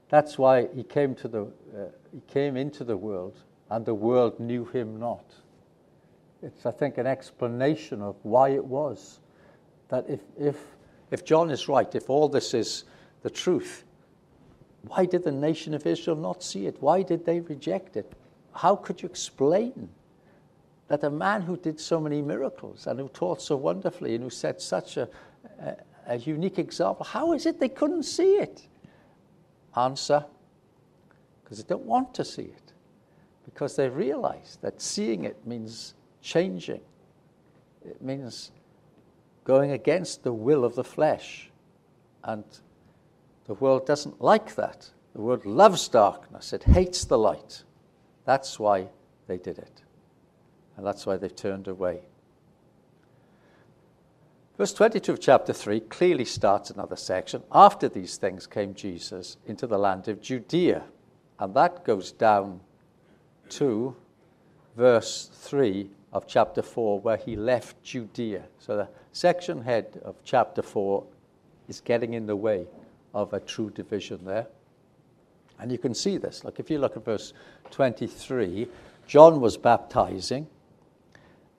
That's 0.09 0.39
why 0.39 0.69
he 0.73 0.85
came, 0.85 1.17
to 1.17 1.27
the, 1.27 1.43
uh, 1.43 1.87
he 2.13 2.21
came 2.33 2.57
into 2.57 2.85
the 2.85 2.97
world, 2.97 3.39
and 3.71 3.85
the 3.85 3.95
world 3.95 4.39
knew 4.39 4.67
him 4.67 5.01
not. 5.01 5.35
It's, 6.45 6.65
I 6.65 6.71
think, 6.71 6.97
an 6.97 7.09
explanation 7.09 8.01
of 8.01 8.15
why 8.23 8.51
it 8.51 8.65
was 8.65 9.19
that 9.93 10.05
if, 10.09 10.21
if, 10.39 10.57
if 11.13 11.25
John 11.25 11.51
is 11.51 11.69
right, 11.69 11.95
if 11.95 12.11
all 12.11 12.29
this 12.29 12.55
is 12.55 12.85
the 13.23 13.31
truth, 13.31 13.85
why 14.89 15.07
did 15.07 15.23
the 15.23 15.31
nation 15.31 15.75
of 15.75 15.87
Israel 15.87 16.17
not 16.17 16.43
see 16.43 16.67
it? 16.67 16.77
Why 16.81 17.03
did 17.03 17.25
they 17.25 17.39
reject 17.39 17.97
it? 17.97 18.13
how 18.55 18.77
could 18.77 19.03
you 19.03 19.09
explain 19.09 19.89
that 20.89 21.03
a 21.05 21.11
man 21.11 21.43
who 21.43 21.57
did 21.57 21.81
so 21.81 21.99
many 21.99 22.21
miracles 22.21 22.87
and 22.87 23.01
who 23.01 23.09
taught 23.09 23.41
so 23.41 23.57
wonderfully 23.57 24.15
and 24.15 24.25
who 24.25 24.31
set 24.31 24.61
such 24.61 24.97
a, 24.97 25.09
a, 25.61 25.77
a 26.07 26.17
unique 26.19 26.59
example, 26.59 27.05
how 27.05 27.33
is 27.33 27.47
it 27.47 27.59
they 27.59 27.69
couldn't 27.69 28.03
see 28.03 28.35
it? 28.37 28.67
Answer 29.77 30.25
because 31.43 31.63
they 31.63 31.69
don't 31.69 31.85
want 31.85 32.15
to 32.15 32.25
see 32.25 32.43
it, 32.43 32.73
because 33.45 33.77
they 33.77 33.89
realize 33.89 34.59
that 34.63 34.81
seeing 34.81 35.25
it 35.25 35.47
means 35.47 35.95
changing, 36.21 36.81
it 37.85 38.01
means 38.01 38.53
going 39.45 39.71
against 39.71 40.23
the 40.23 40.33
will 40.33 40.65
of 40.65 40.75
the 40.75 40.85
flesh. 40.85 41.51
And 42.25 42.45
the 43.47 43.55
world 43.55 43.87
doesn't 43.87 44.21
like 44.21 44.55
that. 44.55 44.91
The 45.15 45.21
world 45.21 45.45
loves 45.45 45.89
darkness, 45.89 46.53
it 46.53 46.65
hates 46.65 47.05
the 47.05 47.19
light. 47.19 47.65
That's 48.25 48.59
why 48.59 48.89
they 49.27 49.37
did 49.37 49.59
it. 49.59 49.83
And 50.77 50.87
that's 50.87 51.05
why 51.05 51.17
they've 51.17 51.35
turned 51.35 51.69
away. 51.69 52.01
Verse 54.57 54.73
22 54.73 55.13
of 55.13 55.21
chapter 55.21 55.53
3 55.53 55.81
clearly 55.81 56.25
starts 56.25 56.71
another 56.71 56.97
section. 56.97 57.43
After 57.51 57.89
these 57.89 58.17
things 58.17 58.47
came 58.47 58.75
Jesus 58.75 59.37
into 59.47 59.67
the 59.67 59.79
land 59.79 60.09
of 60.09 60.21
Judea. 60.21 60.85
And 61.39 61.55
that 61.55 61.85
goes 61.85 62.13
down 62.13 62.61
to 63.51 63.97
verse 64.77 65.31
3 65.33 65.91
of 66.13 66.27
chapter 66.27 66.63
4, 66.63 67.01
where 67.01 67.17
he 67.17 67.37
left 67.37 67.83
Judea. 67.83 68.45
So 68.59 68.77
the 68.77 68.89
section 69.13 69.63
head 69.63 70.01
of 70.05 70.17
chapter 70.25 70.63
4 70.63 71.05
is 71.69 71.81
getting 71.81 72.15
in 72.15 72.27
the 72.27 72.37
way 72.37 72.67
of 73.15 73.33
a 73.33 73.41
true 73.41 73.71
division 73.71 74.25
there. 74.25 74.47
And 75.59 75.71
you 75.71 75.79
can 75.79 75.95
see 75.95 76.19
this. 76.19 76.45
Like 76.45 76.59
if 76.59 76.71
you 76.71 76.79
look 76.79 76.97
at 76.97 77.05
verse 77.05 77.33
23, 77.71 78.69
John 79.07 79.41
was 79.41 79.57
baptizing, 79.57 80.47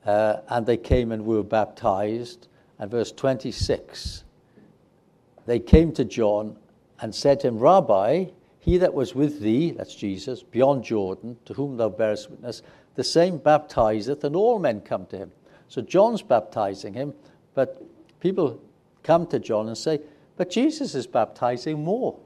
uh, 0.05 0.37
and 0.49 0.65
they 0.65 0.77
came 0.77 1.11
and 1.11 1.25
were 1.25 1.43
baptized. 1.43 2.47
And 2.79 2.91
verse 2.91 3.11
26, 3.11 4.23
they 5.45 5.59
came 5.59 5.91
to 5.93 6.03
John 6.03 6.57
and 6.99 7.13
said 7.13 7.39
to 7.41 7.47
him, 7.47 7.59
Rabbi, 7.59 8.25
he 8.59 8.77
that 8.77 8.93
was 8.93 9.13
with 9.13 9.41
thee, 9.41 9.71
that's 9.71 9.95
Jesus, 9.95 10.41
beyond 10.41 10.83
Jordan, 10.83 11.37
to 11.45 11.53
whom 11.53 11.77
thou 11.77 11.89
bearest 11.89 12.29
witness, 12.29 12.61
the 12.95 13.03
same 13.03 13.37
baptizeth, 13.37 14.23
and 14.23 14.35
all 14.35 14.59
men 14.59 14.81
come 14.81 15.05
to 15.07 15.17
him. 15.17 15.31
So 15.67 15.81
John's 15.81 16.21
baptizing 16.21 16.93
him, 16.93 17.13
but 17.55 17.81
people 18.19 18.61
come 19.01 19.25
to 19.27 19.39
John 19.39 19.67
and 19.67 19.77
say, 19.77 20.01
But 20.37 20.49
Jesus 20.49 20.95
is 20.95 21.07
baptizing 21.07 21.83
more. 21.83 22.17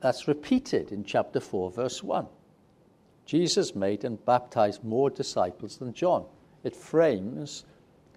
That's 0.00 0.28
repeated 0.28 0.92
in 0.92 1.04
chapter 1.04 1.40
4, 1.40 1.70
verse 1.70 2.02
1. 2.02 2.26
Jesus 3.24 3.74
made 3.74 4.04
and 4.04 4.24
baptized 4.24 4.84
more 4.84 5.10
disciples 5.10 5.78
than 5.78 5.92
John. 5.92 6.24
It 6.62 6.76
frames 6.76 7.64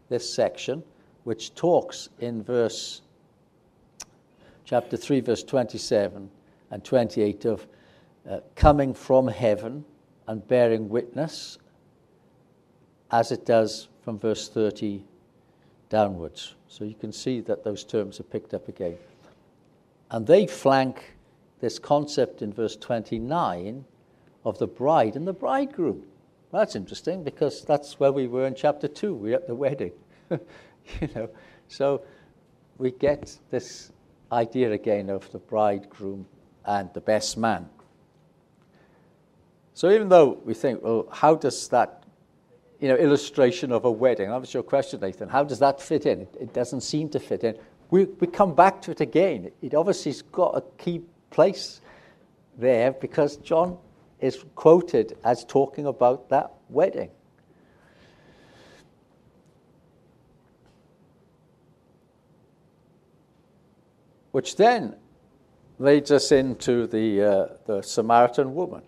this 0.07 0.31
section, 0.31 0.83
which 1.23 1.55
talks 1.55 2.09
in 2.19 2.43
verse 2.43 3.01
chapter 4.65 4.97
3, 4.97 5.21
verse 5.21 5.43
27 5.43 6.29
and 6.71 6.83
28 6.83 7.45
of 7.45 7.67
uh, 8.29 8.39
coming 8.55 8.93
from 8.93 9.27
heaven 9.27 9.83
and 10.27 10.47
bearing 10.47 10.87
witness, 10.87 11.57
as 13.11 13.31
it 13.31 13.45
does 13.45 13.87
from 14.03 14.19
verse 14.19 14.47
30 14.47 15.03
downwards. 15.89 16.53
So 16.67 16.83
you 16.83 16.93
can 16.93 17.11
see 17.11 17.41
that 17.41 17.63
those 17.63 17.83
terms 17.83 18.19
are 18.19 18.23
picked 18.23 18.53
up 18.53 18.67
again. 18.67 18.97
And 20.11 20.27
they 20.27 20.45
flank 20.45 21.15
this 21.59 21.79
concept 21.79 22.41
in 22.41 22.53
verse 22.53 22.75
29 22.75 23.83
of 24.45 24.59
the 24.59 24.67
bride 24.67 25.15
and 25.15 25.27
the 25.27 25.33
bridegroom. 25.33 26.03
That's 26.51 26.75
interesting 26.75 27.23
because 27.23 27.63
that's 27.63 27.99
where 27.99 28.11
we 28.11 28.27
were 28.27 28.45
in 28.45 28.55
chapter 28.55 28.87
2. 28.87 29.13
We're 29.13 29.35
at 29.35 29.47
the 29.47 29.55
wedding. 29.55 29.91
you 30.29 31.09
know, 31.15 31.29
so 31.67 32.03
we 32.77 32.91
get 32.91 33.37
this 33.49 33.91
idea 34.31 34.71
again 34.71 35.09
of 35.09 35.31
the 35.31 35.39
bridegroom 35.39 36.25
and 36.65 36.91
the 36.93 37.01
best 37.01 37.37
man. 37.37 37.67
So 39.79 39.89
even 39.91 40.09
though 40.09 40.37
we 40.43 40.53
think, 40.53 40.83
well, 40.83 41.07
how 41.09 41.35
does 41.35 41.69
that 41.69 42.03
you 42.81 42.89
know, 42.89 42.97
illustration 42.97 43.71
of 43.71 43.85
a 43.85 43.91
wedding, 43.91 44.29
that 44.29 44.41
was 44.41 44.53
your 44.53 44.61
question, 44.61 44.99
Nathan, 44.99 45.29
how 45.29 45.45
does 45.45 45.59
that 45.59 45.81
fit 45.81 46.05
in? 46.05 46.27
It, 46.37 46.53
doesn't 46.53 46.81
seem 46.81 47.07
to 47.11 47.17
fit 47.17 47.45
in. 47.45 47.57
We, 47.89 48.03
we 48.03 48.27
come 48.27 48.53
back 48.53 48.81
to 48.81 48.91
it 48.91 48.99
again. 48.99 49.51
It 49.61 49.73
obviously 49.73 50.11
has 50.11 50.21
got 50.21 50.57
a 50.57 50.63
key 50.77 51.03
place 51.29 51.79
there 52.57 52.91
because 52.91 53.37
John 53.37 53.77
is 54.19 54.43
quoted 54.55 55.17
as 55.23 55.45
talking 55.45 55.85
about 55.85 56.27
that 56.27 56.51
wedding. 56.67 57.11
Which 64.31 64.57
then 64.57 64.97
leads 65.77 66.11
us 66.11 66.33
into 66.33 66.85
the, 66.85 67.23
uh, 67.23 67.47
the 67.65 67.81
Samaritan 67.81 68.53
woman. 68.53 68.81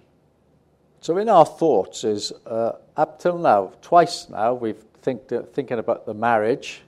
So, 1.02 1.18
in 1.18 1.30
our 1.30 1.46
thoughts, 1.46 2.04
is 2.04 2.32
uh, 2.46 2.74
up 2.96 3.20
till 3.20 3.38
now, 3.38 3.74
twice 3.82 4.30
now, 4.30 4.54
we've 4.54 4.84
think, 5.02 5.32
uh, 5.32 5.42
thinking 5.42 5.80
about 5.80 6.06
the 6.06 6.14
marriage. 6.14 6.82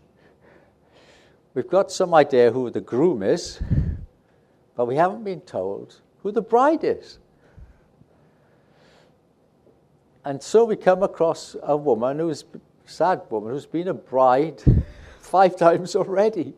We've 1.53 1.67
got 1.67 1.91
some 1.91 2.13
idea 2.13 2.51
who 2.51 2.69
the 2.69 2.81
groom 2.81 3.21
is 3.21 3.59
but 4.75 4.85
we 4.85 4.95
haven't 4.95 5.23
been 5.23 5.41
told 5.41 5.99
who 6.21 6.31
the 6.31 6.41
bride 6.41 6.83
is. 6.83 7.19
and 10.25 10.41
so 10.41 10.63
we 10.63 10.75
come 10.75 11.03
across 11.03 11.55
a 11.63 11.75
woman 11.75 12.19
who's 12.19 12.45
sad 12.85 13.21
woman 13.29 13.51
who's 13.51 13.65
been 13.65 13.89
a 13.89 13.93
bride 13.93 14.61
five 15.19 15.57
times 15.57 15.95
already. 15.95 16.53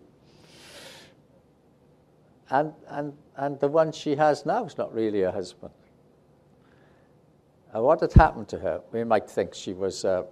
And, 2.52 2.74
and, 2.90 3.14
and 3.38 3.60
the 3.60 3.68
one 3.68 3.92
she 3.92 4.16
has 4.16 4.46
now 4.46 4.66
is 4.66 4.78
not 4.78 4.94
really 4.94 5.24
a 5.24 5.32
husband. 5.32 5.74
And 7.76 7.84
what 7.84 8.00
had 8.00 8.14
happened 8.14 8.48
to 8.48 8.60
her? 8.60 8.80
We 8.94 9.04
might 9.04 9.30
think 9.30 9.54
she 9.54 9.74
was 9.74 10.06
a, 10.06 10.26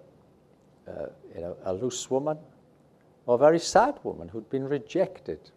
a, 0.88 1.10
you 1.36 1.42
know, 1.42 1.58
a 1.66 1.74
loose 1.74 2.10
woman 2.10 2.38
or 3.26 3.36
a 3.36 3.38
very 3.38 3.60
sad 3.60 4.00
woman 4.02 4.30
who'd 4.30 4.50
been 4.50 4.64
rejected 4.64 5.52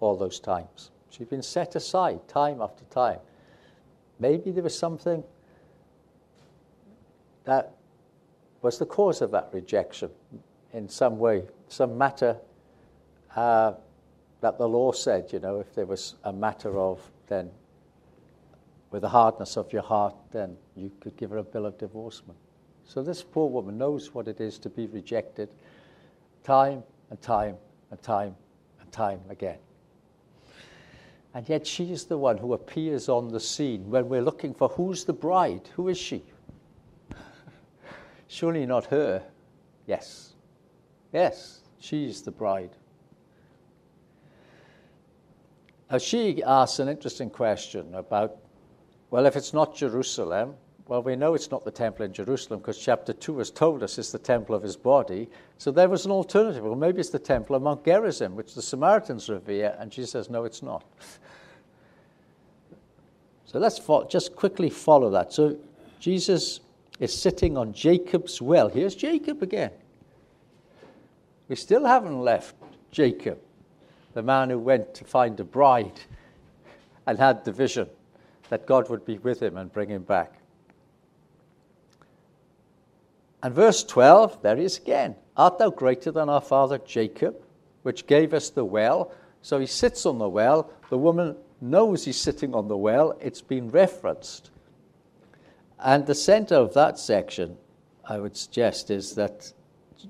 all 0.00 0.16
those 0.16 0.40
times. 0.40 0.90
She'd 1.10 1.30
been 1.30 1.44
set 1.44 1.76
aside 1.76 2.26
time 2.26 2.60
after 2.60 2.82
time. 2.86 3.20
Maybe 4.18 4.50
there 4.50 4.64
was 4.64 4.76
something 4.76 5.22
that 7.44 7.72
was 8.60 8.80
the 8.80 8.86
cause 8.86 9.22
of 9.22 9.30
that 9.30 9.50
rejection 9.52 10.10
in 10.72 10.88
some 10.88 11.20
way, 11.20 11.44
some 11.68 11.96
matter 11.96 12.36
uh, 13.36 13.74
that 14.40 14.58
the 14.58 14.66
law 14.66 14.90
said, 14.90 15.32
you 15.32 15.38
know, 15.38 15.60
if 15.60 15.72
there 15.72 15.86
was 15.86 16.16
a 16.24 16.32
matter 16.32 16.80
of 16.80 17.00
then 17.28 17.48
with 18.90 19.02
the 19.02 19.08
hardness 19.10 19.56
of 19.56 19.72
your 19.72 19.82
heart, 19.82 20.16
then 20.32 20.56
you 20.76 20.90
could 21.00 21.16
give 21.16 21.30
her 21.30 21.38
a 21.38 21.42
bill 21.42 21.66
of 21.66 21.78
divorcement. 21.78 22.38
So 22.84 23.02
this 23.02 23.22
poor 23.22 23.48
woman 23.48 23.78
knows 23.78 24.14
what 24.14 24.28
it 24.28 24.40
is 24.40 24.58
to 24.60 24.70
be 24.70 24.86
rejected 24.86 25.48
time 26.44 26.82
and 27.10 27.20
time 27.20 27.56
and 27.90 28.00
time 28.02 28.36
and 28.80 28.92
time 28.92 29.20
again. 29.28 29.58
And 31.34 31.48
yet 31.48 31.66
she 31.66 31.92
is 31.92 32.04
the 32.04 32.16
one 32.16 32.38
who 32.38 32.54
appears 32.54 33.08
on 33.08 33.28
the 33.28 33.40
scene 33.40 33.90
when 33.90 34.08
we're 34.08 34.22
looking 34.22 34.54
for 34.54 34.68
who's 34.68 35.04
the 35.04 35.12
bride? 35.12 35.68
Who 35.74 35.88
is 35.88 35.98
she? 35.98 36.22
Surely 38.28 38.64
not 38.66 38.86
her. 38.86 39.22
Yes. 39.86 40.34
Yes, 41.12 41.60
she's 41.78 42.22
the 42.22 42.30
bride. 42.30 42.70
Now, 45.90 45.98
she 45.98 46.42
asks 46.42 46.78
an 46.78 46.88
interesting 46.88 47.30
question 47.30 47.94
about 47.94 48.38
well, 49.10 49.26
if 49.26 49.36
it's 49.36 49.54
not 49.54 49.74
Jerusalem, 49.74 50.54
well, 50.88 51.02
we 51.02 51.16
know 51.16 51.34
it's 51.34 51.50
not 51.50 51.64
the 51.64 51.70
temple 51.70 52.04
in 52.04 52.12
Jerusalem 52.12 52.60
because 52.60 52.78
chapter 52.78 53.12
2 53.12 53.38
has 53.38 53.50
told 53.50 53.82
us 53.82 53.98
it's 53.98 54.12
the 54.12 54.20
temple 54.20 54.54
of 54.54 54.62
his 54.62 54.76
body. 54.76 55.28
So 55.58 55.72
there 55.72 55.88
was 55.88 56.04
an 56.04 56.12
alternative. 56.12 56.62
Well, 56.62 56.76
maybe 56.76 57.00
it's 57.00 57.10
the 57.10 57.18
temple 57.18 57.56
of 57.56 57.62
Mount 57.62 57.84
Gerizim, 57.84 58.36
which 58.36 58.54
the 58.54 58.62
Samaritans 58.62 59.28
revere. 59.28 59.74
And 59.80 59.92
she 59.92 60.06
says, 60.06 60.30
no, 60.30 60.44
it's 60.44 60.62
not. 60.62 60.84
so 63.46 63.58
let's 63.58 63.78
fo- 63.78 64.06
just 64.06 64.36
quickly 64.36 64.70
follow 64.70 65.10
that. 65.10 65.32
So 65.32 65.56
Jesus 65.98 66.60
is 67.00 67.12
sitting 67.12 67.56
on 67.56 67.72
Jacob's 67.72 68.40
well. 68.40 68.68
Here's 68.68 68.94
Jacob 68.94 69.42
again. 69.42 69.72
We 71.48 71.56
still 71.56 71.84
haven't 71.84 72.20
left 72.20 72.54
Jacob, 72.92 73.38
the 74.14 74.22
man 74.22 74.50
who 74.50 74.60
went 74.60 74.94
to 74.94 75.04
find 75.04 75.38
a 75.40 75.44
bride 75.44 76.00
and 77.08 77.18
had 77.18 77.44
the 77.44 77.52
vision 77.52 77.88
that 78.50 78.66
God 78.66 78.88
would 78.88 79.04
be 79.04 79.18
with 79.18 79.42
him 79.42 79.56
and 79.56 79.72
bring 79.72 79.88
him 79.88 80.02
back. 80.02 80.32
And 83.46 83.54
verse 83.54 83.84
12, 83.84 84.42
there 84.42 84.56
he 84.56 84.64
is 84.64 84.78
again. 84.78 85.14
Art 85.36 85.58
thou 85.58 85.70
greater 85.70 86.10
than 86.10 86.28
our 86.28 86.40
father 86.40 86.78
Jacob, 86.78 87.36
which 87.84 88.08
gave 88.08 88.34
us 88.34 88.50
the 88.50 88.64
well? 88.64 89.12
So 89.40 89.60
he 89.60 89.66
sits 89.66 90.04
on 90.04 90.18
the 90.18 90.28
well. 90.28 90.68
The 90.90 90.98
woman 90.98 91.36
knows 91.60 92.04
he's 92.04 92.20
sitting 92.20 92.56
on 92.56 92.66
the 92.66 92.76
well. 92.76 93.16
It's 93.20 93.42
been 93.42 93.68
referenced. 93.70 94.50
And 95.78 96.04
the 96.04 96.14
center 96.16 96.56
of 96.56 96.74
that 96.74 96.98
section, 96.98 97.56
I 98.04 98.18
would 98.18 98.36
suggest, 98.36 98.90
is 98.90 99.14
that 99.14 99.52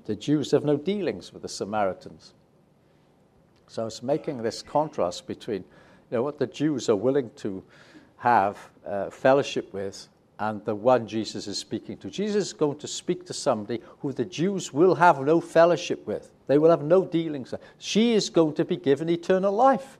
the 0.07 0.15
Jews 0.15 0.49
have 0.49 0.65
no 0.65 0.75
dealings 0.75 1.31
with 1.31 1.43
the 1.43 1.47
Samaritans. 1.47 2.33
So 3.67 3.85
it's 3.85 4.01
making 4.01 4.41
this 4.41 4.63
contrast 4.63 5.27
between 5.27 5.63
you 6.09 6.17
know, 6.17 6.23
what 6.23 6.39
the 6.39 6.47
Jews 6.47 6.89
are 6.89 6.95
willing 6.95 7.29
to 7.35 7.63
have 8.17 8.57
uh, 8.83 9.11
fellowship 9.11 9.71
with 9.75 10.07
and 10.39 10.63
the 10.65 10.75
one 10.75 11.07
Jesus 11.07 11.47
is 11.47 11.57
speaking 11.57 11.97
to. 11.97 12.09
Jesus 12.09 12.47
is 12.47 12.53
going 12.53 12.77
to 12.79 12.87
speak 12.87 13.25
to 13.25 13.33
somebody 13.33 13.81
who 13.99 14.13
the 14.13 14.25
Jews 14.25 14.71
will 14.71 14.95
have 14.95 15.19
no 15.21 15.41
fellowship 15.41 16.05
with. 16.05 16.31
They 16.47 16.57
will 16.57 16.69
have 16.69 16.83
no 16.83 17.05
dealings. 17.05 17.53
She 17.79 18.13
is 18.13 18.29
going 18.29 18.53
to 18.55 18.65
be 18.65 18.77
given 18.77 19.09
eternal 19.09 19.51
life. 19.51 19.97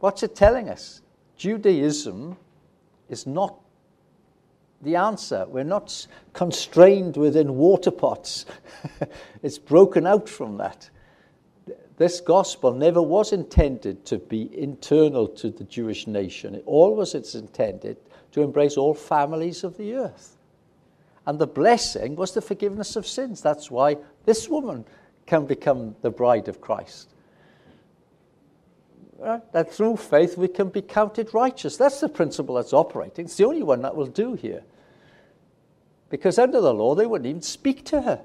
What's 0.00 0.22
it 0.22 0.34
telling 0.34 0.68
us? 0.68 1.02
Judaism 1.36 2.36
is 3.08 3.26
not 3.26 3.58
the 4.82 4.96
answer. 4.96 5.46
We're 5.48 5.64
not 5.64 6.06
constrained 6.32 7.16
within 7.16 7.56
water 7.56 7.90
pots. 7.90 8.46
it's 9.42 9.58
broken 9.58 10.06
out 10.06 10.28
from 10.28 10.56
that 10.58 10.90
this 11.98 12.20
gospel 12.20 12.72
never 12.72 13.02
was 13.02 13.32
intended 13.32 14.06
to 14.06 14.18
be 14.18 14.56
internal 14.56 15.26
to 15.26 15.50
the 15.50 15.64
Jewish 15.64 16.06
nation. 16.06 16.54
It 16.54 16.62
always 16.64 17.14
is 17.14 17.34
intended 17.34 17.96
to 18.32 18.42
embrace 18.42 18.76
all 18.76 18.94
families 18.94 19.64
of 19.64 19.76
the 19.76 19.94
earth. 19.94 20.36
And 21.26 21.38
the 21.38 21.46
blessing 21.46 22.16
was 22.16 22.32
the 22.32 22.40
forgiveness 22.40 22.96
of 22.96 23.06
sins. 23.06 23.40
That's 23.40 23.70
why 23.70 23.98
this 24.24 24.48
woman 24.48 24.84
can 25.26 25.44
become 25.44 25.94
the 26.00 26.10
bride 26.10 26.48
of 26.48 26.60
Christ. 26.60 27.10
Right? 29.18 29.42
That 29.52 29.72
through 29.72 29.96
faith 29.96 30.38
we 30.38 30.48
can 30.48 30.68
be 30.68 30.80
counted 30.80 31.34
righteous. 31.34 31.76
That's 31.76 32.00
the 32.00 32.08
principle 32.08 32.54
that's 32.54 32.72
operating. 32.72 33.26
It's 33.26 33.36
the 33.36 33.44
only 33.44 33.62
one 33.62 33.82
that 33.82 33.94
will 33.94 34.06
do 34.06 34.34
here. 34.34 34.62
Because 36.08 36.38
under 36.38 36.60
the 36.60 36.72
law, 36.72 36.94
they 36.94 37.04
wouldn't 37.04 37.28
even 37.28 37.42
speak 37.42 37.84
to 37.86 38.02
her. 38.02 38.22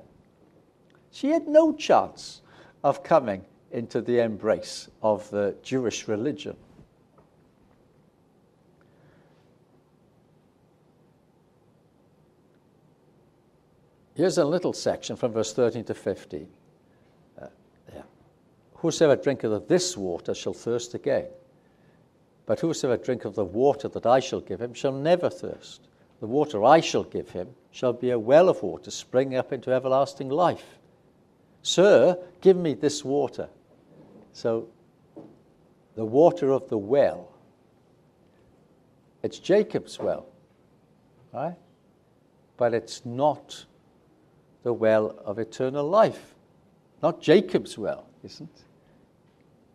She 1.12 1.30
had 1.30 1.48
no 1.48 1.74
chance 1.74 2.42
of 2.84 3.04
coming 3.04 3.44
into 3.72 4.02
the 4.02 4.20
embrace 4.20 4.90
of 5.02 5.30
the 5.30 5.56
Jewish 5.62 6.08
religion. 6.08 6.56
Here's 14.16 14.38
a 14.38 14.46
little 14.46 14.74
section 14.74 15.16
from 15.16 15.32
verse 15.32 15.54
13 15.54 15.84
to 15.86 15.94
15. 15.94 16.48
Uh, 17.42 17.48
yeah. 17.94 18.02
Whosoever 18.76 19.16
drinketh 19.22 19.52
of 19.52 19.68
this 19.68 19.98
water 19.98 20.34
shall 20.34 20.54
thirst 20.54 20.94
again. 20.94 21.28
But 22.46 22.60
whosoever 22.60 23.02
drinketh 23.02 23.28
of 23.28 23.36
the 23.36 23.46
water 23.46 23.88
that 23.88 24.06
I 24.06 24.20
shall 24.20 24.42
give 24.42 24.62
him 24.62 24.74
shall 24.74 24.92
never 24.92 25.30
thirst. 25.30 25.88
The 26.20 26.28
water 26.28 26.64
I 26.64 26.80
shall 26.80 27.04
give 27.04 27.30
him 27.30 27.50
shall 27.72 27.94
be 27.94 28.12
a 28.12 28.20
well 28.20 28.50
of 28.50 28.62
water 28.62 28.92
springing 28.92 29.38
up 29.38 29.52
into 29.52 29.72
everlasting 29.72 30.30
life. 30.30 30.78
Sir, 31.62 32.18
give 32.42 32.58
me 32.58 32.74
this 32.74 33.04
water 33.04 33.50
so, 34.34 34.68
the 35.96 36.04
water 36.04 36.52
of 36.52 36.68
the 36.68 36.78
well, 36.78 37.30
it's 39.22 39.38
Jacob's 39.38 40.00
well, 40.00 40.26
right? 41.32 41.56
But 42.58 42.74
it's 42.74 43.06
not 43.06 43.66
the 44.64 44.74
well 44.74 45.16
of 45.26 45.40
eternal 45.40 45.88
life. 45.88 46.34
Not 47.02 47.22
Jacob's 47.22 47.78
well, 47.78 48.08
isn't 48.24 48.50
it? 48.50 48.62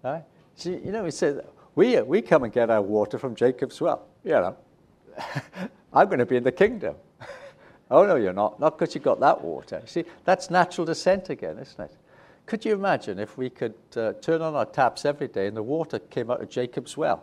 Right? 0.03 0.25
See, 0.57 0.73
you 0.73 0.93
know, 0.93 1.05
he 1.05 1.11
said, 1.11 1.45
we, 1.75 2.01
we 2.01 2.23
come 2.23 2.45
and 2.45 2.53
get 2.53 2.71
our 2.71 2.83
water 2.83 3.19
from 3.19 3.35
Jacob's 3.35 3.81
well. 3.81 4.07
You 4.25 4.33
know, 4.33 4.57
I'm 5.93 6.07
going 6.07 6.19
to 6.19 6.27
be 6.27 6.37
in 6.37 6.43
the 6.43 6.53
kingdom. 6.53 6.97
oh, 7.91 8.07
no, 8.07 8.17
you're 8.17 8.33
not. 8.33 8.59
Not 8.59 8.79
because 8.79 8.95
you 8.95 9.01
got 9.01 9.21
that 9.21 9.43
water. 9.43 9.83
See, 9.87 10.05
that's 10.25 10.51
natural 10.51 10.87
descent 10.87 11.31
again, 11.31 11.59
isn't 11.59 11.81
it? 11.81 11.97
Could 12.47 12.65
you 12.65 12.73
imagine 12.73 13.19
if 13.19 13.37
we 13.37 13.51
could 13.51 13.75
uh, 13.95 14.15
turn 14.15 14.41
on 14.41 14.55
our 14.55 14.65
taps 14.65 15.05
every 15.05 15.29
day 15.29 15.47
and 15.49 15.57
the 15.57 15.63
water 15.63 15.99
came 15.99 16.31
out 16.31 16.41
of 16.41 16.49
Jacob's 16.49 16.97
well? 16.97 17.23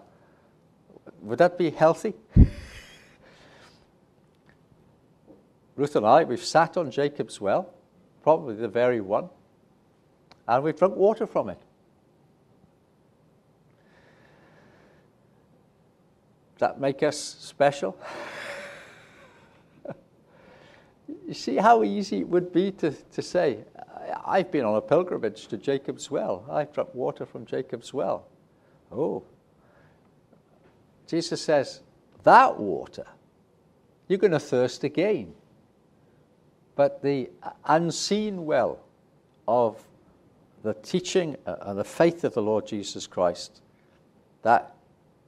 Would 1.21 1.39
that 1.39 1.57
be 1.57 1.71
healthy? 1.71 2.13
Ruth 5.75 5.95
and 5.95 6.05
I, 6.05 6.23
we've 6.23 6.43
sat 6.43 6.77
on 6.77 6.89
Jacob's 6.89 7.41
well, 7.41 7.73
probably 8.23 8.55
the 8.55 8.67
very 8.67 9.01
one, 9.01 9.29
and 10.47 10.63
we've 10.63 10.77
drunk 10.77 10.95
water 10.95 11.27
from 11.27 11.49
it. 11.49 11.59
Does 16.53 16.59
that 16.59 16.79
make 16.79 17.03
us 17.03 17.17
special? 17.17 17.97
you 21.27 21.33
see 21.33 21.57
how 21.57 21.83
easy 21.83 22.19
it 22.19 22.29
would 22.29 22.53
be 22.53 22.71
to, 22.71 22.91
to 22.91 23.21
say, 23.21 23.65
I've 24.25 24.51
been 24.51 24.63
on 24.63 24.75
a 24.75 24.81
pilgrimage 24.81 25.47
to 25.47 25.57
Jacob's 25.57 26.09
well. 26.09 26.45
I've 26.49 26.71
drunk 26.71 26.95
water 26.95 27.25
from 27.25 27.45
Jacob's 27.45 27.93
well. 27.93 28.27
Oh. 28.91 29.23
Jesus 31.07 31.41
says, 31.41 31.81
that 32.23 32.57
water, 32.57 33.05
you're 34.07 34.17
going 34.17 34.31
to 34.31 34.39
thirst 34.39 34.83
again. 34.85 35.33
But 36.75 37.01
the 37.01 37.29
unseen 37.65 38.45
well 38.45 38.79
of 39.47 39.81
the 40.63 40.73
teaching 40.73 41.37
uh, 41.45 41.55
and 41.61 41.79
the 41.79 41.83
faith 41.83 42.23
of 42.23 42.33
the 42.33 42.41
Lord 42.41 42.65
Jesus 42.65 43.07
Christ, 43.07 43.61
that 44.41 44.75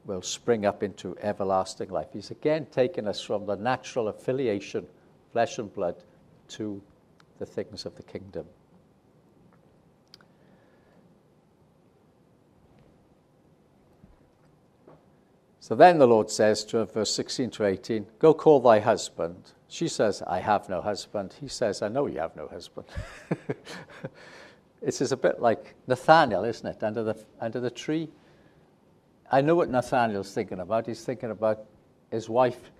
will 0.06 0.22
spring 0.22 0.66
up 0.66 0.84
into 0.84 1.16
everlasting 1.22 1.90
life. 1.90 2.08
He's 2.14 2.32
again 2.32 2.66
taken 2.68 3.08
us 3.08 3.22
from 3.22 3.46
the 3.46 3.56
natural 3.56 4.08
affiliation, 4.08 4.88
flesh 5.32 5.60
and 5.60 5.72
blood, 5.74 5.96
to 6.50 6.82
the 7.38 7.46
things 7.46 7.86
of 7.86 7.96
the 7.96 8.04
kingdom. 8.04 8.46
So 15.68 15.76
then 15.76 15.98
the 15.98 16.08
Lord 16.08 16.32
says 16.32 16.64
to 16.64 16.78
her, 16.78 16.86
verse 16.86 17.14
16 17.14 17.50
to 17.50 17.66
18, 17.66 18.06
Go 18.20 18.34
call 18.34 18.62
thy 18.62 18.80
husband. 18.80 19.52
She 19.68 19.90
says, 19.90 20.24
I 20.26 20.40
have 20.40 20.70
no 20.70 20.80
husband. 20.80 21.36
He 21.42 21.50
says, 21.50 21.82
I 21.82 21.90
know 21.90 22.08
you 22.08 22.20
have 22.20 22.38
no 22.38 22.48
husband. 22.48 22.88
this 24.82 25.02
is 25.02 25.12
a 25.12 25.18
bit 25.18 25.42
like 25.42 25.76
Nathaniel, 25.86 26.46
isn't 26.46 26.66
it? 26.66 26.82
Under 26.82 27.04
the, 27.04 27.22
under 27.42 27.60
the 27.60 27.70
tree. 27.70 28.08
I 29.30 29.42
know 29.42 29.56
what 29.56 29.70
Nathaniel's 29.70 30.34
thinking 30.34 30.62
about. 30.62 30.88
He's 30.88 31.04
thinking 31.04 31.32
about 31.32 31.66
his 32.12 32.30
wife 32.30 32.72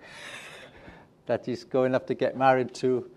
that 1.26 1.44
he's 1.44 1.64
going 1.64 1.94
up 1.94 2.06
to 2.06 2.14
get 2.14 2.38
married 2.38 2.72
to. 2.76 3.10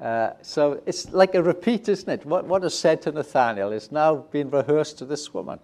Uh, 0.00 0.34
so 0.40 0.84
it's 0.86 1.10
like 1.10 1.34
a 1.34 1.42
repeat, 1.42 1.88
isn't 1.88 2.08
it? 2.08 2.24
What, 2.24 2.44
what 2.44 2.62
is 2.62 2.78
said 2.78 3.02
to 3.02 3.10
Nathaniel 3.10 3.72
is 3.72 3.90
now 3.90 4.18
being 4.30 4.50
rehearsed 4.50 4.98
to 4.98 5.04
this 5.04 5.34
woman. 5.34 5.58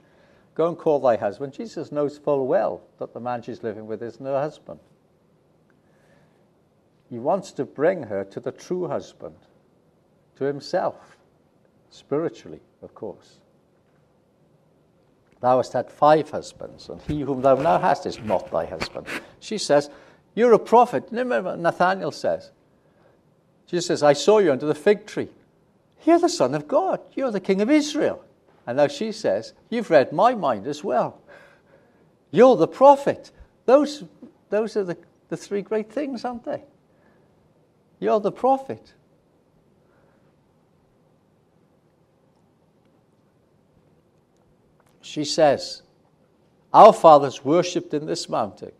Go 0.57 0.69
and 0.69 0.79
call 0.79 1.01
thy 1.01 1.17
husband. 1.17 1.53
Jesus 1.53 1.93
knows 1.93 2.17
full 2.17 2.47
well 2.47 2.81
that 2.99 3.13
the 3.13 3.21
man 3.21 3.43
she's 3.43 3.63
living 3.63 3.87
with 3.87 4.03
is 4.03 4.21
no 4.21 4.35
husband. 4.35 4.81
He 7.11 7.19
wants 7.19 7.53
to 7.53 7.65
bring 7.67 8.05
her 8.05 8.25
to 8.25 8.41
the 8.41 8.53
true 8.53 8.89
husband, 8.89 9.37
to 10.37 10.45
himself, 10.45 11.19
spiritually, 11.91 12.61
of 12.83 12.95
course. 12.95 13.37
Thou 15.41 15.59
hast 15.59 15.75
had 15.75 15.93
five 15.93 16.31
husbands, 16.31 16.89
and 16.89 17.03
he 17.03 17.21
whom 17.21 17.43
thou 17.43 17.57
now 17.57 17.79
hast 17.79 18.07
is 18.07 18.19
not 18.21 18.51
thy 18.51 18.65
husband. 18.65 19.07
She 19.39 19.59
says, 19.59 19.91
You're 20.35 20.55
a 20.55 20.59
prophet. 20.59 21.05
Remember 21.11 21.43
what 21.43 21.59
Nathaniel 21.59 22.11
says. 22.11 22.51
Jesus 23.67 23.87
says, 23.87 24.03
I 24.03 24.15
saw 24.15 24.39
you 24.39 24.53
under 24.53 24.67
the 24.67 24.75
fig 24.75 25.07
tree. 25.07 25.29
You're 26.05 26.19
the 26.19 26.29
Son 26.29 26.55
of 26.55 26.67
God. 26.67 27.01
You're 27.15 27.31
the 27.31 27.41
King 27.41 27.61
of 27.61 27.71
Israel. 27.71 28.25
And 28.67 28.77
now 28.79 28.89
she 28.89 29.13
says, 29.13 29.53
You've 29.71 29.91
read 29.91 30.13
my 30.13 30.35
mind 30.35 30.67
as 30.67 30.83
well. 30.83 31.21
You're 32.31 32.57
the 32.57 32.69
prophet. 32.69 33.31
Those, 33.65 34.05
those 34.51 34.77
are 34.77 34.85
the, 34.85 34.97
the 35.29 35.37
three 35.37 35.63
great 35.63 35.91
things, 35.91 36.25
aren't 36.25 36.45
they? 36.45 36.63
You're 38.01 38.21
the 38.21 38.33
prophet. 38.33 38.93
She 45.01 45.25
says, 45.25 45.83
Our 46.75 46.93
fathers 46.93 47.45
worshipped 47.45 47.95
in 47.95 48.07
this 48.07 48.29
mountain. 48.29 48.73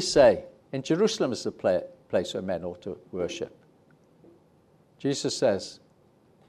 Say, 0.00 0.44
In 0.70 0.82
Jerusalem 0.82 1.32
is 1.32 1.42
the 1.42 1.50
place 1.50 2.34
where 2.34 2.42
men 2.42 2.62
ought 2.64 2.82
to 2.82 2.98
worship. 3.10 3.56
Jesus 4.98 5.36
says, 5.36 5.80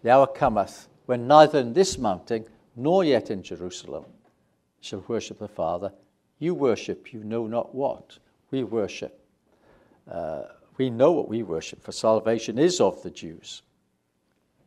The 0.04 0.12
hour 0.12 0.28
cometh 0.28 0.88
when 1.06 1.28
neither 1.28 1.60
in 1.60 1.74
this 1.74 1.98
mountain 1.98 2.46
nor 2.76 3.04
yet 3.04 3.30
in 3.30 3.44
Jerusalem 3.44 4.06
shall 4.82 5.04
worship 5.08 5.40
the 5.40 5.48
Father. 5.48 5.92
You 6.40 6.54
worship, 6.56 7.14
you 7.14 7.24
know 7.24 7.48
not 7.48 7.74
what. 7.74 8.18
We 8.52 8.64
worship. 8.64 9.20
Uh, 10.10 10.44
we 10.78 10.90
know 10.90 11.12
what 11.12 11.30
we 11.30 11.44
worship, 11.44 11.82
for 11.82 11.92
salvation 11.92 12.58
is 12.58 12.82
of 12.82 13.02
the 13.04 13.12
Jews. 13.12 13.62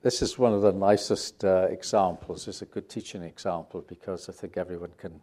This 0.02 0.22
is 0.22 0.38
one 0.38 0.52
of 0.52 0.62
the 0.62 0.72
nicest 0.72 1.44
uh, 1.44 1.66
examples. 1.68 2.46
It's 2.46 2.62
a 2.62 2.66
good 2.66 2.88
teaching 2.88 3.22
example 3.22 3.84
because 3.88 4.28
I 4.28 4.32
think 4.32 4.56
everyone 4.56 4.92
can 4.96 5.20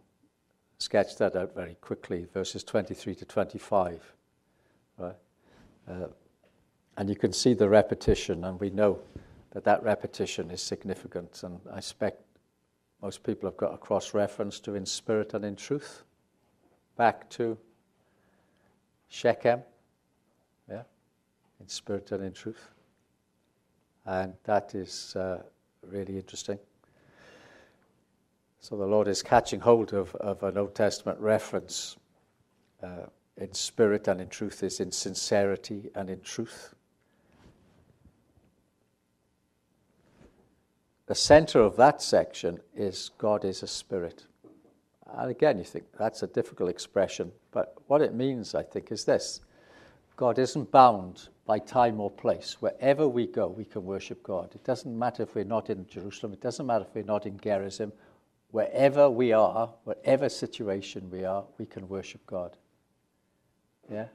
sketch 0.78 1.16
that 1.16 1.36
out 1.36 1.54
very 1.54 1.76
quickly. 1.80 2.26
Verses 2.34 2.62
23 2.64 3.14
to 3.14 3.24
25. 3.24 4.12
Right? 4.98 5.14
Uh, 5.88 6.06
and 6.96 7.08
you 7.08 7.16
can 7.16 7.32
see 7.32 7.54
the 7.54 7.68
repetition, 7.68 8.44
and 8.44 8.60
we 8.60 8.70
know 8.70 9.00
that 9.54 9.64
that 9.64 9.82
repetition 9.82 10.50
is 10.50 10.60
significant. 10.60 11.42
And 11.42 11.60
I 11.72 11.78
expect 11.78 12.22
most 13.00 13.22
people 13.22 13.48
have 13.48 13.56
got 13.56 13.72
a 13.72 13.78
cross 13.78 14.12
reference 14.12 14.60
to 14.60 14.74
in 14.74 14.84
spirit 14.84 15.32
and 15.34 15.44
in 15.44 15.56
truth, 15.56 16.02
back 16.96 17.30
to 17.30 17.56
Shechem, 19.08 19.62
yeah, 20.68 20.82
in 21.60 21.68
spirit 21.68 22.10
and 22.12 22.24
in 22.24 22.32
truth. 22.32 22.68
And 24.06 24.34
that 24.44 24.74
is 24.74 25.14
uh, 25.16 25.42
really 25.82 26.16
interesting. 26.16 26.58
So 28.60 28.76
the 28.76 28.86
Lord 28.86 29.08
is 29.08 29.22
catching 29.22 29.60
hold 29.60 29.92
of, 29.92 30.14
of 30.16 30.42
an 30.42 30.58
Old 30.58 30.74
Testament 30.74 31.18
reference 31.20 31.96
uh, 32.82 33.06
in 33.36 33.52
spirit 33.52 34.08
and 34.08 34.20
in 34.20 34.28
truth, 34.28 34.62
is 34.62 34.80
in 34.80 34.90
sincerity 34.90 35.90
and 35.94 36.08
in 36.08 36.20
truth. 36.22 36.73
The 41.06 41.14
center 41.14 41.60
of 41.60 41.76
that 41.76 42.00
section 42.00 42.60
is 42.74 43.10
God 43.18 43.44
is 43.44 43.62
a 43.62 43.66
spirit. 43.66 44.24
And 45.16 45.30
again, 45.30 45.58
you 45.58 45.64
think 45.64 45.84
that's 45.98 46.22
a 46.22 46.26
difficult 46.26 46.70
expression, 46.70 47.30
but 47.52 47.74
what 47.86 48.00
it 48.00 48.14
means, 48.14 48.54
I 48.54 48.62
think, 48.62 48.90
is 48.90 49.04
this 49.04 49.40
God 50.16 50.38
isn't 50.38 50.70
bound 50.70 51.28
by 51.46 51.58
time 51.58 52.00
or 52.00 52.10
place. 52.10 52.56
Wherever 52.60 53.06
we 53.06 53.26
go, 53.26 53.48
we 53.48 53.64
can 53.64 53.84
worship 53.84 54.22
God. 54.22 54.54
It 54.54 54.64
doesn't 54.64 54.98
matter 54.98 55.24
if 55.24 55.34
we're 55.34 55.44
not 55.44 55.70
in 55.70 55.86
Jerusalem, 55.86 56.32
it 56.32 56.40
doesn't 56.40 56.66
matter 56.66 56.86
if 56.88 56.94
we're 56.94 57.04
not 57.04 57.26
in 57.26 57.38
Gerizim. 57.38 57.92
Wherever 58.50 59.10
we 59.10 59.32
are, 59.32 59.68
whatever 59.82 60.28
situation 60.28 61.10
we 61.10 61.24
are, 61.24 61.44
we 61.58 61.66
can 61.66 61.88
worship 61.88 62.24
God. 62.24 62.56
Yeah? 63.92 64.06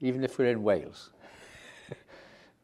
Even 0.00 0.24
if 0.24 0.38
we're 0.38 0.50
in 0.50 0.62
Wales 0.62 1.10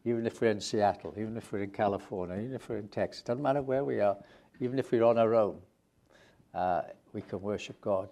even 0.07 0.25
if 0.25 0.41
we're 0.41 0.53
in 0.53 0.61
Seattle, 0.61 1.13
even 1.19 1.37
if 1.37 1.53
we're 1.53 1.65
in 1.65 1.71
California, 1.71 2.37
even 2.37 2.55
if 2.55 2.69
we're 2.69 2.79
in 2.79 2.89
Texas, 2.89 3.23
doesn't 3.23 3.43
matter 3.43 3.61
where 3.61 3.85
we 3.85 4.01
are, 4.01 4.17
even 4.61 4.79
if 4.79 4.93
we're 4.93 5.03
on 5.03 5.19
our 5.19 5.35
own, 5.35 5.59
uh, 6.55 6.83
we 7.13 7.21
can 7.21 7.43
worship 7.43 7.79
God 7.81 8.09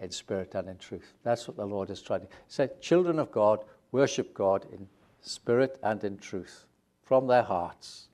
in 0.00 0.10
spirit 0.10 0.54
and 0.54 0.66
in 0.68 0.78
truth. 0.78 1.12
That's 1.22 1.46
what 1.46 1.58
the 1.58 1.66
Lord 1.66 1.90
is 1.90 2.00
trying 2.00 2.22
to 2.22 2.28
say. 2.48 2.70
Children 2.80 3.18
of 3.18 3.30
God 3.30 3.60
worship 3.92 4.32
God 4.32 4.66
in 4.72 4.88
spirit 5.20 5.78
and 5.82 6.02
in 6.02 6.16
truth 6.16 6.64
from 7.02 7.26
their 7.26 7.42
hearts. 7.42 8.08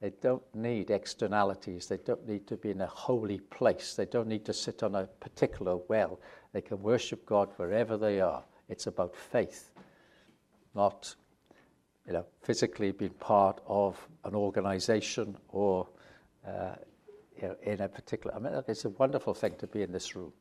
They 0.00 0.12
don't 0.20 0.42
need 0.54 0.92
externalities. 0.92 1.88
They 1.88 1.96
don't 1.96 2.28
need 2.28 2.46
to 2.46 2.56
be 2.56 2.70
in 2.70 2.80
a 2.80 2.86
holy 2.86 3.40
place. 3.40 3.94
They 3.96 4.06
don't 4.06 4.28
need 4.28 4.44
to 4.44 4.52
sit 4.52 4.84
on 4.84 4.94
a 4.94 5.06
particular 5.18 5.78
well. 5.88 6.20
They 6.52 6.60
can 6.60 6.80
worship 6.80 7.26
God 7.26 7.50
wherever 7.56 7.96
they 7.96 8.20
are. 8.20 8.44
It's 8.68 8.86
about 8.86 9.16
faith, 9.16 9.72
not 10.76 11.16
you 12.08 12.14
know, 12.14 12.24
physically 12.42 12.90
being 12.90 13.10
part 13.10 13.60
of 13.66 14.08
an 14.24 14.34
organization 14.34 15.36
or 15.50 15.86
uh, 16.46 16.74
you 17.40 17.48
know, 17.48 17.56
in 17.62 17.82
a 17.82 17.88
particular. 17.88 18.34
I 18.34 18.38
mean, 18.38 18.52
it's 18.66 18.86
a 18.86 18.88
wonderful 18.90 19.34
thing 19.34 19.54
to 19.58 19.66
be 19.66 19.82
in 19.82 19.92
this 19.92 20.16
room. 20.16 20.32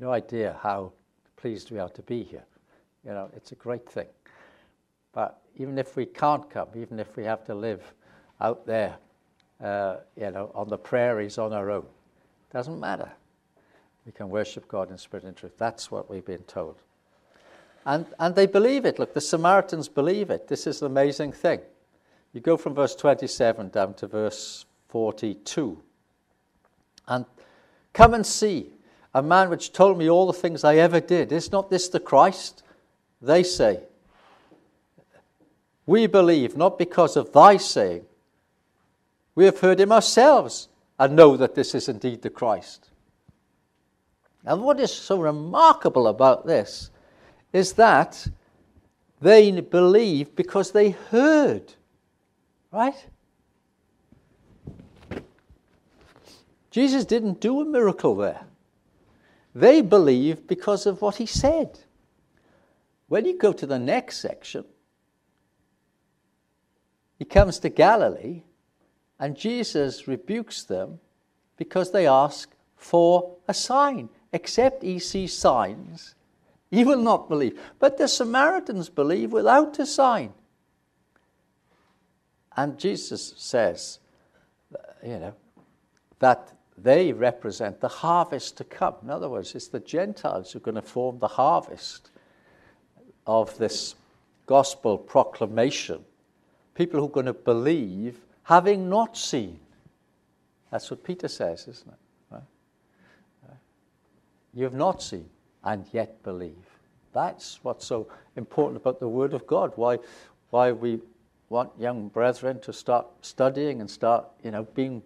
No 0.00 0.10
idea 0.12 0.58
how 0.62 0.92
pleased 1.36 1.70
we 1.70 1.78
are 1.78 1.90
to 1.90 2.02
be 2.02 2.22
here. 2.22 2.44
You 3.04 3.10
know, 3.10 3.30
it's 3.36 3.52
a 3.52 3.54
great 3.54 3.88
thing. 3.88 4.06
But 5.12 5.40
even 5.56 5.76
if 5.78 5.94
we 5.94 6.06
can't 6.06 6.48
come, 6.48 6.68
even 6.74 6.98
if 6.98 7.16
we 7.16 7.24
have 7.24 7.44
to 7.44 7.54
live 7.54 7.82
out 8.40 8.66
there, 8.66 8.96
uh, 9.62 9.96
you 10.16 10.30
know, 10.30 10.50
on 10.54 10.68
the 10.68 10.78
prairies 10.78 11.36
on 11.36 11.52
our 11.52 11.70
own, 11.70 11.86
doesn't 12.50 12.80
matter. 12.80 13.12
We 14.06 14.12
can 14.12 14.30
worship 14.30 14.66
God 14.68 14.90
in 14.90 14.96
spirit 14.96 15.24
and 15.24 15.36
truth. 15.36 15.58
That's 15.58 15.90
what 15.90 16.08
we've 16.08 16.24
been 16.24 16.44
told. 16.44 16.76
And, 17.86 18.06
and 18.18 18.34
they 18.34 18.46
believe 18.46 18.84
it. 18.84 18.98
Look, 18.98 19.14
the 19.14 19.20
Samaritans 19.20 19.88
believe 19.88 20.30
it. 20.30 20.48
This 20.48 20.66
is 20.66 20.82
an 20.82 20.86
amazing 20.86 21.32
thing. 21.32 21.60
You 22.32 22.40
go 22.40 22.56
from 22.56 22.74
verse 22.74 22.94
27 22.94 23.70
down 23.70 23.94
to 23.94 24.06
verse 24.06 24.66
42. 24.88 25.82
And 27.08 27.24
come 27.92 28.14
and 28.14 28.24
see 28.24 28.70
a 29.14 29.22
man 29.22 29.50
which 29.50 29.72
told 29.72 29.98
me 29.98 30.08
all 30.08 30.26
the 30.26 30.32
things 30.32 30.62
I 30.62 30.76
ever 30.76 31.00
did. 31.00 31.32
Is 31.32 31.50
not 31.50 31.70
this 31.70 31.88
the 31.88 32.00
Christ? 32.00 32.62
They 33.20 33.42
say. 33.42 33.80
We 35.86 36.06
believe 36.06 36.56
not 36.56 36.78
because 36.78 37.16
of 37.16 37.32
thy 37.32 37.56
saying. 37.56 38.04
We 39.34 39.44
have 39.46 39.60
heard 39.60 39.80
him 39.80 39.90
ourselves 39.90 40.68
and 40.98 41.16
know 41.16 41.36
that 41.36 41.54
this 41.54 41.74
is 41.74 41.88
indeed 41.88 42.22
the 42.22 42.30
Christ. 42.30 42.90
And 44.44 44.62
what 44.62 44.78
is 44.78 44.92
so 44.92 45.20
remarkable 45.20 46.06
about 46.06 46.46
this 46.46 46.90
is 47.52 47.72
that 47.74 48.28
they 49.20 49.60
believe 49.60 50.34
because 50.34 50.72
they 50.72 50.90
heard. 50.90 51.74
Right? 52.72 53.06
Jesus 56.70 57.04
didn't 57.04 57.40
do 57.40 57.60
a 57.60 57.64
miracle 57.64 58.16
there. 58.16 58.42
They 59.54 59.80
believe 59.80 60.46
because 60.46 60.86
of 60.86 61.02
what 61.02 61.16
he 61.16 61.26
said. 61.26 61.80
When 63.08 63.24
you 63.24 63.36
go 63.36 63.52
to 63.52 63.66
the 63.66 63.78
next 63.78 64.18
section, 64.18 64.64
he 67.18 67.24
comes 67.24 67.58
to 67.58 67.68
Galilee, 67.68 68.42
and 69.18 69.36
Jesus 69.36 70.06
rebukes 70.06 70.62
them 70.62 71.00
because 71.56 71.90
they 71.90 72.06
ask 72.06 72.54
for 72.76 73.36
a 73.48 73.52
sign. 73.52 74.08
Except 74.32 74.82
he 74.84 75.00
sees 75.00 75.36
signs, 75.36 76.14
he 76.70 76.84
will 76.84 77.02
not 77.02 77.28
believe. 77.28 77.60
But 77.78 77.98
the 77.98 78.06
Samaritans 78.06 78.88
believe 78.88 79.32
without 79.32 79.78
a 79.78 79.86
sign. 79.86 80.32
And 82.56 82.78
Jesus 82.78 83.34
says, 83.36 83.98
you 85.04 85.18
know, 85.18 85.34
that 86.20 86.52
they 86.78 87.12
represent 87.12 87.80
the 87.80 87.88
harvest 87.88 88.56
to 88.58 88.64
come. 88.64 88.94
In 89.02 89.10
other 89.10 89.28
words, 89.28 89.54
it's 89.54 89.68
the 89.68 89.80
Gentiles 89.80 90.52
who 90.52 90.58
are 90.58 90.62
going 90.62 90.74
to 90.76 90.82
form 90.82 91.18
the 91.18 91.28
harvest 91.28 92.10
of 93.26 93.56
this 93.58 93.94
gospel 94.46 94.96
proclamation. 94.96 96.04
People 96.74 97.00
who 97.00 97.06
are 97.06 97.10
going 97.10 97.26
to 97.26 97.34
believe 97.34 98.20
having 98.44 98.88
not 98.88 99.16
seen. 99.16 99.58
That's 100.70 100.90
what 100.90 101.02
Peter 101.02 101.28
says, 101.28 101.66
isn't 101.68 101.88
it? 101.88 101.98
Right? 102.30 102.42
You 104.54 104.64
have 104.64 104.74
not 104.74 105.02
seen 105.02 105.28
and 105.64 105.86
yet 105.92 106.22
believe. 106.22 106.54
That's 107.12 107.58
what's 107.62 107.86
so 107.86 108.08
important 108.36 108.80
about 108.80 109.00
the 109.00 109.08
Word 109.08 109.34
of 109.34 109.46
God. 109.46 109.72
Why, 109.76 109.98
why 110.50 110.72
we 110.72 111.00
want 111.48 111.70
young 111.78 112.08
brethren 112.08 112.60
to 112.60 112.72
start 112.72 113.06
studying 113.22 113.80
and 113.80 113.90
start, 113.90 114.26
you 114.42 114.50
know, 114.50 114.62
being 114.74 115.02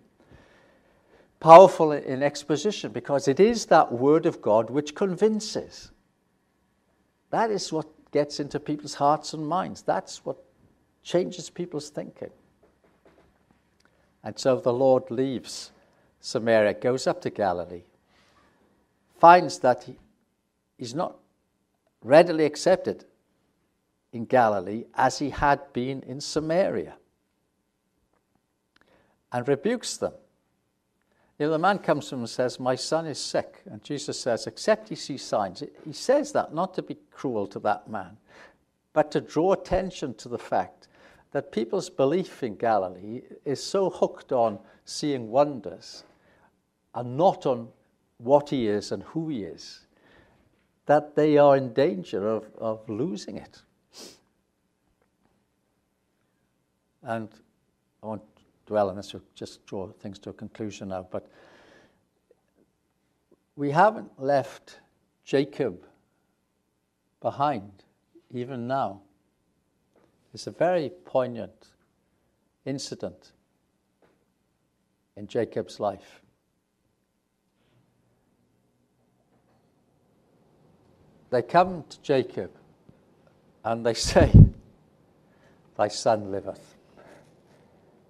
powerful 1.41 1.93
in 1.93 2.23
exposition 2.23 2.93
because 2.93 3.29
it 3.29 3.41
is 3.41 3.67
that 3.67 3.91
Word 3.93 4.27
of 4.27 4.41
God 4.41 4.71
which 4.71 4.95
convinces. 4.95 5.91
That 7.31 7.51
is 7.51 7.73
what 7.73 7.87
gets 8.13 8.39
into 8.39 8.61
people's 8.61 8.95
hearts 8.95 9.33
and 9.33 9.47
minds. 9.47 9.83
That's 9.83 10.25
what 10.25 10.37
changes 11.03 11.51
people's 11.51 11.91
thinking. 11.91 12.31
And 14.23 14.39
so 14.39 14.59
the 14.59 14.73
Lord 14.73 15.11
leaves 15.11 15.71
Samaria, 16.21 16.75
goes 16.75 17.07
up 17.07 17.21
to 17.23 17.31
Galilee, 17.31 17.83
finds 19.19 19.59
that 19.59 19.85
he, 19.85 19.97
he's 20.85 20.95
not 20.95 21.17
readily 22.03 22.45
accepted 22.45 23.07
in 24.13 24.27
Galilee 24.27 24.85
as 24.95 25.19
he 25.19 25.31
had 25.31 25.73
been 25.73 26.03
in 26.03 26.21
Samaria 26.21 26.97
and 29.33 29.49
rebukes 29.49 29.97
them. 29.97 30.13
You 31.39 31.47
know, 31.47 31.53
the 31.53 31.59
man 31.59 31.79
comes 31.79 32.09
to 32.09 32.17
him 32.17 32.21
and 32.21 32.29
says, 32.29 32.61
My 32.61 32.75
son 32.75 33.07
is 33.07 33.19
sick. 33.19 33.63
And 33.65 33.83
Jesus 33.83 34.21
says, 34.21 34.47
Except 34.47 34.91
he 34.91 34.95
sees 34.95 35.25
signs. 35.25 35.63
He 35.87 35.95
says 35.95 36.33
that 36.33 36.53
not 36.53 36.75
to 36.75 36.83
be 36.83 36.99
cruel 37.11 37.47
to 37.47 37.59
that 37.61 37.89
man, 37.89 38.19
but 38.93 39.11
to 39.13 39.23
draw 39.23 39.55
attention 39.55 40.13
to 40.17 40.29
the 40.29 40.39
fact 40.39 40.89
that 41.33 41.51
people's 41.51 41.89
belief 41.89 42.43
in 42.43 42.57
Galilee 42.57 43.23
is 43.47 43.63
so 43.63 43.89
hooked 43.89 44.33
on 44.33 44.59
seeing 44.85 45.31
wonders 45.31 46.05
and 46.95 47.17
not 47.17 47.47
on 47.47 47.69
what 48.19 48.51
he 48.51 48.69
is 48.69 48.93
and 48.93 49.03
who 49.03 49.31
he 49.31 49.45
is 49.45 49.84
that 50.87 51.17
they 51.17 51.39
are 51.39 51.57
in 51.57 51.73
danger 51.73 52.29
of, 52.29 52.45
of 52.59 52.89
losing 52.89 53.37
it. 53.37 53.63
And 57.03 57.29
I 58.03 58.07
won't 58.07 58.23
dwell 58.67 58.91
on 58.91 58.97
this, 58.97 59.13
we'll 59.13 59.23
just 59.35 59.65
draw 59.67 59.89
things 59.89 60.19
to 60.21 60.31
a 60.31 60.33
conclusion 60.33 60.89
now. 60.89 61.07
But 61.11 61.29
we 63.57 63.71
haven't 63.71 64.21
left 64.21 64.81
Jacob 65.25 65.87
behind, 67.21 67.85
even 68.33 68.67
now. 68.67 69.03
It's 70.33 70.47
a 70.47 70.51
very 70.51 70.91
poignant 71.05 71.69
incident 72.65 73.33
in 75.17 75.27
Jacob's 75.27 75.79
life. 75.79 76.24
They 81.35 81.43
come 81.43 81.83
to 81.89 82.01
Jacob 82.01 82.53
and 83.65 83.85
they 83.85 83.95
say, 84.13 84.31
Thy 85.77 85.89
son 85.89 86.31
liveth. 86.31 86.77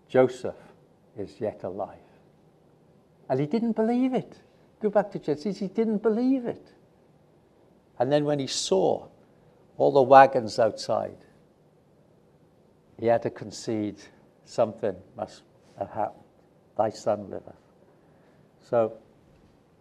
Joseph 0.09 0.59
is 1.17 1.41
yet 1.41 1.63
alive. 1.65 1.97
And 3.31 3.41
he 3.41 3.47
didn't 3.47 3.77
believe 3.77 4.13
it. 4.13 4.37
Go 4.83 4.91
back 4.91 5.11
to 5.13 5.19
Genesis, 5.19 5.59
he 5.59 5.69
didn't 5.69 6.03
believe 6.03 6.45
it. 6.45 6.75
And 7.99 8.13
then 8.13 8.27
when 8.27 8.39
he 8.39 8.47
saw 8.47 9.07
all 9.79 9.93
the 9.93 10.03
wagons 10.03 10.59
outside, 10.59 11.17
he 13.01 13.07
had 13.07 13.23
to 13.23 13.31
concede 13.31 13.97
something 14.45 14.97
must 15.17 15.45
have 15.79 15.89
happened. 15.89 16.25
Thy 16.77 16.91
son 16.91 17.31
liveth. 17.31 17.57
So 18.69 18.99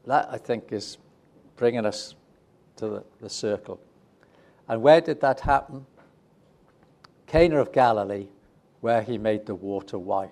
that, 0.06 0.30
I 0.32 0.38
think, 0.38 0.72
is 0.72 0.98
bringing 1.58 1.86
us 1.86 2.16
to 2.78 2.88
the, 2.88 3.04
the 3.22 3.30
circle. 3.30 3.80
And 4.68 4.82
where 4.82 5.02
did 5.02 5.22
that 5.22 5.42
happen? 5.42 5.86
Cana 7.28 7.58
of 7.58 7.72
Galilee, 7.72 8.28
where 8.82 9.02
he 9.02 9.18
made 9.18 9.46
the 9.46 9.56
water 9.56 9.98
wine. 9.98 10.30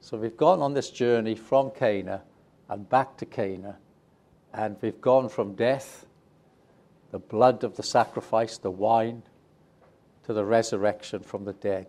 So 0.00 0.16
we've 0.16 0.36
gone 0.36 0.62
on 0.62 0.72
this 0.72 0.90
journey 0.90 1.34
from 1.34 1.70
Cana 1.70 2.22
and 2.68 2.88
back 2.88 3.16
to 3.18 3.26
Cana, 3.26 3.76
and 4.54 4.76
we've 4.80 5.00
gone 5.00 5.28
from 5.28 5.54
death, 5.54 6.06
the 7.10 7.18
blood 7.18 7.64
of 7.64 7.76
the 7.76 7.82
sacrifice, 7.82 8.56
the 8.56 8.70
wine, 8.70 9.22
to 10.24 10.32
the 10.32 10.44
resurrection 10.44 11.20
from 11.20 11.44
the 11.44 11.52
dead. 11.54 11.86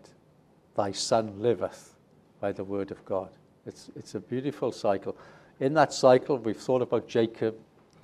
Thy 0.76 0.92
Son 0.92 1.34
liveth 1.40 1.96
by 2.40 2.52
the 2.52 2.64
word 2.64 2.92
of 2.92 3.04
God. 3.06 3.30
It's, 3.66 3.92
it's 3.96 4.16
a 4.16 4.20
beautiful 4.20 4.72
cycle. 4.72 5.16
In 5.60 5.74
that 5.76 5.94
cycle, 5.94 6.38
we've 6.38 6.58
thought 6.58 6.82
about 6.82 7.08
Jacob, 7.08 7.56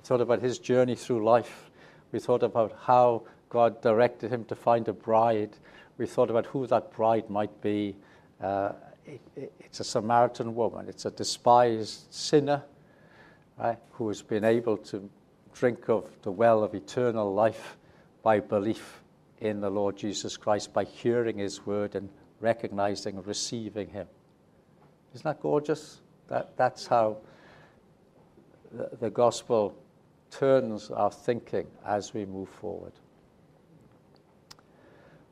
thought 0.08 0.22
about 0.22 0.40
his 0.40 0.58
journey 0.58 0.94
through 0.94 1.22
life. 1.22 1.70
We 2.12 2.18
thought 2.18 2.42
about 2.42 2.74
how 2.80 3.24
God 3.50 3.82
directed 3.82 4.32
him 4.32 4.46
to 4.46 4.54
find 4.54 4.88
a 4.88 4.94
bride. 4.94 5.50
We 5.98 6.06
thought 6.06 6.30
about 6.30 6.46
who 6.46 6.66
that 6.68 6.90
bride 6.92 7.28
might 7.28 7.60
be. 7.60 7.94
Uh, 8.40 8.72
it, 9.04 9.20
it, 9.36 9.52
it's 9.60 9.80
a 9.80 9.84
Samaritan 9.84 10.54
woman. 10.54 10.88
It's 10.88 11.04
a 11.04 11.10
despised 11.10 12.06
sinner 12.08 12.62
right, 13.58 13.76
who 13.92 14.08
has 14.08 14.22
been 14.22 14.44
able 14.44 14.78
to 14.78 15.10
drink 15.52 15.90
of 15.90 16.08
the 16.22 16.32
well 16.32 16.64
of 16.64 16.74
eternal 16.74 17.34
life 17.34 17.76
by 18.22 18.40
belief 18.40 19.02
in 19.40 19.60
the 19.60 19.68
Lord 19.68 19.98
Jesus 19.98 20.38
Christ, 20.38 20.72
by 20.72 20.84
hearing 20.84 21.36
his 21.36 21.66
word 21.66 21.94
and 21.94 22.08
recognizing 22.40 23.18
and 23.18 23.26
receiving 23.26 23.90
him. 23.90 24.06
Isn't 25.14 25.24
that 25.24 25.42
gorgeous? 25.42 26.00
That, 26.28 26.56
that's 26.56 26.86
how 26.86 27.18
the, 28.72 28.88
the 29.00 29.10
gospel 29.10 29.76
turns 30.30 30.90
our 30.90 31.10
thinking 31.10 31.66
as 31.86 32.14
we 32.14 32.24
move 32.24 32.48
forward. 32.48 32.92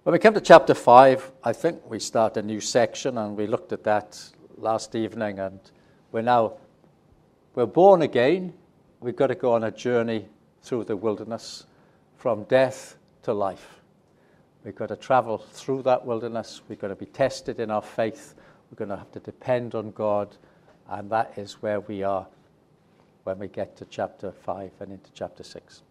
When 0.02 0.12
we 0.12 0.18
come 0.18 0.34
to 0.34 0.40
chapter 0.40 0.74
5, 0.74 1.32
I 1.42 1.52
think 1.52 1.80
we 1.90 1.98
start 1.98 2.36
a 2.36 2.42
new 2.42 2.60
section, 2.60 3.18
and 3.18 3.36
we 3.36 3.46
looked 3.46 3.72
at 3.72 3.82
that 3.84 4.20
last 4.56 4.94
evening, 4.94 5.38
and 5.38 5.58
we're 6.12 6.22
now 6.22 6.54
we're 7.56 7.66
born 7.66 8.02
again. 8.02 8.52
We've 9.00 9.16
got 9.16 9.28
to 9.28 9.34
go 9.34 9.54
on 9.54 9.64
a 9.64 9.70
journey 9.70 10.28
through 10.62 10.84
the 10.84 10.96
wilderness 10.96 11.66
from 12.16 12.44
death 12.44 12.96
to 13.22 13.32
life. 13.32 13.80
We've 14.64 14.74
got 14.74 14.88
to 14.88 14.96
travel 14.96 15.38
through 15.38 15.82
that 15.82 16.04
wilderness. 16.04 16.60
We've 16.68 16.78
got 16.78 16.88
to 16.88 16.96
be 16.96 17.06
tested 17.06 17.60
in 17.60 17.70
our 17.70 17.82
faith. 17.82 18.34
We're 18.70 18.76
going 18.76 18.90
to 18.90 18.96
have 18.96 19.10
to 19.12 19.20
depend 19.20 19.74
on 19.74 19.90
God, 19.92 20.36
and 20.88 21.10
that 21.10 21.32
is 21.36 21.62
where 21.62 21.80
we 21.80 22.02
are 22.02 22.26
when 23.26 23.40
we 23.40 23.48
get 23.48 23.76
to 23.76 23.84
chapter 23.86 24.30
5 24.30 24.70
and 24.78 24.92
into 24.92 25.10
chapter 25.12 25.42
6. 25.42 25.82